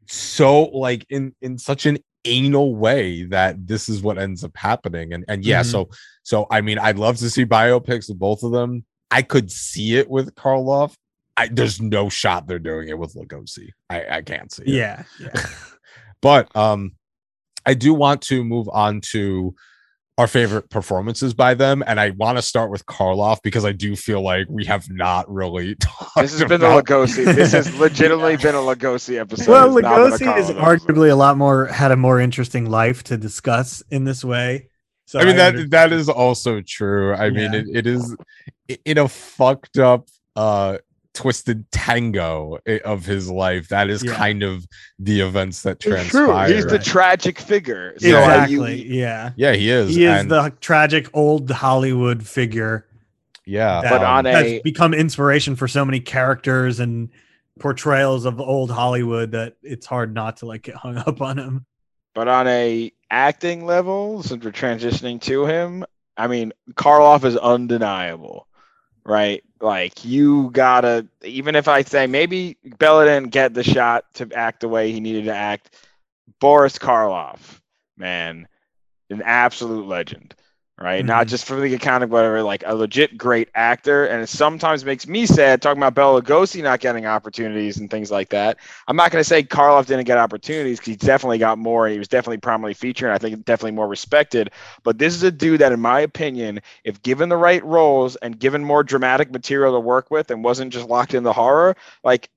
[0.08, 5.14] so like in in such an anal way that this is what ends up happening
[5.14, 5.72] and and yeah Mhm.
[5.72, 5.90] so
[6.24, 9.96] so i mean i'd love to see biopics of both of them i could see
[9.98, 10.94] it with karloff
[11.38, 13.72] I, there's no shot they're doing it with Lugosi.
[13.90, 14.70] I, I can't see it.
[14.70, 15.04] Yeah.
[15.20, 15.46] yeah.
[16.22, 16.94] but um
[17.66, 19.54] i do want to move on to
[20.18, 23.96] our favorite performances by them and i want to start with karloff because i do
[23.98, 27.26] feel like we have not really talked This has been the about- Lugosi.
[27.36, 29.52] This has legitimately been a Lugosi episode.
[29.52, 33.18] well, It's not Lugosi is arguably a lot more had a more interesting life to
[33.18, 34.70] discuss in this way.
[35.06, 38.16] So i mean that under- that is also true i mean it, it is
[38.86, 40.78] in a fucked up uh
[41.16, 44.14] twisted tango of his life that is Yeah.
[44.16, 44.68] kind of
[45.00, 46.54] the events that transpire true.
[46.56, 47.96] He's the tragic figure.
[47.98, 48.82] So, exactly.
[48.84, 49.32] you- yeah.
[49.36, 52.86] yeah he is He is and- the tragic old Hollywood figure
[53.46, 57.10] yeah that But on a- has become inspiration for so many characters and
[57.60, 61.66] portrayals of old Hollywood that it's hard not to like get hung up on him.
[62.14, 65.86] But on a acting level, since we're transitioning to him,
[66.18, 68.48] I mean, Karloff is undeniable,
[69.06, 69.44] right?
[69.62, 74.60] Like you gotta, even if I say maybe Bela didn't get the shot to act
[74.62, 75.76] the way he needed to act,
[76.40, 77.62] Boris Karloff,
[77.98, 78.48] man,
[79.10, 80.36] an absolute legend,
[80.80, 81.06] right?
[81.06, 81.30] Not Mhm.
[81.30, 85.08] just for the account of whatever, like a legit great actor, and it sometimes makes
[85.08, 88.58] me sad talking about Bela Lugosi not getting opportunities and things like that.
[88.88, 91.86] I'm not going to say Karloff didn't get opportunities because he definitely got more.
[91.86, 93.08] And he was definitely prominently featured.
[93.08, 94.52] And I think definitely more respected.
[94.84, 98.38] But this is a dude that, in my opinion, if given the right roles and
[98.40, 102.30] given more dramatic material to work with and wasn't just locked in the horror, like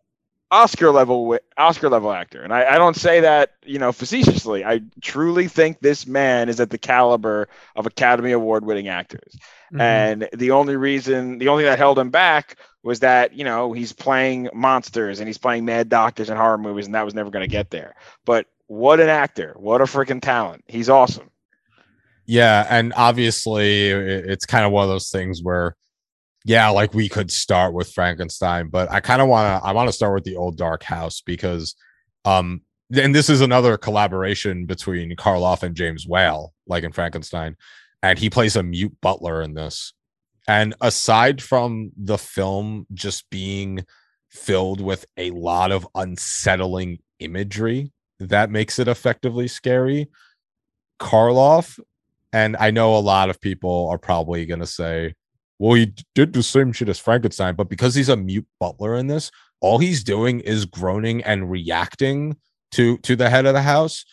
[0.50, 2.42] Oscar level Oscar level actor.
[2.42, 4.64] And I, I don't say that you know facetiously.
[4.64, 9.36] I truly think this man is at the caliber of Academy Award winning actors.
[9.72, 9.80] Mhm.
[9.80, 13.72] And the only reason, the only thing that held him back was that, you know,
[13.72, 17.30] he's playing monsters and he's playing mad doctors and horror movies, and that was never
[17.30, 17.94] going to get there.
[18.24, 19.54] But what an actor.
[19.56, 20.64] What a freaking talent.
[20.66, 21.30] He's awesome.
[22.24, 25.76] Yeah, and obviously it's kind of one of those things where
[26.44, 29.88] yeah, like we could start with Frankenstein, but I kind of want to I want
[29.88, 31.74] to start with the old dark house because
[32.24, 32.62] um
[32.96, 37.56] and this is another collaboration between Karloff and James Whale like in Frankenstein
[38.02, 39.92] and he plays a mute butler in this.
[40.46, 43.84] And aside from the film just being
[44.30, 50.08] filled with a lot of unsettling imagery that makes it effectively scary,
[50.98, 51.78] Karloff
[52.32, 55.14] and I know a lot of people are probably going to say,
[55.58, 59.08] well, he did the same shit as Frankenstein, but because he's a mute butler in
[59.08, 59.30] this,
[59.60, 62.36] all he's doing is groaning and reacting
[62.72, 64.04] to to the head of the house.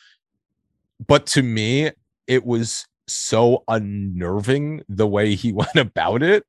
[1.05, 1.91] But to me,
[2.27, 6.45] it was so unnerving the way he went about it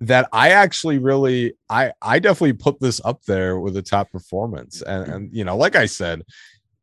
[0.00, 4.82] that I actually really I I definitely put this up there with a top performance.
[4.82, 6.22] And and you know, like I said,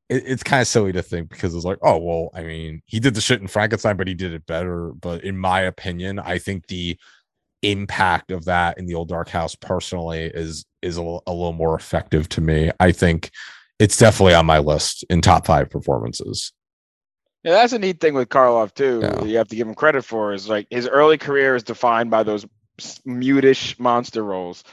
[0.09, 2.99] it, it's kind of silly to think because it's like, oh well, I mean, he
[2.99, 4.91] did the shit in Frankenstein, but he did it better.
[4.99, 6.97] But in my opinion, I think the
[7.63, 11.53] impact of that in the old dark house personally is is a, l- a little
[11.53, 12.71] more effective to me.
[12.79, 13.31] I think
[13.79, 16.51] it's definitely on my list in top five performances.
[17.43, 18.99] Yeah, that's a neat thing with Karloff too.
[19.01, 19.23] Yeah.
[19.23, 22.23] You have to give him credit for is like his early career is defined by
[22.23, 22.45] those
[23.05, 24.63] mutish monster roles,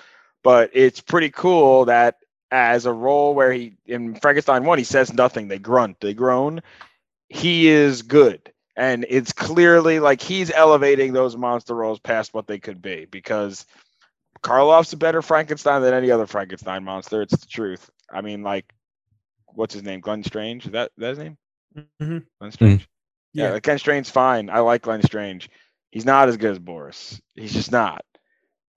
[0.43, 2.17] but it's pretty cool that
[2.53, 6.63] as a role where he in Frankenstein one he says nothing, they grunt, they groan.
[7.29, 12.59] He is good, and it's clearly like he's elevating those monster roles past what they
[12.59, 13.67] could be because
[14.43, 17.23] Karloff's a better Frankenstein than any other Frankenstein monster.
[17.23, 17.91] It's the truth.
[18.13, 18.73] I mean, like,
[19.49, 20.01] what's his name?
[20.01, 20.67] Glenn Strange.
[20.67, 21.39] Is that that his name?
[22.01, 22.27] Mhm.
[22.41, 22.89] Glenn Strange.
[23.35, 23.53] Yeah, Yeah.
[23.53, 24.51] like Glenn Strange's fine.
[24.51, 25.51] I like Glenn Strange.
[25.91, 27.21] He's not as good as Boris.
[27.37, 28.05] He's just not.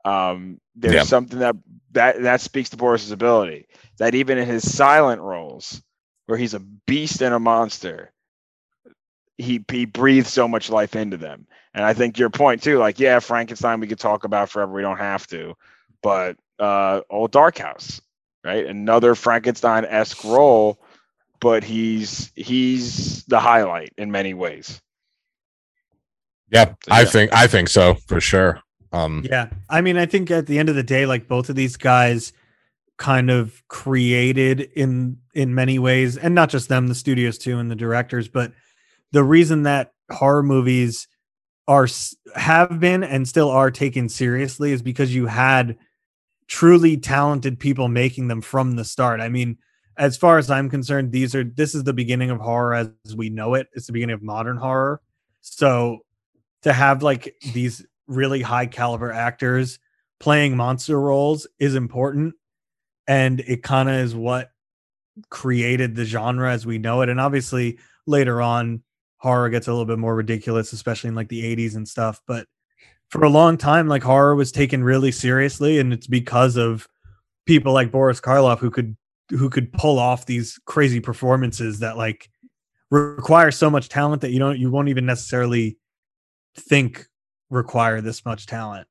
[0.06, 1.04] Um, there's Yeah.
[1.04, 1.56] something that
[1.92, 3.68] that that speaks to Boris's ability.
[4.00, 5.82] That even in his silent roles,
[6.28, 8.12] where he's a beast and a monster,
[9.38, 11.48] he he breathes so much life into them.
[11.74, 14.74] And I think your point too, like yeah, Frankenstein we could talk about forever.
[14.74, 15.56] We don't have to,
[16.02, 18.02] but uh, old Dark House,
[18.44, 18.66] right?
[18.66, 20.80] Another Frankenstein esque role
[21.44, 24.82] but he's he's the highlight in many ways.
[26.50, 28.62] Yeah, I think I think so for sure.
[28.94, 29.50] Um, Yeah.
[29.70, 32.32] I mean, I think at the end of the day, like both of these guys
[32.98, 37.70] kind of created in in many ways, and not just them, the studios too, and
[37.70, 38.54] the directors, but
[39.14, 41.08] the reason that horror movies
[41.68, 41.88] are
[42.36, 45.78] have been and still are taken seriously is because you had
[46.48, 49.22] truly talented people making them from the start.
[49.22, 49.58] I mean,
[49.98, 53.30] as far as I'm concerned, these are this is the beginning of horror as we
[53.30, 53.68] know it.
[53.74, 55.00] It's the beginning of modern horror.
[55.42, 56.00] So
[56.64, 59.80] to have like these really high caliber actors
[60.20, 62.34] playing monster roles is important
[63.08, 64.50] and it kind of is what
[65.30, 67.10] created the genre as we know it.
[67.10, 67.78] And obviously
[68.08, 68.82] later on,
[69.24, 72.22] horror gets a little bit more ridiculous, especially in like the 80s and stuff.
[72.28, 72.46] But
[73.10, 76.88] for a long time, like horror was taken really seriously, and it's because of
[77.46, 78.98] people like Boris Karloff who could
[79.30, 82.30] who could pull off these crazy performances that like
[82.92, 85.78] require so much talent that you don't you won't even necessarily
[86.56, 87.08] think
[87.50, 88.88] require this much talent.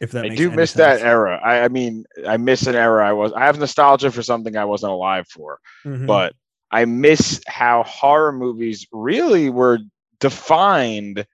[0.00, 1.00] If that I do miss sense.
[1.00, 1.38] that era.
[1.44, 3.32] I, I mean, I miss an era I was.
[3.32, 6.06] I have nostalgia for something I wasn't alive for, Mhm.
[6.06, 6.34] but
[6.74, 9.78] I miss how horror movies really were
[10.18, 11.24] defined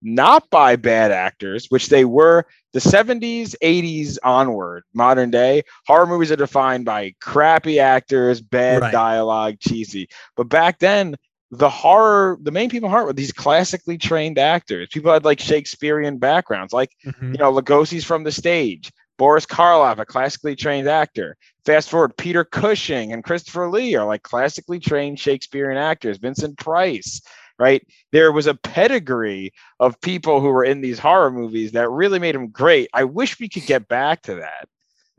[0.00, 5.64] not by bad actors, which they were the 70s, 80s onward, modern day.
[5.86, 8.92] Horror movies are defined by crappy actors, bad Right.
[8.92, 10.08] dialogue, cheesy.
[10.34, 11.16] But back then,
[11.50, 14.88] the horror, the main people in horror were these classically trained actors.
[14.90, 17.32] People had like Shakespearean backgrounds, like Mhm.
[17.32, 18.90] you know, Lugosi's from the stage.
[19.18, 21.36] Boris Karloff, a classically trained actor.
[21.64, 26.18] Fast forward, Peter Cushing and Christopher Lee are like classically trained Shakespearean actors.
[26.18, 27.20] Vincent Price,
[27.58, 27.82] right?
[28.12, 32.34] There was a pedigree of people who were in these horror movies that really made
[32.34, 32.88] them great.
[32.92, 34.68] I wish we could get back to that.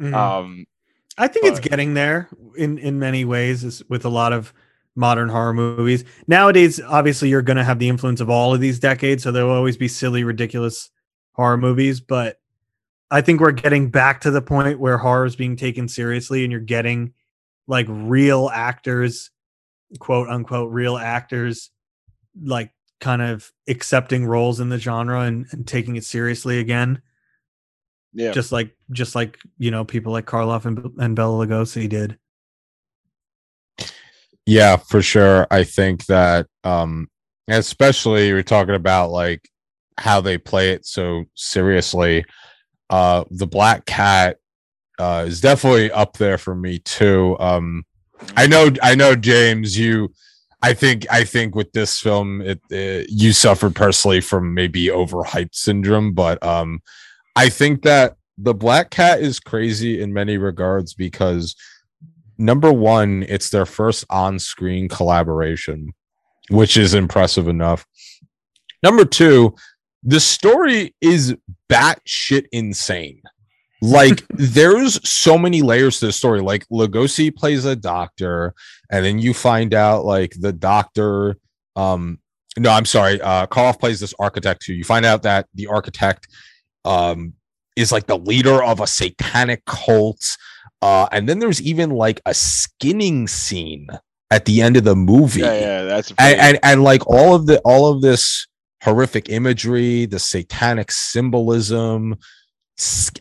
[0.01, 0.13] Mhm.
[0.13, 0.65] Um,
[1.17, 4.53] I think it's getting there in in many ways with a lot of
[4.95, 6.03] modern horror movies.
[6.27, 9.45] Nowadays, obviously you're going to have the influence of all of these decades, so there
[9.45, 10.89] will always be silly ridiculous
[11.33, 12.39] horror movies, but
[13.09, 16.51] I think we're getting back to the point where horror is being taken seriously and
[16.51, 17.13] you're getting
[17.67, 19.31] like real actors,
[19.99, 21.69] quote unquote real actors
[22.41, 27.01] like kind of accepting roles in the genre and, and taking it seriously again
[28.17, 28.31] yeah.
[28.31, 32.17] just like just like you know people like Karloff and, and Bela Lugosi did.
[34.45, 35.45] Yeah, for sure.
[35.51, 37.09] I think that um
[37.47, 39.47] especially we're talking about like
[39.99, 42.25] how they play it so seriously.
[42.89, 44.37] Uh the Black Cat
[44.99, 47.35] uh is definitely up there for me too.
[47.39, 47.85] Um
[48.35, 50.11] I know I know James you
[50.61, 55.53] I think I think with this film it, uh you suffered personally from maybe overhyped
[55.55, 56.81] syndrome but um
[57.35, 61.55] I think that the Black Cat is crazy in many regards because
[62.37, 65.93] number one, it's their first on-screen collaboration,
[66.49, 67.85] which is impressive enough.
[68.83, 69.55] Number two,
[70.03, 71.35] the story is
[71.69, 73.21] batshit insane.
[73.81, 76.41] Like there's so many layers to the story.
[76.41, 78.53] Like Lugosi plays a doctor,
[78.91, 81.37] and then you find out like the doctor.
[81.75, 82.19] Um,
[82.57, 83.21] no, I'm sorry.
[83.21, 84.73] Uh, Karloff plays this architect too.
[84.73, 86.27] You find out that the architect
[86.85, 87.33] um
[87.75, 90.37] is like the leader of a satanic cult.
[90.81, 93.87] Uh, and then there's even like a skinning scene
[94.31, 95.41] at the end of the movie.
[95.41, 98.47] yeah, yeah, that's And, and and like all of the all of this
[98.83, 102.17] horrific imagery, the satanic symbolism,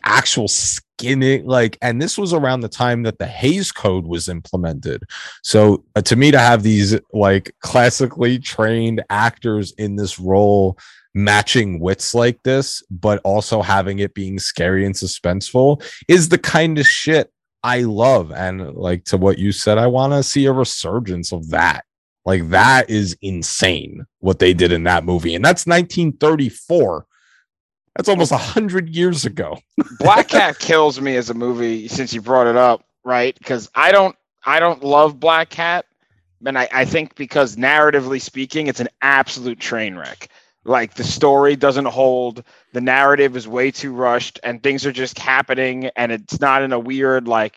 [0.03, 5.03] actual skinning, like, and this was around the time that the Hays Code was implemented.
[5.43, 10.77] So uh, to me, to have these like classically trained actors in this role
[11.15, 16.77] matching wits like this, but also having it being scary and suspenseful is the kind
[16.77, 17.31] of shit
[17.63, 18.31] I love.
[18.31, 21.83] And like to what you said, I want to see a resurgence of that.
[22.27, 25.33] Like that is insane what they did in that movie.
[25.33, 27.05] And that's 1934.
[27.95, 29.57] That's almost a hundred years ago.
[29.99, 33.33] Black Cat kills me as a movie since you brought it up, right?
[33.39, 34.13] Because I don't
[34.45, 35.85] I don't love Black Cat.
[36.45, 40.27] And I, I think because narratively speaking, it's an absolute train wreck.
[40.65, 42.43] Like the story doesn't hold,
[42.73, 46.73] the narrative is way too rushed, and things are just happening, and it's not in
[46.73, 47.55] a weird, like,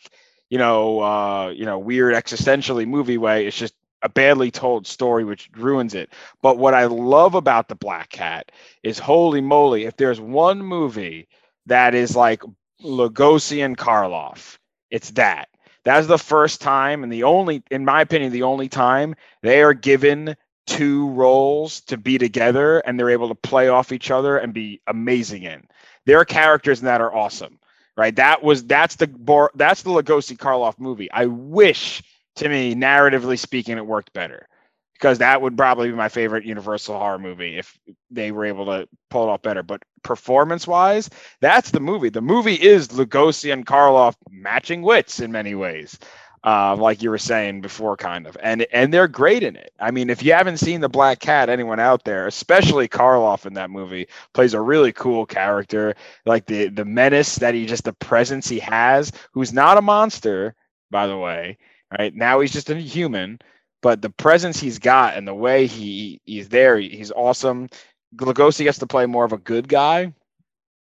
[0.48, 3.46] you know, uh, you know, weird existentially movie way.
[3.48, 6.10] It's just a badly told story which ruins it.
[6.42, 8.52] But what I love about the Black Cat
[8.82, 11.28] is holy moly, if there's one movie
[11.66, 12.42] that is like
[12.82, 14.58] Lugosi and Karloff.
[14.90, 15.48] It's that.
[15.84, 19.72] That's the first time, and the only, in my opinion, the only time they are
[19.72, 20.36] given
[20.66, 24.80] two roles to be together and they're able to play off each other and be
[24.86, 25.66] amazing in.
[26.06, 27.58] There are characters in that are awesome,
[27.96, 28.14] right?
[28.14, 29.06] That was that's the
[29.54, 31.10] that's the Lugosi Karloff movie.
[31.10, 32.02] I wish,
[32.40, 34.46] to me, narratively speaking, it worked better
[34.94, 37.78] because that would probably be my favorite Universal horror movie if
[38.10, 39.62] they were able to pull it off better.
[39.62, 41.10] But performance wise,
[41.40, 42.08] that's the movie.
[42.08, 45.98] The movie is Lugosi and Karloff matching wits in many ways,
[46.44, 49.72] uh, like you were saying before, kind of, and and they're great in it.
[49.78, 53.54] I mean, if you haven't seen the Black Cat, anyone out there, especially Karloff in
[53.54, 55.94] that movie, plays a really cool character,
[56.24, 60.54] like the the menace that he just the presence he has, who's not a monster,
[60.90, 61.58] by the way.
[61.98, 63.40] Right now, he's just a human,
[63.82, 67.68] but the presence he's got and the way he he's there, he's awesome.
[68.16, 70.12] Lugosi gets to play more of a good guy.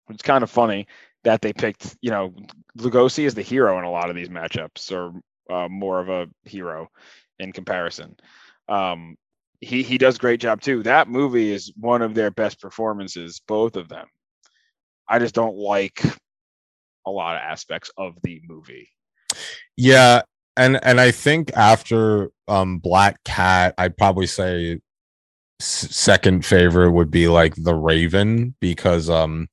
[0.09, 0.87] It's kind of funny
[1.25, 2.35] that they picked, you know,
[2.79, 5.13] Lugosi is the hero in a lot of these matchups, or
[5.53, 6.89] uh, more of a hero
[7.39, 8.17] in comparison.
[8.69, 9.17] Um,
[9.61, 10.83] he he does great job too.
[10.83, 14.07] That movie is one of their best performances, both of them.
[15.09, 16.03] I just don't like
[17.07, 18.91] a lot of aspects of the movie.
[19.77, 20.23] Yeah,
[20.57, 24.81] and and I think after um Black Cat, I'd probably say
[25.61, 29.49] s- second favorite would be like The Raven because um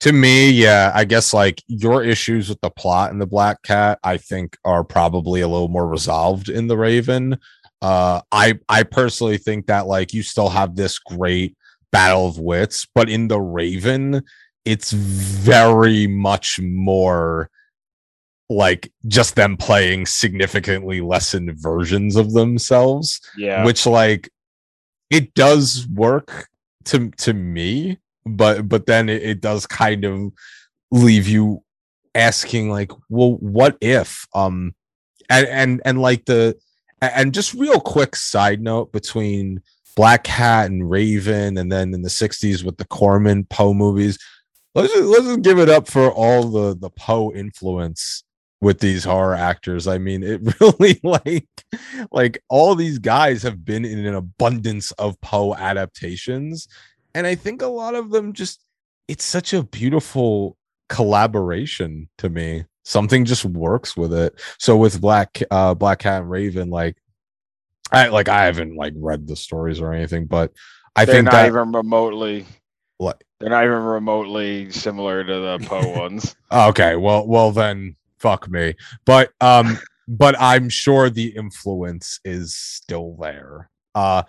[0.00, 3.98] to me, yeah, I guess like your issues with the plot in the Black Cat,
[4.04, 7.38] I think are probably a little more resolved in The Raven.
[7.82, 11.56] Uh I I personally think that like you still have this great
[11.92, 14.22] battle of wits, but in The Raven,
[14.64, 17.50] it's very much more
[18.50, 24.30] like just them playing significantly lessened versions of themselves Yeah, which like
[25.10, 26.48] it does work
[26.86, 30.32] to to me but but then it, it does kind of
[30.90, 31.62] leave you
[32.14, 34.74] asking like well what if um
[35.28, 36.56] and and and like the
[37.00, 39.62] and just real quick side note between
[39.94, 44.18] black Cat and raven and then in the 60s with the corman poe movies
[44.74, 48.24] let's just, let's just give it up for all the the poe influence
[48.60, 51.46] with these horror actors i mean it really like
[52.10, 56.66] like all these guys have been in an abundance of poe adaptations
[57.14, 58.64] and i think a lot of them just
[59.06, 60.56] it's such a beautiful
[60.88, 66.30] collaboration to me something just works with it so with black uh black cat and
[66.30, 66.96] raven like
[67.92, 70.52] i like i haven't like read the stories or anything but
[70.96, 72.46] i they're think not that even remotely.
[72.98, 76.34] like They're not even remotely similar to the Poe ones.
[76.50, 78.74] okay well well then fuck me
[79.04, 84.22] but um but i'm sure the influence is still there uh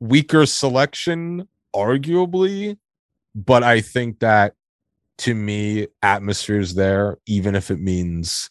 [0.00, 2.76] weaker selection arguably
[3.34, 4.54] but i think that
[5.18, 8.50] to me atmosphere is there even if it means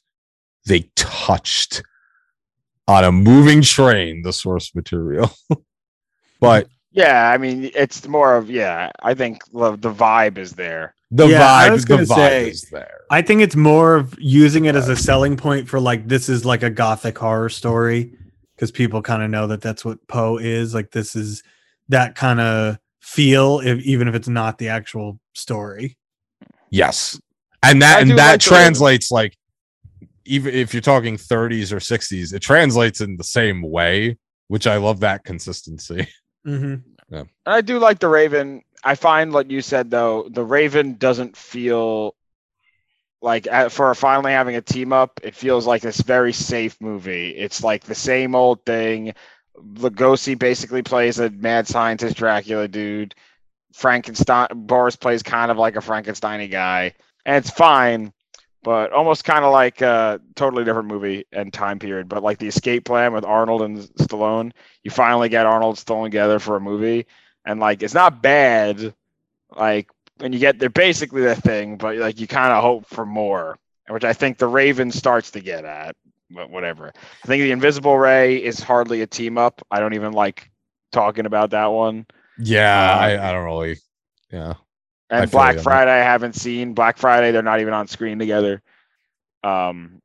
[0.65, 1.83] they touched
[2.87, 5.31] on a moving train the source material
[6.39, 8.89] but Yeah, I mean, it's more of yeah.
[9.03, 10.95] I think the, the vibe is there.
[11.15, 13.95] The Yeah, I vibe was the gonna vibe say- is there I think it's more
[13.95, 17.49] of using it as a selling point for like this is like a gothic horror
[17.49, 18.13] story
[18.55, 20.73] because people kind of know that that's what Poe is.
[20.73, 21.43] Like this is
[21.89, 25.97] that kind of feel, if even if it's not the actual story.
[26.71, 27.19] Yes.
[27.61, 29.37] And that I and that like the translates like
[30.25, 34.17] even if you're talking 30s or 60s, it translates in the same way,
[34.47, 36.07] which I love that consistency.
[36.47, 36.75] Mm-hmm.
[37.45, 38.63] I do like the Raven.
[38.83, 42.15] I find, like you said, though, the Raven doesn't feel
[43.21, 45.19] like uh, for finally having a team up.
[45.23, 47.29] It feels like this very safe movie.
[47.29, 49.13] It's like the same old thing.
[49.57, 53.15] Lugosi basically plays a mad scientist Dracula dude.
[53.73, 56.93] Frankenstein Boris plays kind of like a Frankenstein guy,
[57.25, 58.13] and it's fine,
[58.65, 62.09] but almost kind of like a totally different movie and time period.
[62.09, 64.51] But like the Escape Plan with Arnold and Stallone,
[64.83, 67.05] you finally get Arnold Stallone together for a movie,
[67.45, 68.95] and like it's not bad.
[69.55, 73.05] Like when you get they're basically the thing, but like you kind of hope for
[73.05, 75.95] more, which I think the Raven starts to get at.
[76.31, 76.91] But whatever.
[77.23, 79.61] I think the Invisible Ray is hardly a team up.
[79.69, 80.49] I don't even like
[80.91, 82.07] talking about that one.
[82.39, 83.77] Yeah, Uh, I, I don't really
[84.31, 84.55] yeah.
[85.09, 85.63] And Black you on that.
[85.63, 86.73] Friday, I haven't seen.
[86.73, 88.61] Black Friday, they're not even on screen together.
[89.43, 90.01] Um,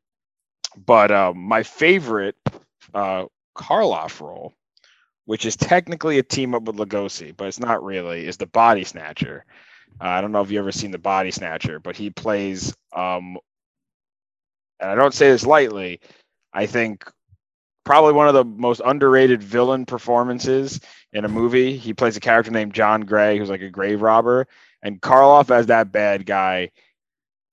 [0.77, 2.37] but um, my favorite
[2.95, 4.55] uh, Karloff role,
[5.25, 8.85] which is technically a team up with Lugosi, but it's not really, is the Body
[8.85, 9.45] Snatcher.
[10.01, 13.39] Uh, I don't know if you ever seen the Body Snatcher, but he plays, um,
[14.79, 16.01] and I don't say this lightly.
[16.53, 17.11] I think
[17.85, 20.81] probably one of the most underrated villain performances
[21.13, 21.77] in a movie.
[21.77, 24.47] He plays a character named John Gray, who's like a grave robber,
[24.83, 26.71] and Karloff as that bad guy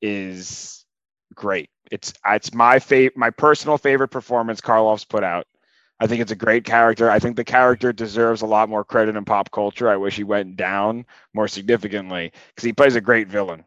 [0.01, 0.85] is
[1.33, 1.69] great.
[1.91, 5.45] It's it's my favorite, my personal favorite performance Karloff's put out.
[5.99, 7.09] I think it's a great character.
[7.09, 9.89] I think the character deserves a lot more credit in pop culture.
[9.89, 13.63] I wish he went down more significantly because he plays a great villain.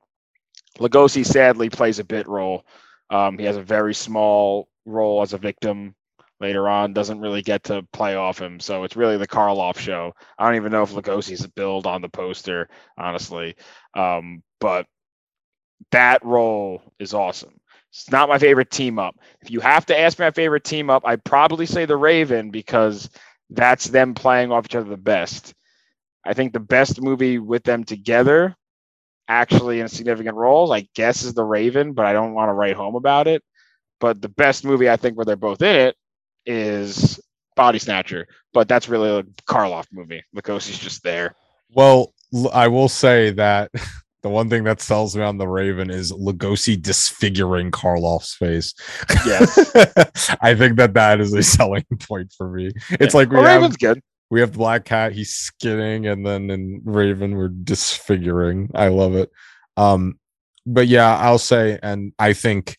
[0.79, 2.65] Lugosi sadly plays a bit role.
[3.11, 5.95] Um, he has a very small role as a victim
[6.41, 6.93] later on.
[6.93, 8.61] Doesn't really get to play off him.
[8.61, 10.13] So it's really the Karloff show.
[10.39, 12.69] I don't even know if Lugosi's a build on the poster,
[12.99, 13.57] honestly.
[13.95, 14.87] Um, but
[15.91, 17.61] that role is awesome.
[17.91, 19.17] It's not my favorite team up.
[19.43, 23.11] If you have to ask my favorite team up, I'd probably say the Raven because
[23.51, 25.55] that's them playing off each other the best.
[26.25, 28.55] I think the best movie with them together,
[29.27, 32.77] actually in significant roles, I guess is the Raven, but I don't want to write
[32.77, 33.43] home about it.
[33.99, 35.97] But the best movie I think where they're both in it
[36.47, 37.21] is
[37.57, 40.23] Body Snatcher, but that's really a Karloff movie.
[40.35, 41.35] Lugosi's just there.
[41.73, 42.13] Well,
[42.53, 43.71] I will say that
[44.23, 48.75] the one thing that sells me on the Raven is Lugosi disfiguring Karloff's face.
[49.27, 49.57] Yes.
[50.43, 52.71] I think that that is a selling point for me.
[52.91, 54.01] It's like we Well, have Raven's good.
[54.31, 58.71] we have Black Cat, he's skinning, and then in Raven we're disfiguring.
[58.75, 59.31] I love it.
[59.77, 60.19] Um,
[60.67, 62.77] but yeah, I'll say, and I think,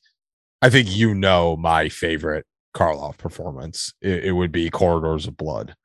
[0.62, 3.94] I think you know my favorite Karloff performance.
[4.02, 5.76] It, it would be Corridors of Blood,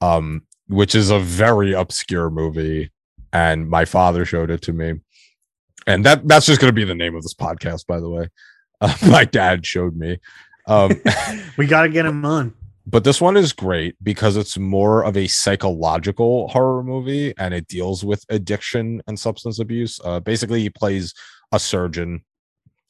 [0.00, 2.90] um, which is a very obscure movie,
[3.32, 4.94] and my father showed it to me,
[5.86, 8.28] and that that's just going to be the name of this podcast, by the way.
[8.82, 10.18] Uh, my dad showed me.
[10.66, 10.90] Um,
[11.56, 12.52] we got to get him on.
[12.84, 17.68] but this one is great because it's more of a psychological horror movie and it
[17.68, 21.14] deals with addiction and substance abuse uh, basically he plays
[21.52, 22.24] a surgeon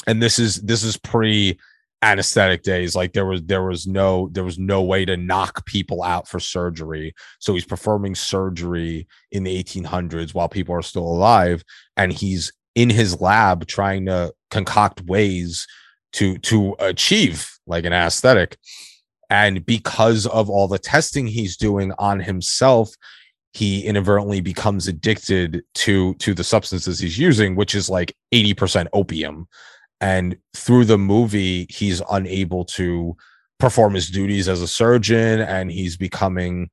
[0.06, 1.58] and this is this is pre
[2.02, 2.94] anesthetic days.
[2.94, 6.40] Like there was there was no there was no way to knock people out for
[6.40, 7.14] surgery.
[7.38, 11.64] So he's performing surgery in the 1800s while people are still alive.
[11.96, 15.66] And he's in his lab trying to concoct ways
[16.14, 18.58] to to achieve like anesthetic
[19.30, 22.90] and because of all the testing he's doing on himself
[23.54, 29.46] he inadvertently becomes addicted to to the substances he's using which is like 80% opium
[30.02, 33.16] and through the movie he's unable to
[33.58, 36.68] perform his duties as a surgeon and he's becoming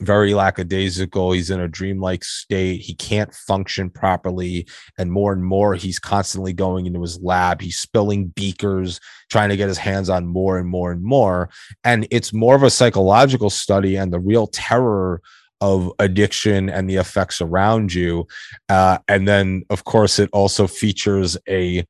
[0.00, 1.32] very lackadaisical.
[1.32, 2.82] He's in a dreamlike state.
[2.82, 4.66] He can't function properly.
[4.98, 7.60] And more and more he's constantly going into his lab.
[7.60, 9.00] He's spilling beakers
[9.30, 11.50] trying to get his hands on more and more and more.
[11.82, 15.22] And it's more of a psychological study and the real terror
[15.62, 18.26] of addiction and the effects around you.
[18.68, 21.84] Uh, and then of course it also features a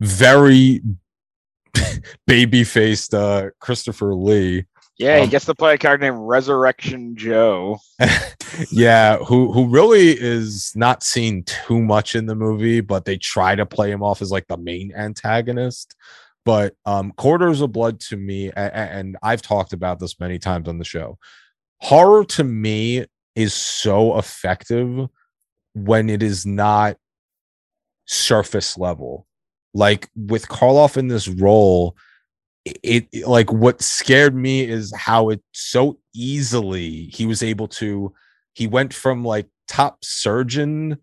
[0.00, 0.80] very
[2.26, 4.64] baby faced uh, christopher lee
[4.98, 7.78] Yeah, he Um, gets to play a character named Resurrection Joe.
[8.72, 13.54] yeah, who who really is not seen too much in the movie, but they try
[13.54, 15.94] to play him off as like the main antagonist.
[16.44, 20.38] But um Corridors of Blood to me, a- a- and I've talked about this many
[20.40, 21.16] times on the show.
[21.80, 23.04] Horror to me
[23.36, 25.06] is so effective
[25.74, 26.96] when it is not
[28.06, 29.27] surface level.
[29.78, 31.96] Like with Karloff in this role,
[32.64, 38.12] it, it like what scared me is how it so easily he was able to
[38.54, 40.98] he went from like top surgeon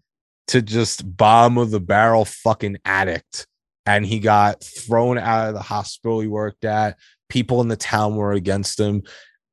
[0.48, 3.48] to just bottom of the barrel fucking addict.
[3.86, 6.98] And he got thrown out of the hospital he worked at.
[7.30, 9.04] People in the town were against him.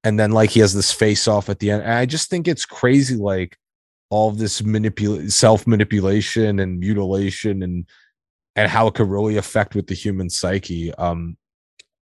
[0.03, 1.83] And then like he has this face off at the end.
[1.83, 3.57] And i just think it's crazy like
[4.11, 7.87] all this manipulation self manipulation and mutilation and
[8.57, 11.37] and how it could really affect with the human psyche um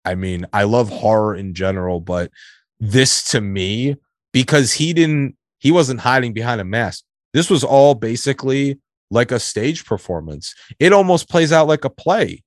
[0.05, 2.31] I mean, I love horror in general, but
[2.80, 3.97] this to me,
[4.31, 7.03] because he didn't, he wasn't hiding behind a mask.
[7.34, 8.80] This was all basically
[9.11, 10.55] like a stage performance.
[10.80, 12.43] It almost plays out like a play.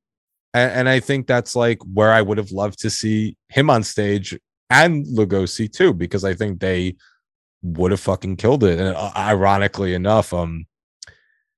[0.54, 3.82] And, and I think that's like where I would have loved to see him on
[3.82, 4.38] stage
[4.70, 6.96] and Lugosi too, because I think they
[7.62, 8.80] would have fucking killed it.
[8.80, 10.64] And uh, ironically enough, um,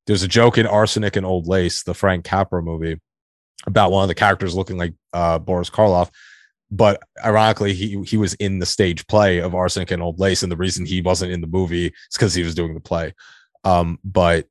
[0.06, 3.00] there's a joke in Arsenic and Old Lace, the Frank Capra movie,
[3.66, 6.10] about one of the characters looking like uh, Boris Karloff.
[6.70, 10.50] But ironically, he he was in the stage play of Arsenic and Old Lace, and
[10.50, 13.14] the reason he wasn't in the movie is because he was doing the play.
[13.64, 14.46] Um, but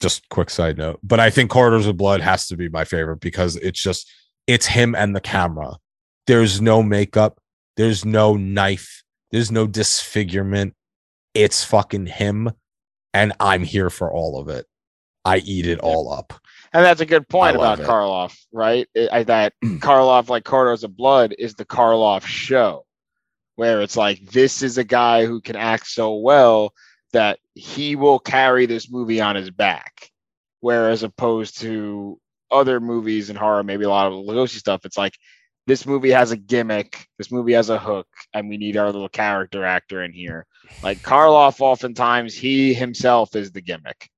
[0.00, 1.00] just quick side note.
[1.02, 4.10] But I think Corridors of Blood has to be my favorite because it's just
[4.46, 5.76] it's him and the camera.
[6.26, 7.40] There's no makeup,
[7.76, 10.74] there's no knife, there's no disfigurement.
[11.34, 12.50] It's fucking him,
[13.12, 14.66] and I'm here for all of it.
[15.28, 16.32] I eat it all up.
[16.72, 17.86] And that's a good point about it.
[17.86, 18.86] Karloff, right?
[18.96, 22.84] I, I- that Karloff, like Corridors of Blood, is the Karloff show,
[23.56, 26.72] where it's like this is a guy who can act so well
[27.12, 30.10] that he will carry this movie on his back.
[30.60, 32.18] Whereas opposed to
[32.50, 35.16] other movies and horror, maybe a lot of Lugosi stuff, it's like
[35.66, 39.08] this movie has a gimmick, this movie has a hook, and we need our little
[39.08, 40.46] character actor in here.
[40.82, 44.08] Like Karloff, oftentimes he himself is the gimmick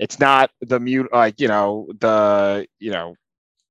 [0.00, 3.14] it's not the mute like you know the you know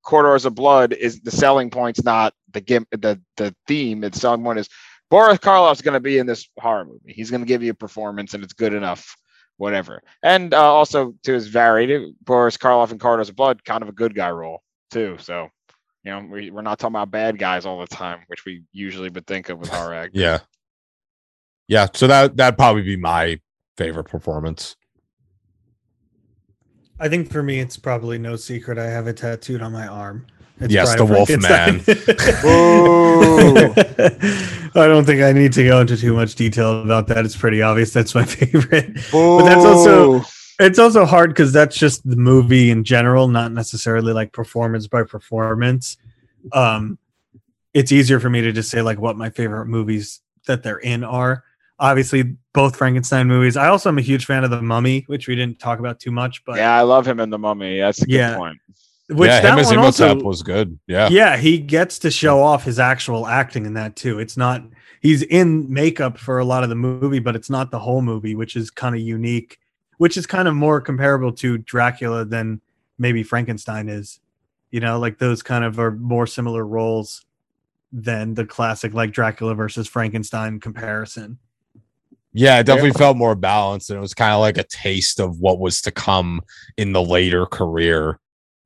[0.04, 4.44] corridors of blood is the selling point's not the gim the the theme the selling
[4.44, 4.70] point is
[5.10, 7.76] boris karloff's going to be in this horror movie he's going to give you a
[7.76, 9.18] performance and it's good enough
[9.58, 13.90] whatever and uh, also to his varied boris karloff and corridors of blood kind of
[13.90, 15.50] a good guy role too so
[16.04, 19.10] you know we, we're not talking about bad guys all the time which we usually
[19.10, 20.22] would think of with horror actors.
[20.22, 20.40] Yeah.
[21.68, 21.88] Yeah.
[21.94, 23.40] So that that'd probably be my
[23.78, 24.76] favorite performance.
[27.00, 28.78] I think for me, it's probably no secret.
[28.78, 30.26] I have it tattooed on my arm.
[30.60, 31.82] It's Yes, Bride the of Wolf Frankenstein.
[34.76, 37.24] I don't think I need to go into too much detail about that.
[37.26, 37.94] It's pretty obvious.
[37.94, 38.96] That's my favorite.
[39.12, 40.26] But that's also
[40.60, 45.04] It's also hard because that's just the movie in general, not necessarily like performance by
[45.04, 45.96] performance.
[46.52, 46.98] Um,
[47.74, 51.06] it's easier for me to just say like what my favorite movies that they're in
[51.06, 51.46] are.
[51.80, 53.56] Obviously, both Frankenstein movies.
[53.56, 56.12] I also am a huge fan of The Mummy, which we didn't talk about too
[56.12, 57.80] much, but yeah, I love him in the Mummy.
[57.80, 58.36] That's a good Yeah.
[58.38, 58.58] point.
[59.12, 60.78] which yeah, that him as one also, was good.
[60.86, 61.10] Yeah.
[61.10, 64.20] yeah, he gets to show off his actual acting in that too.
[64.20, 64.62] It's not
[65.02, 68.36] he's in makeup for a lot of the movie, but it's not the whole movie,
[68.36, 69.58] which is kind of unique,
[69.98, 72.62] which is kind of more comparable to Dracula than
[73.00, 74.20] maybe Frankenstein is.
[74.70, 77.26] You know, like those kind of are more similar roles
[77.92, 81.40] than the classic like Dracula versus Frankenstein comparison.
[82.34, 85.40] Yeah, it definitely felt more balanced, and it was kind of like a taste of
[85.40, 86.42] what was to come
[86.78, 88.20] in the later career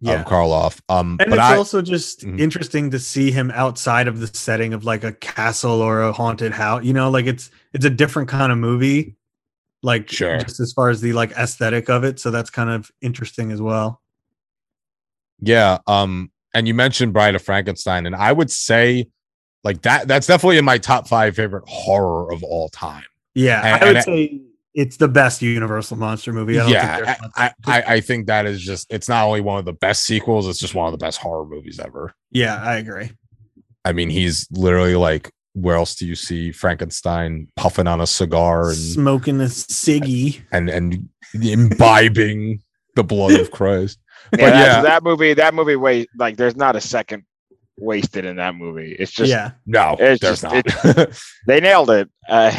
[0.05, 0.81] of Karloff.
[0.89, 2.39] Um, And but it's I also just Mhm.
[2.39, 6.51] interesting to see him outside of the setting of like a castle or a haunted
[6.53, 6.83] house.
[6.83, 9.15] You know, like it's it's a different kind of movie.
[9.83, 10.37] Like Sure.
[10.39, 12.19] just as far as the like aesthetic of it.
[12.19, 14.01] So that's kind of interesting as well.
[15.39, 19.07] yeah, um, and you mentioned Bride of Frankenstein, and I would say
[19.63, 20.07] like that.
[20.07, 23.03] That's definitely in my top five favorite horror of all time.
[23.35, 23.61] Yeah.
[23.65, 24.41] And- I would and I- say
[24.75, 26.57] it's the best Universal monster movie.
[26.59, 29.59] I don't yeah, there's I, I, I think that is just it's not only one
[29.59, 32.13] of the best sequels, it's just one of the best horror movies ever.
[32.31, 33.11] yeah, I agree.
[33.85, 38.69] I mean, he's literally like, where else do you see Frankenstein puffing on a cigar
[38.69, 40.41] and Smoking a ciggy.
[40.51, 41.07] and and
[41.39, 42.61] imbibing
[42.95, 43.99] the blood of Christ?
[44.31, 44.81] But that's- yeah.
[44.81, 45.33] that movie.
[45.33, 45.75] That movie.
[45.75, 47.23] Wait, like there's not a second
[47.77, 48.95] wasted in that movie.
[48.97, 49.51] It's just yeah.
[49.65, 50.43] No, It's there's just-
[50.95, 51.09] not.
[51.47, 52.09] they nailed it.
[52.27, 52.51] Uh,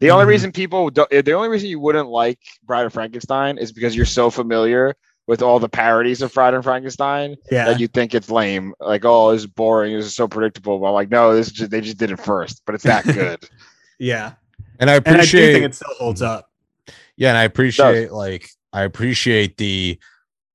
[0.00, 0.28] the only Mhm.
[0.28, 4.06] reason people, do, the only reason you wouldn't like Bride of Frankenstein is because you're
[4.06, 4.96] so familiar
[5.26, 7.66] with all the parodies of Bride of Frankenstein Yeah.
[7.66, 8.74] that you think it's lame.
[8.80, 9.94] Like, oh, it's boring.
[9.96, 10.78] This is so predictable.
[10.80, 13.04] But I'm like, no, this is just, they just did it first, but it's that
[13.04, 13.38] good.
[13.98, 14.32] yeah.
[14.80, 16.50] and I And I do appreciate think it still holds up.
[17.16, 19.98] Yeah, and I appreciate like I appreciate the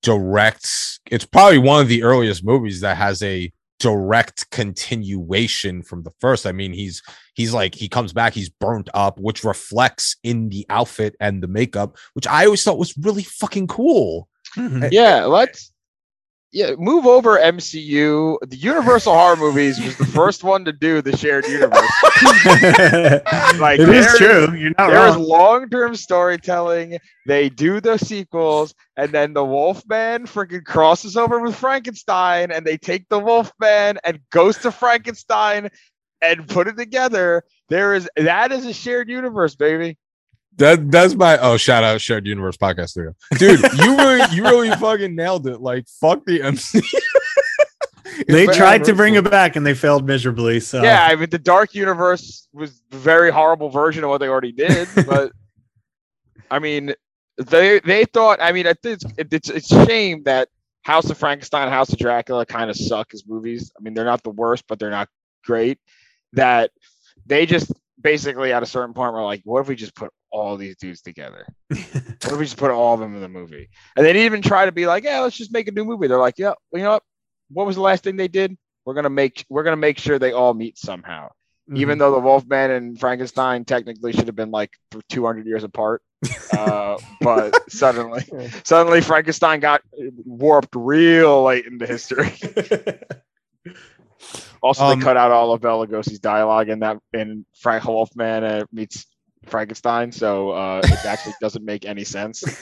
[0.01, 0.67] direct.
[1.11, 6.45] It's probably one of the earliest movies that has a direct continuation from the first.
[6.45, 7.01] I mean, he's
[7.33, 11.47] he's like he comes back, he's burnt up, which reflects in the outfit and the
[11.47, 14.27] makeup, which I always thought was really fucking cool.
[14.55, 14.89] Mhm.
[14.91, 15.71] yeah, let's.
[16.55, 18.37] Yeah, move over MCU.
[18.47, 21.81] The Universal horror movies was the first one to do the shared universe.
[23.59, 24.55] Like, it is there- true.
[24.57, 25.23] You're not There is wrong.
[25.27, 26.97] long-term storytelling.
[27.27, 32.77] They do the sequels, and then the Wolfman freaking crosses over with Frankenstein, and they
[32.77, 35.69] take the Wolfman and goes to Frankenstein
[36.21, 37.43] and put it together.
[37.67, 39.97] There is that is a shared universe, baby.
[40.57, 43.61] That that's my oh shout out shared universe podcast studio, dude.
[43.77, 45.61] You really you really fucking nailed it.
[45.61, 46.81] Like fuck the MC.
[48.27, 50.61] They tried to bring it back and they failed miserably.
[50.61, 54.29] So Yeah, I mean the Dark Universe was a very horrible version of what they
[54.29, 55.31] already did, but
[56.49, 56.93] I mean
[57.37, 58.39] they they thought.
[58.41, 60.47] I mean, I think it's it's, it's a shame that
[60.83, 63.71] House of Frankenstein, House of Dracula kind of suck as movies.
[63.77, 65.09] I mean, they're not the worst, but they're not
[65.43, 65.79] great.
[66.33, 66.71] That
[67.25, 70.57] they just basically at a certain point were like, what if we just put all
[70.57, 71.45] these dudes together?
[71.69, 71.79] what
[72.23, 73.69] if we just put all of them in the movie?
[73.95, 76.07] And they didn't even try to be like, yeah, let's just make a new movie.
[76.07, 77.03] They're like, yeah, well, you know what?
[77.49, 78.57] What was the last thing they did?
[78.85, 81.29] We're gonna make we're gonna make sure they all meet somehow.
[81.69, 81.77] Mhm.
[81.79, 86.03] Even though the Wolfman and Frankenstein technically should have been like for 200 years apart,
[86.51, 88.23] uh, but suddenly,
[88.63, 89.81] suddenly Frankenstein got
[90.25, 92.33] warped real late into history.
[94.61, 98.43] Also, Um, they cut out all of Bela Lugosi's dialogue in that in Frank Wolfman
[98.43, 99.05] uh, meets
[99.45, 102.43] Frankenstein, so uh, it actually doesn't make any sense.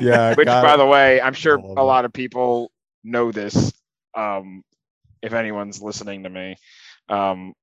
[0.00, 0.78] Yeah, Which, by it.
[0.78, 2.72] the way, I'm sure a lot of people
[3.04, 3.72] know this.
[4.16, 4.64] Um,
[5.22, 6.56] if anyone's listening to me,
[7.08, 7.54] um,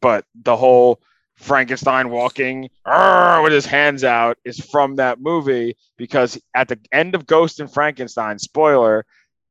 [0.00, 1.00] but the whole
[1.36, 7.26] Frankenstein walking with his hands out is from that movie because at the end of
[7.26, 9.04] Ghost of Frankenstein, spoiler,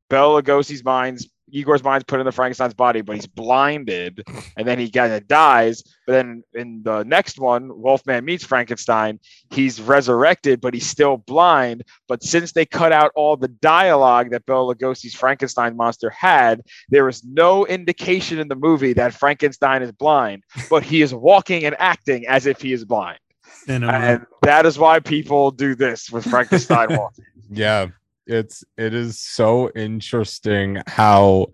[0.09, 4.23] Bela Lugosi's mind's Igor's mind's put into Frankenstein's body, but he's blinded,
[4.57, 5.83] and then he kind of dies.
[6.05, 9.19] But then in the next one, Wolfman meets Frankenstein.
[9.51, 11.83] He's resurrected, but he's still blind.
[12.07, 17.07] But since they cut out all the dialogue that Bela Lugosi's Frankenstein monster had, there
[17.07, 21.75] is no indication in the movie that Frankenstein is blind, but he is walking and
[21.79, 23.19] acting as if he is blind.
[23.65, 23.93] Cinema.
[23.93, 27.25] And that is why people do this with Frankenstein walking.
[27.49, 27.87] yeah
[28.31, 31.47] it's it is so interesting how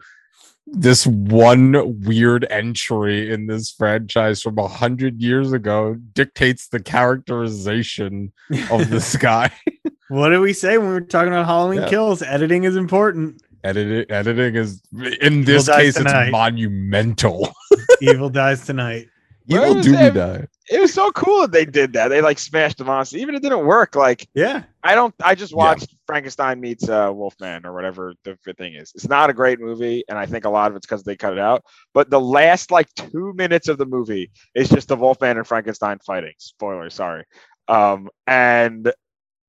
[0.65, 8.31] this one weird entry in this franchise from a hundred years ago dictates the characterization
[8.69, 9.51] of this guy
[10.09, 11.89] what did we say when we were talking about Halloween Yeah.
[11.89, 12.21] kills?
[12.21, 13.41] Editing is important.
[13.63, 14.81] editing editing is
[15.21, 17.49] in this dies case it's monumental
[18.01, 19.07] Evil dies tonight.
[19.47, 20.47] You Where was do me die.
[20.69, 22.09] It was so cool that they did that.
[22.09, 23.95] They like smashed the monster, even if it didn't work.
[23.95, 24.63] Like Yeah.
[24.83, 25.15] I don't.
[25.23, 25.57] I just Yeah.
[25.57, 28.91] watched Frankenstein meets uh, Wolfman or whatever the thing is.
[28.95, 31.33] It's not a great movie, and I think a lot of it's because they cut
[31.33, 31.63] it out.
[31.93, 35.99] But the last like two minutes of the movie is just the Wolfman and Frankenstein
[36.05, 36.33] fighting.
[36.37, 37.23] Spoiler, sorry.
[37.69, 38.91] Um, and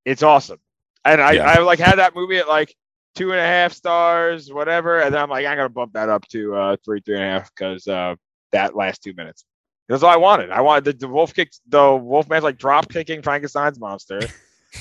[0.05, 0.59] it's awesome.
[1.05, 1.51] And I, Yeah.
[1.51, 2.75] I like had that movie at like
[3.17, 5.01] two and a half stars, whatever.
[5.01, 7.29] And then I'm like, I'm gonna bump that up to uh, three, three and a
[7.29, 8.15] half because uh,
[8.53, 9.45] that last two minutes.
[9.89, 10.51] That's all I wanted.
[10.51, 14.21] I wanted the, the wolf kick, the wolf man's like drop kicking Frankenstein's monster.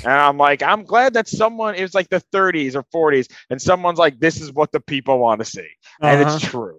[0.03, 3.59] And I'm like, I'm glad that someone it was like the 30s or 40s, and
[3.59, 5.65] someone's like, this is what the people want to see.
[6.01, 6.35] And Uh-huh.
[6.35, 6.77] it's true.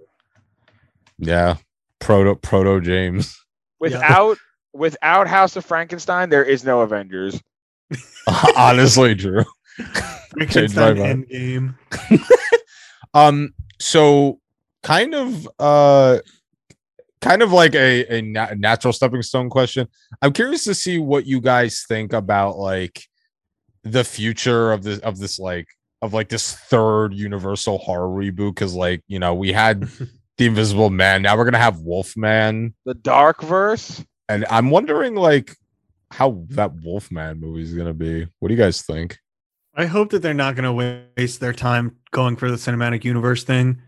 [1.18, 1.56] Yeah.
[2.00, 3.42] Proto proto James.
[3.80, 4.36] Without
[4.74, 7.40] without House of Frankenstein, there is no Avengers.
[8.56, 9.44] Honestly, Drew.
[10.48, 11.26] Changed my Frankenstein mind.
[11.30, 11.74] Endgame.
[13.14, 14.38] Um, so
[14.82, 16.18] kind of uh
[17.20, 19.88] kind of like a, a na- natural stepping stone question.
[20.22, 23.04] I'm curious to see what you guys think about like
[23.84, 25.68] the future of this of this like
[26.02, 29.82] of like this third universal horror reboot because like you know we had
[30.38, 34.04] the invisible man now we're gonna have wolfman The Dark Verse.
[34.28, 35.56] and i'm wondering like
[36.10, 39.18] how that wolfman movie is gonna be what do you guys think
[39.74, 43.44] I hope that they're not going to waste their time going for the cinematic universe
[43.44, 43.80] thing.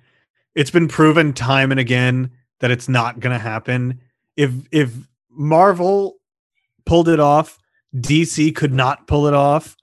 [0.55, 2.31] It's been proven time and again
[2.61, 4.01] that it's not going to happen.
[4.37, 4.93] If if
[5.31, 6.17] Marvel
[6.87, 7.59] pulled it off,
[7.97, 9.77] DC could not pull it off.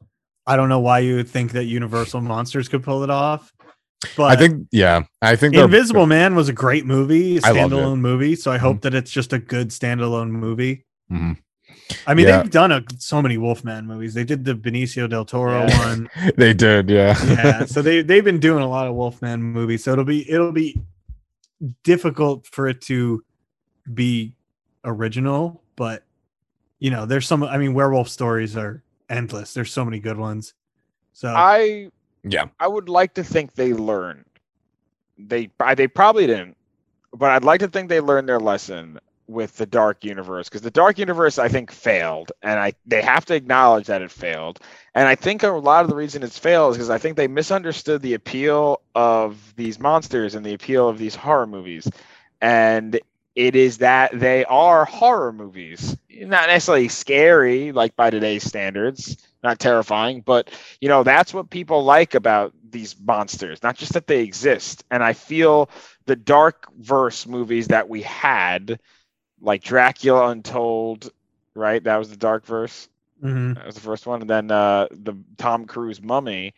[0.45, 3.52] I don't know why you would think that Universal Monsters could pull it off.
[4.16, 8.36] But i think yeah i think Invisible Man was a great movie, a standalone movie.
[8.36, 10.86] So I hope that it's just a good standalone movie.
[11.12, 11.38] Mhm.
[12.06, 12.41] I mean, Yeah.
[12.44, 14.14] they've done a, so many Wolfman movies.
[14.14, 15.80] They did the Benicio del Toro Yeah.
[15.88, 16.10] one.
[16.38, 19.84] they did yeah yeah, so they they've been doing a lot of Wolfman movies.
[19.84, 20.80] So it'll be it'll be
[21.84, 23.23] difficult for it to
[23.93, 24.35] be
[24.84, 26.03] original, but
[26.79, 27.43] you know, there's some.
[27.43, 29.53] I mean, werewolf stories are endless.
[29.53, 30.53] There's so many good ones.
[31.13, 31.89] So I
[32.23, 34.25] yeah I would like to think they learned.
[35.17, 36.55] They I- they probably didn't,
[37.13, 40.72] but I'd like to think they learned their lesson with the Dark Universe because the
[40.72, 44.60] Dark Universe I think failed, and I they have to acknowledge that it failed.
[44.95, 47.28] And I think a lot of the reason it's failed is because I think they
[47.28, 51.88] misunderstood the appeal of these monsters and the appeal of these horror movies,
[52.41, 52.99] and
[53.36, 59.60] it is that they are horror movies, not necessarily scary like by today's standards, not
[59.60, 60.49] terrifying, but
[60.82, 64.84] you know that's what people like about these monsters not just that they exist.
[64.91, 65.70] And i feel
[66.06, 68.80] the dark verse movies that we had
[69.41, 71.11] like dracula untold
[71.55, 71.84] right?
[71.84, 72.88] That was the dark verse.
[73.23, 73.55] Mhm.
[73.55, 74.22] that was the first one.
[74.22, 76.53] And then uh the tom cruise mummy.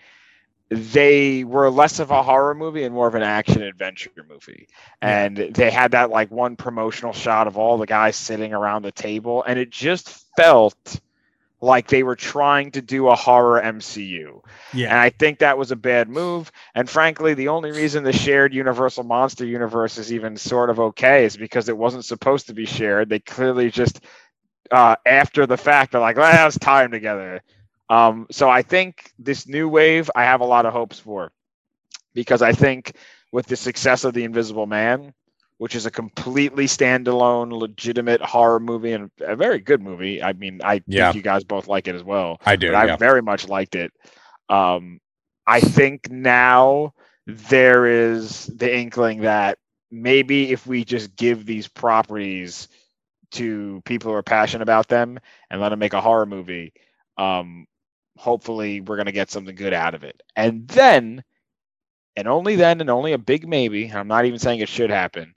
[0.70, 4.68] They were less of a horror movie and more of an action adventure movie.
[5.02, 8.92] And they had that like one promotional shot of all the guys sitting around the
[8.92, 9.44] table.
[9.44, 11.00] And it just felt
[11.62, 14.42] like they were trying to do a horror MCU.
[14.74, 14.90] Yeah.
[14.90, 16.52] And I think that was a bad move.
[16.74, 21.26] And frankly, the only reason the shared Universal Monster universe is even sort of okay
[21.26, 23.10] is because it wasn't supposed to be shared.
[23.10, 24.00] They clearly just,
[24.72, 27.42] uh, after the fact, they're like, let's tie them together.
[27.90, 31.32] Um, so I think this new wave, I have a lot of hopes for
[32.14, 32.94] because I think
[33.32, 35.14] with the success of The Invisible Man,
[35.60, 40.24] which is a completely standalone, legitimate horror movie and a very good movie.
[40.24, 40.96] I mean, I Yeah.
[40.96, 43.48] think you guys both like it as well i do but I yeah very much
[43.50, 43.92] liked it.
[44.50, 45.00] Um,
[45.48, 46.94] I think now
[47.28, 49.60] there is the inkling that
[49.92, 52.70] maybe if we just give these properties
[53.32, 55.20] to people who are passionate about them
[55.50, 56.74] and let them make a horror movie,
[57.18, 57.66] um,
[58.18, 60.22] hopefully we're going to get something good out of it.
[60.36, 61.24] And then,
[62.16, 65.36] and only then, and only a big maybe, I'm not even saying it should happen,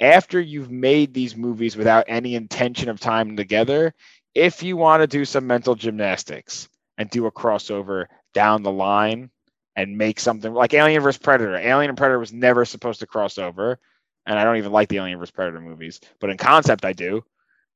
[0.00, 3.94] after you've made these movies without any intention of time together,
[4.34, 9.30] if you want to do some mental gymnastics and do a crossover down the line
[9.78, 11.56] and make something like Alien vs Predator.
[11.56, 13.78] Alien and Predator was never supposed to cross over,
[14.26, 17.22] and I don't even like the Alien vs Predator movies, but in concept I do,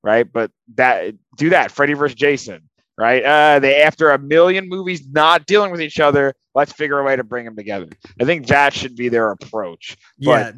[0.03, 0.31] right?
[0.31, 2.69] But that do that Freddy vs Jason,
[2.99, 3.25] right?
[3.25, 7.15] Uh, they after a million movies not dealing with each other, let's figure a way
[7.15, 7.89] to bring them together.
[8.21, 9.97] I think that should be their approach.
[10.19, 10.53] yeah.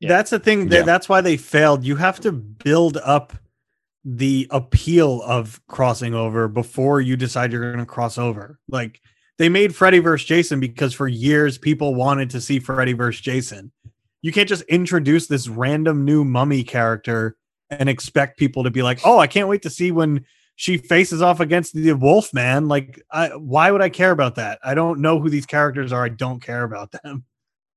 [0.00, 0.08] Yeah.
[0.08, 0.68] That's the thing.
[0.68, 0.82] That, Yeah.
[0.82, 1.84] That's why they failed.
[1.84, 3.34] You have to build up
[4.04, 8.58] the appeal of crossing over before you decide you're going to cross over.
[8.68, 9.00] Like
[9.38, 13.72] they made Freddy versus Jason because for years people wanted to see Freddy versus Jason.
[14.22, 17.36] You can't just introduce this random new mummy character
[17.70, 20.24] and expect people to be like, "Oh, I can't wait to see when
[20.56, 24.58] she faces off against the wolf man." Like, I, why would I care about that?
[24.62, 26.04] I don't know who these characters are.
[26.04, 27.24] I don't care about them.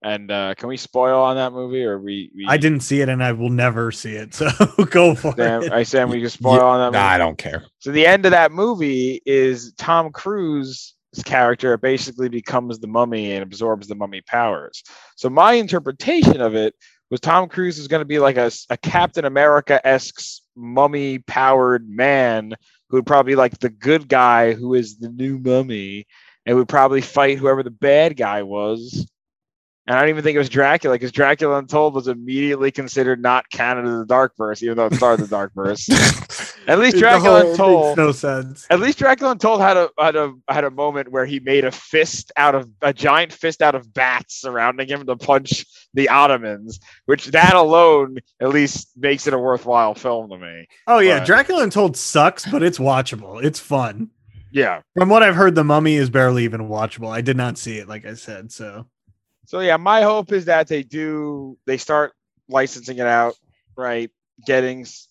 [0.04, 2.30] And uh, can we spoil on that movie, or we?
[2.36, 4.34] we I didn't see it and I will never see it.
[4.34, 4.50] So
[4.90, 5.72] go for Damn, it.
[5.72, 6.98] I said we can spoil Yeah, on that.
[6.98, 7.14] Nah, movie.
[7.14, 7.64] I don't care.
[7.80, 10.94] So the end of that movie is Tom Cruise's
[11.24, 14.84] character basically becomes the mummy and absorbs the mummy powers.
[15.16, 16.76] So my interpretation of it
[17.10, 21.88] was Tom Cruise is going to be like a, a Captain America esque mummy powered
[21.88, 22.54] man
[22.90, 26.06] who would probably be like the good guy who is the new mummy
[26.46, 29.08] and would probably fight whoever the bad guy was.
[29.86, 33.50] And I don't even think it was Dracula because Dracula Untold was immediately considered not
[33.50, 35.90] canon of the Dark Verse, even though it started the Dark Verse.
[36.68, 37.86] At least Dracula whole Untold.
[37.88, 38.66] makes no sense.
[38.70, 41.72] At least Dracula Untold had a had a had a moment where he made a
[41.72, 46.80] fist out of a giant fist out of bats surrounding him to punch the Ottomans,
[47.06, 50.66] which that alone at least makes it a worthwhile film to me.
[50.88, 53.44] Oh yeah, But- Dracula Untold sucks, but it's watchable.
[53.44, 54.12] It's fun.
[54.50, 54.82] Yeah.
[54.98, 57.10] From what I've heard, The Mummy is barely even watchable.
[57.10, 58.52] I did not see it, like I said.
[58.52, 58.86] So
[59.46, 62.14] So yeah, my hope is that they do they start
[62.50, 63.36] licensing it out,
[63.78, 64.10] right?
[64.46, 65.08] Getting s-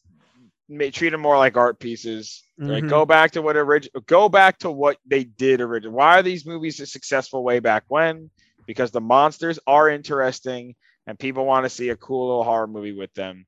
[0.68, 2.42] ma- treat them more like art pieces.
[2.58, 2.84] Right?
[2.84, 2.88] Mhm.
[2.88, 4.02] Go back to what original.
[4.02, 5.96] Go back to what they did originally.
[5.96, 8.30] Why are these movies successful way back when?
[8.66, 10.76] Because the monsters are interesting
[11.06, 13.46] and people want to see a cool little horror movie with them.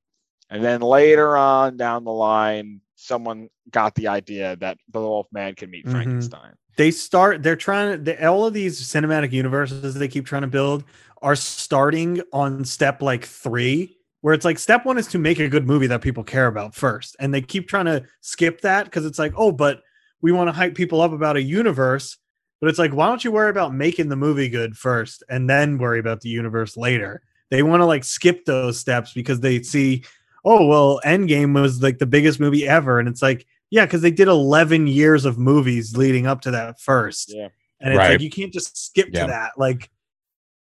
[0.51, 5.55] And then later on down the line, someone got the idea that the Wolf Man
[5.55, 5.93] can meet Mhm.
[5.93, 6.55] Frankenstein.
[6.77, 7.43] They start.
[7.43, 8.27] They're trying to.
[8.27, 10.85] All of these cinematic universes they keep trying to build
[11.23, 15.49] are starting on step like three, where it's like step one is to make a
[15.49, 19.07] good movie that people care about first, and they keep trying to skip that because
[19.07, 19.83] it's like, oh, but
[20.21, 22.17] we want to hype people up about a universe.
[22.61, 25.77] But it's like, why don't you worry about making the movie good first and then
[25.77, 27.21] worry about the universe later?
[27.51, 30.05] They want to like skip those steps because they see,
[30.47, 32.99] oh, well, Endgame was like the biggest movie ever.
[32.99, 36.79] And it's like, yeah, because they did 11 years of movies leading up to that
[36.81, 37.35] first.
[37.35, 37.49] Yeah.
[37.81, 38.11] And it's Right.
[38.13, 39.23] like, you can't just skip Yeah.
[39.23, 39.53] to that.
[39.59, 39.91] Like,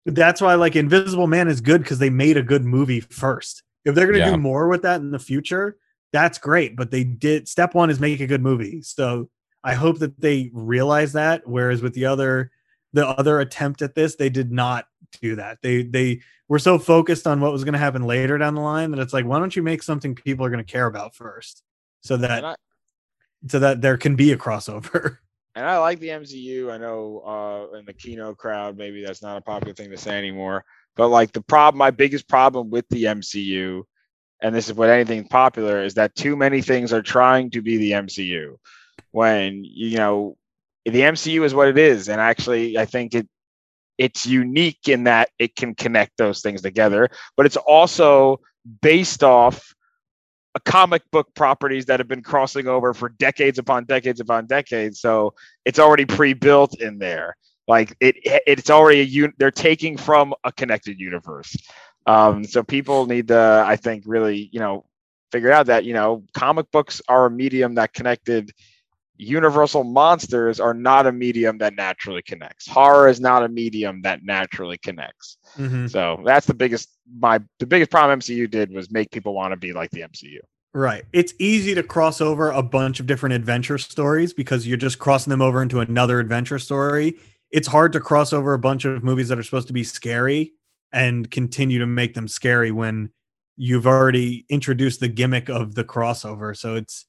[0.05, 3.63] that's why like Invisible Man is good because they made a good movie first.
[3.85, 4.31] If they're going to Yeah.
[4.31, 5.77] do more with that in the future,
[6.11, 6.75] that's great.
[6.75, 8.81] But they did step one is make a good movie.
[8.81, 9.29] So
[9.63, 11.43] I hope that they realize that.
[11.47, 12.51] Whereas with the other,
[12.91, 14.85] the other attempt at this, they did not
[15.21, 15.59] do that.
[15.61, 16.19] They they
[16.49, 19.13] were so focused on what was going to happen later down the line that it's
[19.13, 21.63] like, why don't you make something people are going to care about first,
[22.01, 22.55] so that I,
[23.47, 25.17] so that there can be a crossover.
[25.55, 26.71] and I like the MCU.
[26.71, 30.17] I know uh, in the Kino crowd, maybe that's not a popular thing to say
[30.17, 30.63] anymore.
[30.95, 33.83] But like the problem, my biggest problem with the MCU,
[34.41, 37.77] and this is what anything popular is that too many things are trying to be
[37.77, 38.55] the MCU.
[39.11, 40.37] When you know
[40.85, 43.27] the MCU is what it is, and actually, I think it
[43.97, 48.39] it's unique in that it can connect those things together, but it's also
[48.81, 49.73] based off
[50.59, 54.99] comic book properties that have been crossing over for decades upon decades upon decades.
[54.99, 55.33] So
[55.65, 57.35] it's already pre-built in there.
[57.67, 61.55] Like it, it's already a un- they're taking from a connected universe.
[62.05, 64.85] Um, so people need to, I think, really, you know,
[65.31, 68.51] figure out that you know, comic books are a medium that connected.
[69.17, 72.67] Universal monsters are not a medium that naturally connects.
[72.67, 75.37] Horror is not a medium that naturally connects.
[75.57, 75.87] Mm-hmm.
[75.87, 79.57] So that's the biggest my the biggest problem MCU did was make people want to
[79.57, 80.39] be like the MCU.
[80.73, 81.05] Right.
[81.13, 85.31] It's easy to cross over a bunch of different adventure stories because you're just crossing
[85.31, 87.17] them over into another adventure story.
[87.49, 90.53] It's hard to cross over a bunch of movies that are supposed to be scary
[90.91, 93.09] and continue to make them scary when
[93.55, 96.55] you've already introduced the gimmick of the crossover.
[96.55, 97.05] So it's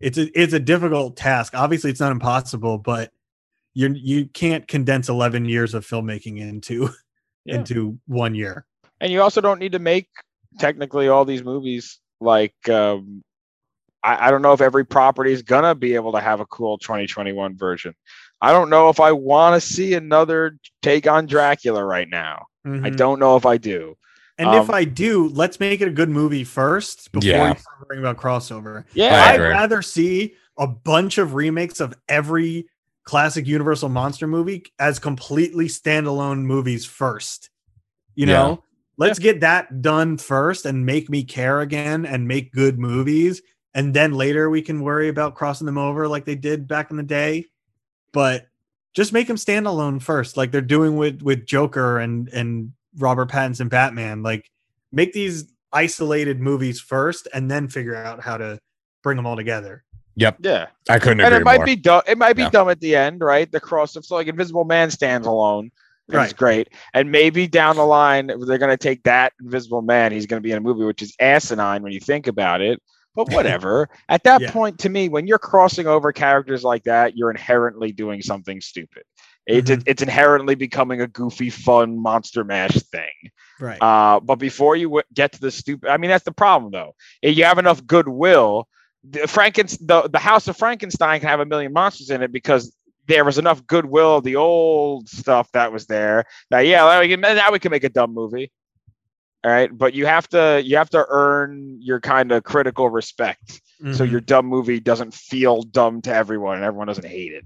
[0.00, 1.54] it's a it's a difficult task.
[1.54, 3.12] Obviously it's not impossible, but
[3.74, 6.90] you you can't condense 11 years of filmmaking into
[7.44, 7.56] Yeah.
[7.56, 8.66] into one year.
[9.00, 10.08] And you also don't need to make
[10.58, 13.22] technically all these movies like um
[14.02, 16.76] I, I don't know if every property is gonna be able to have a cool
[16.78, 17.94] 2021 version.
[18.42, 22.46] I don't know if I want to see another take on Dracula right now.
[22.64, 22.96] I Mhm.
[22.96, 23.96] don't know if I do.
[24.40, 27.48] And if Um, I do, let's make it a good movie first before Yeah.
[27.50, 28.84] you start worrying about crossover.
[28.94, 32.66] Yeah, I I'd rather see a bunch of remakes of every
[33.04, 37.50] classic Universal monster movie as completely standalone movies first.
[38.14, 38.32] You Yeah.
[38.32, 38.64] know,
[38.96, 43.42] let's get that done first and make me care again and make good movies.
[43.74, 46.96] And then later we can worry about crossing them over like they did back in
[46.96, 47.46] the day.
[48.14, 48.48] But
[48.94, 53.68] just make them standalone first, like they're doing with with Joker and and Robert Pattinson
[53.68, 54.22] Batman.
[54.22, 54.50] Like
[54.92, 58.58] make these isolated movies first, and then figure out how to
[59.02, 59.84] bring them all together.
[60.16, 60.38] Yep.
[60.40, 60.66] Yeah.
[60.88, 61.66] I couldn't and agree it might more.
[61.66, 62.02] be dumb.
[62.06, 62.50] It might be Yeah.
[62.50, 63.50] dumb at the end, right?
[63.50, 65.70] The cross of so like Invisible Man stands alone.
[66.08, 66.36] It's Right.
[66.36, 66.68] great.
[66.92, 70.10] And maybe down the line they're gonna take that Invisible Man.
[70.10, 72.82] He's gonna be in a movie which is asinine when you think about it.
[73.14, 73.88] But whatever.
[74.08, 74.50] at that Yeah.
[74.50, 79.04] point, to me, when you're crossing over characters like that, you're inherently doing something stupid.
[79.56, 83.30] It's it's inherently becoming a goofy, fun monster mash thing.
[83.58, 83.80] Right.
[83.80, 86.94] Uh, but before you w- get to the stupid, I mean that's the problem though.
[87.22, 88.68] If you have enough goodwill,
[89.08, 92.74] the Frankenstein, the, the House of Frankenstein can have a million monsters in it because
[93.06, 97.08] there was enough goodwill of the old stuff that was there that yeah, now we
[97.08, 98.50] can, now we can make a dumb movie.
[99.42, 103.60] All right, but you have to you have to earn your kind of critical respect,
[103.92, 104.10] so Mhm.
[104.10, 107.44] your dumb movie doesn't feel dumb to everyone and everyone doesn't hate it.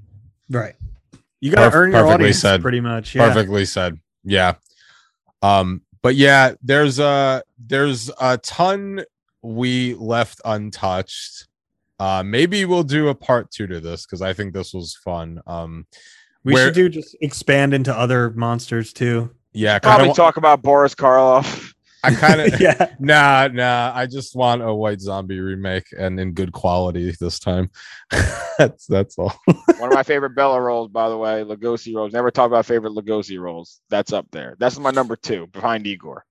[0.51, 0.75] right.
[1.45, 2.63] You got to Perf- earn your perfectly audience said.
[2.63, 3.15] pretty much.
[3.15, 3.29] Yeah.
[3.29, 3.99] Perfectly said.
[4.25, 4.55] Yeah.
[5.43, 9.05] Um, but yeah, there's a there's a ton
[9.43, 11.47] we left untouched.
[12.01, 15.43] Uh maybe we'll do a part two to this because I think this was fun.
[15.47, 15.87] Um
[16.45, 19.31] We where- should do just expand into other monsters too.
[19.53, 21.74] yeah, kind Probably of talk about Boris Karloff.
[22.05, 22.95] I kind of yeah.
[22.99, 23.93] nah nah.
[23.95, 27.71] I just want a white zombie remake and in good quality this time.
[28.59, 29.35] that's that's all.
[29.79, 32.13] One of my favorite Bela roles, by the way, Lugosi roles.
[32.13, 33.81] Never talk about favorite Lugosi roles.
[33.91, 34.57] That's up there.
[34.59, 36.25] That's my number two behind Igor.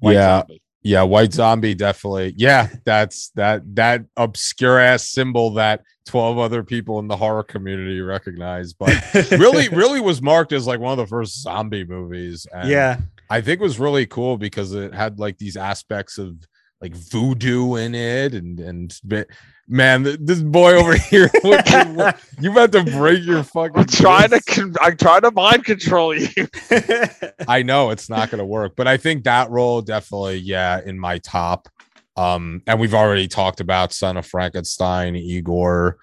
[0.00, 0.62] White yeah, Zombie.
[0.82, 2.34] yeah, white zombie definitely.
[2.36, 8.00] Yeah, that's that that obscure ass symbol that 12 other people in the horror community
[8.00, 8.90] recognize, but
[9.30, 12.46] really, really was marked as like one of the first zombie movies.
[12.52, 13.00] And yeah.
[13.30, 16.36] I think it was really cool because it had like these aspects of
[16.80, 19.26] like voodoo in it, and and but,
[19.68, 23.76] man, this boy over here, what- what- you about to break your fucking.
[23.78, 24.40] I'm trying to.
[24.42, 26.48] Con- I'm trying to mind control you.
[27.48, 30.98] I know it's not going to work, but I think that role definitely, yeah, in
[30.98, 31.68] my top.
[32.16, 35.98] Um, and we've already talked about Son of Frankenstein, Igor.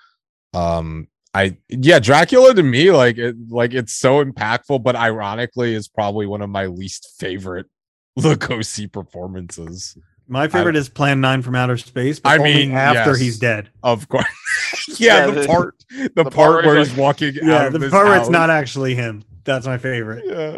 [0.53, 5.87] Um, I yeah, Dracula to me, like it, like it's so impactful, but ironically, is
[5.87, 7.67] probably one of my least favorite
[8.19, 9.97] Lugosi performances.
[10.27, 12.19] My favorite is Plan Nine from Outer Space.
[12.19, 13.19] But I only mean, after yes.
[13.19, 13.69] he's dead.
[13.83, 14.25] Of course,
[14.99, 17.67] yeah, Yeah, the the- part, the, the part part where where he's he's walking Yeah,
[17.67, 19.23] of the this part where it's not actually him.
[19.43, 20.25] That's my favorite.
[20.27, 20.57] yeah.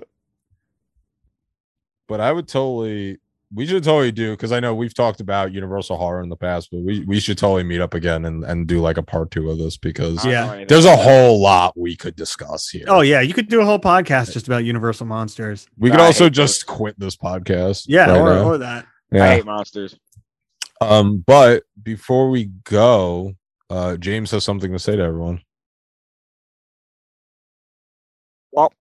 [2.07, 3.17] But I would totally
[3.53, 6.69] we should totally do because I know we've talked about Universal Horror in the past,
[6.71, 9.49] but we, we should totally meet up again and, and do like a part two
[9.49, 10.65] of this because Yeah.
[10.67, 12.85] there's a whole lot we could discuss here.
[12.87, 15.67] Oh yeah, you could do a whole podcast just about Universal monsters.
[15.77, 17.85] we could I also hate just quit this podcast.
[17.87, 18.85] Yeah, right or, or that.
[19.11, 19.19] it.
[19.21, 19.97] I hate monsters.
[20.81, 23.33] Um, but before we go,
[23.71, 25.41] uh James has something to say to everyone.
[28.51, 28.71] Well,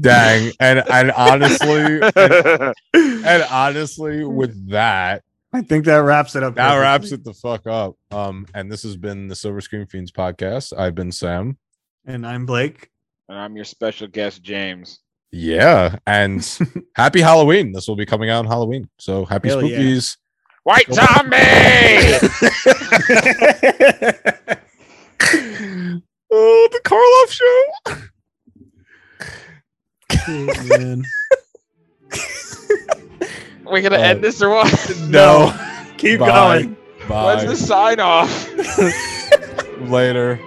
[0.00, 0.52] Dang.
[0.60, 6.54] And and honestly, and, and honestly, with that, I think that wraps it up.
[6.56, 6.80] that perfectly.
[6.82, 7.96] wraps it the fuck up.
[8.10, 10.76] Um, and this has been the Silver Screen Fiends podcast.
[10.78, 11.56] I've been Sam.
[12.04, 12.90] And I'm Blake.
[13.28, 15.00] and I'm your special guest, James.
[15.32, 16.46] Yeah, and
[16.94, 17.72] happy Halloween.
[17.72, 18.88] This will be coming out on Halloween.
[18.98, 19.78] So happy Hell yeah.
[19.78, 20.16] spookies.
[20.64, 21.36] White zombie.
[26.32, 28.02] oh, the Karloff show.
[30.28, 30.46] Oh,
[30.78, 31.04] man.
[33.64, 34.92] We're gonna Uh, end this or what?
[35.08, 35.52] No.
[35.98, 36.26] Keep Bye.
[36.62, 36.76] going.
[37.08, 37.46] When's Bye.
[37.46, 38.48] the sign off?
[39.80, 40.38] Later.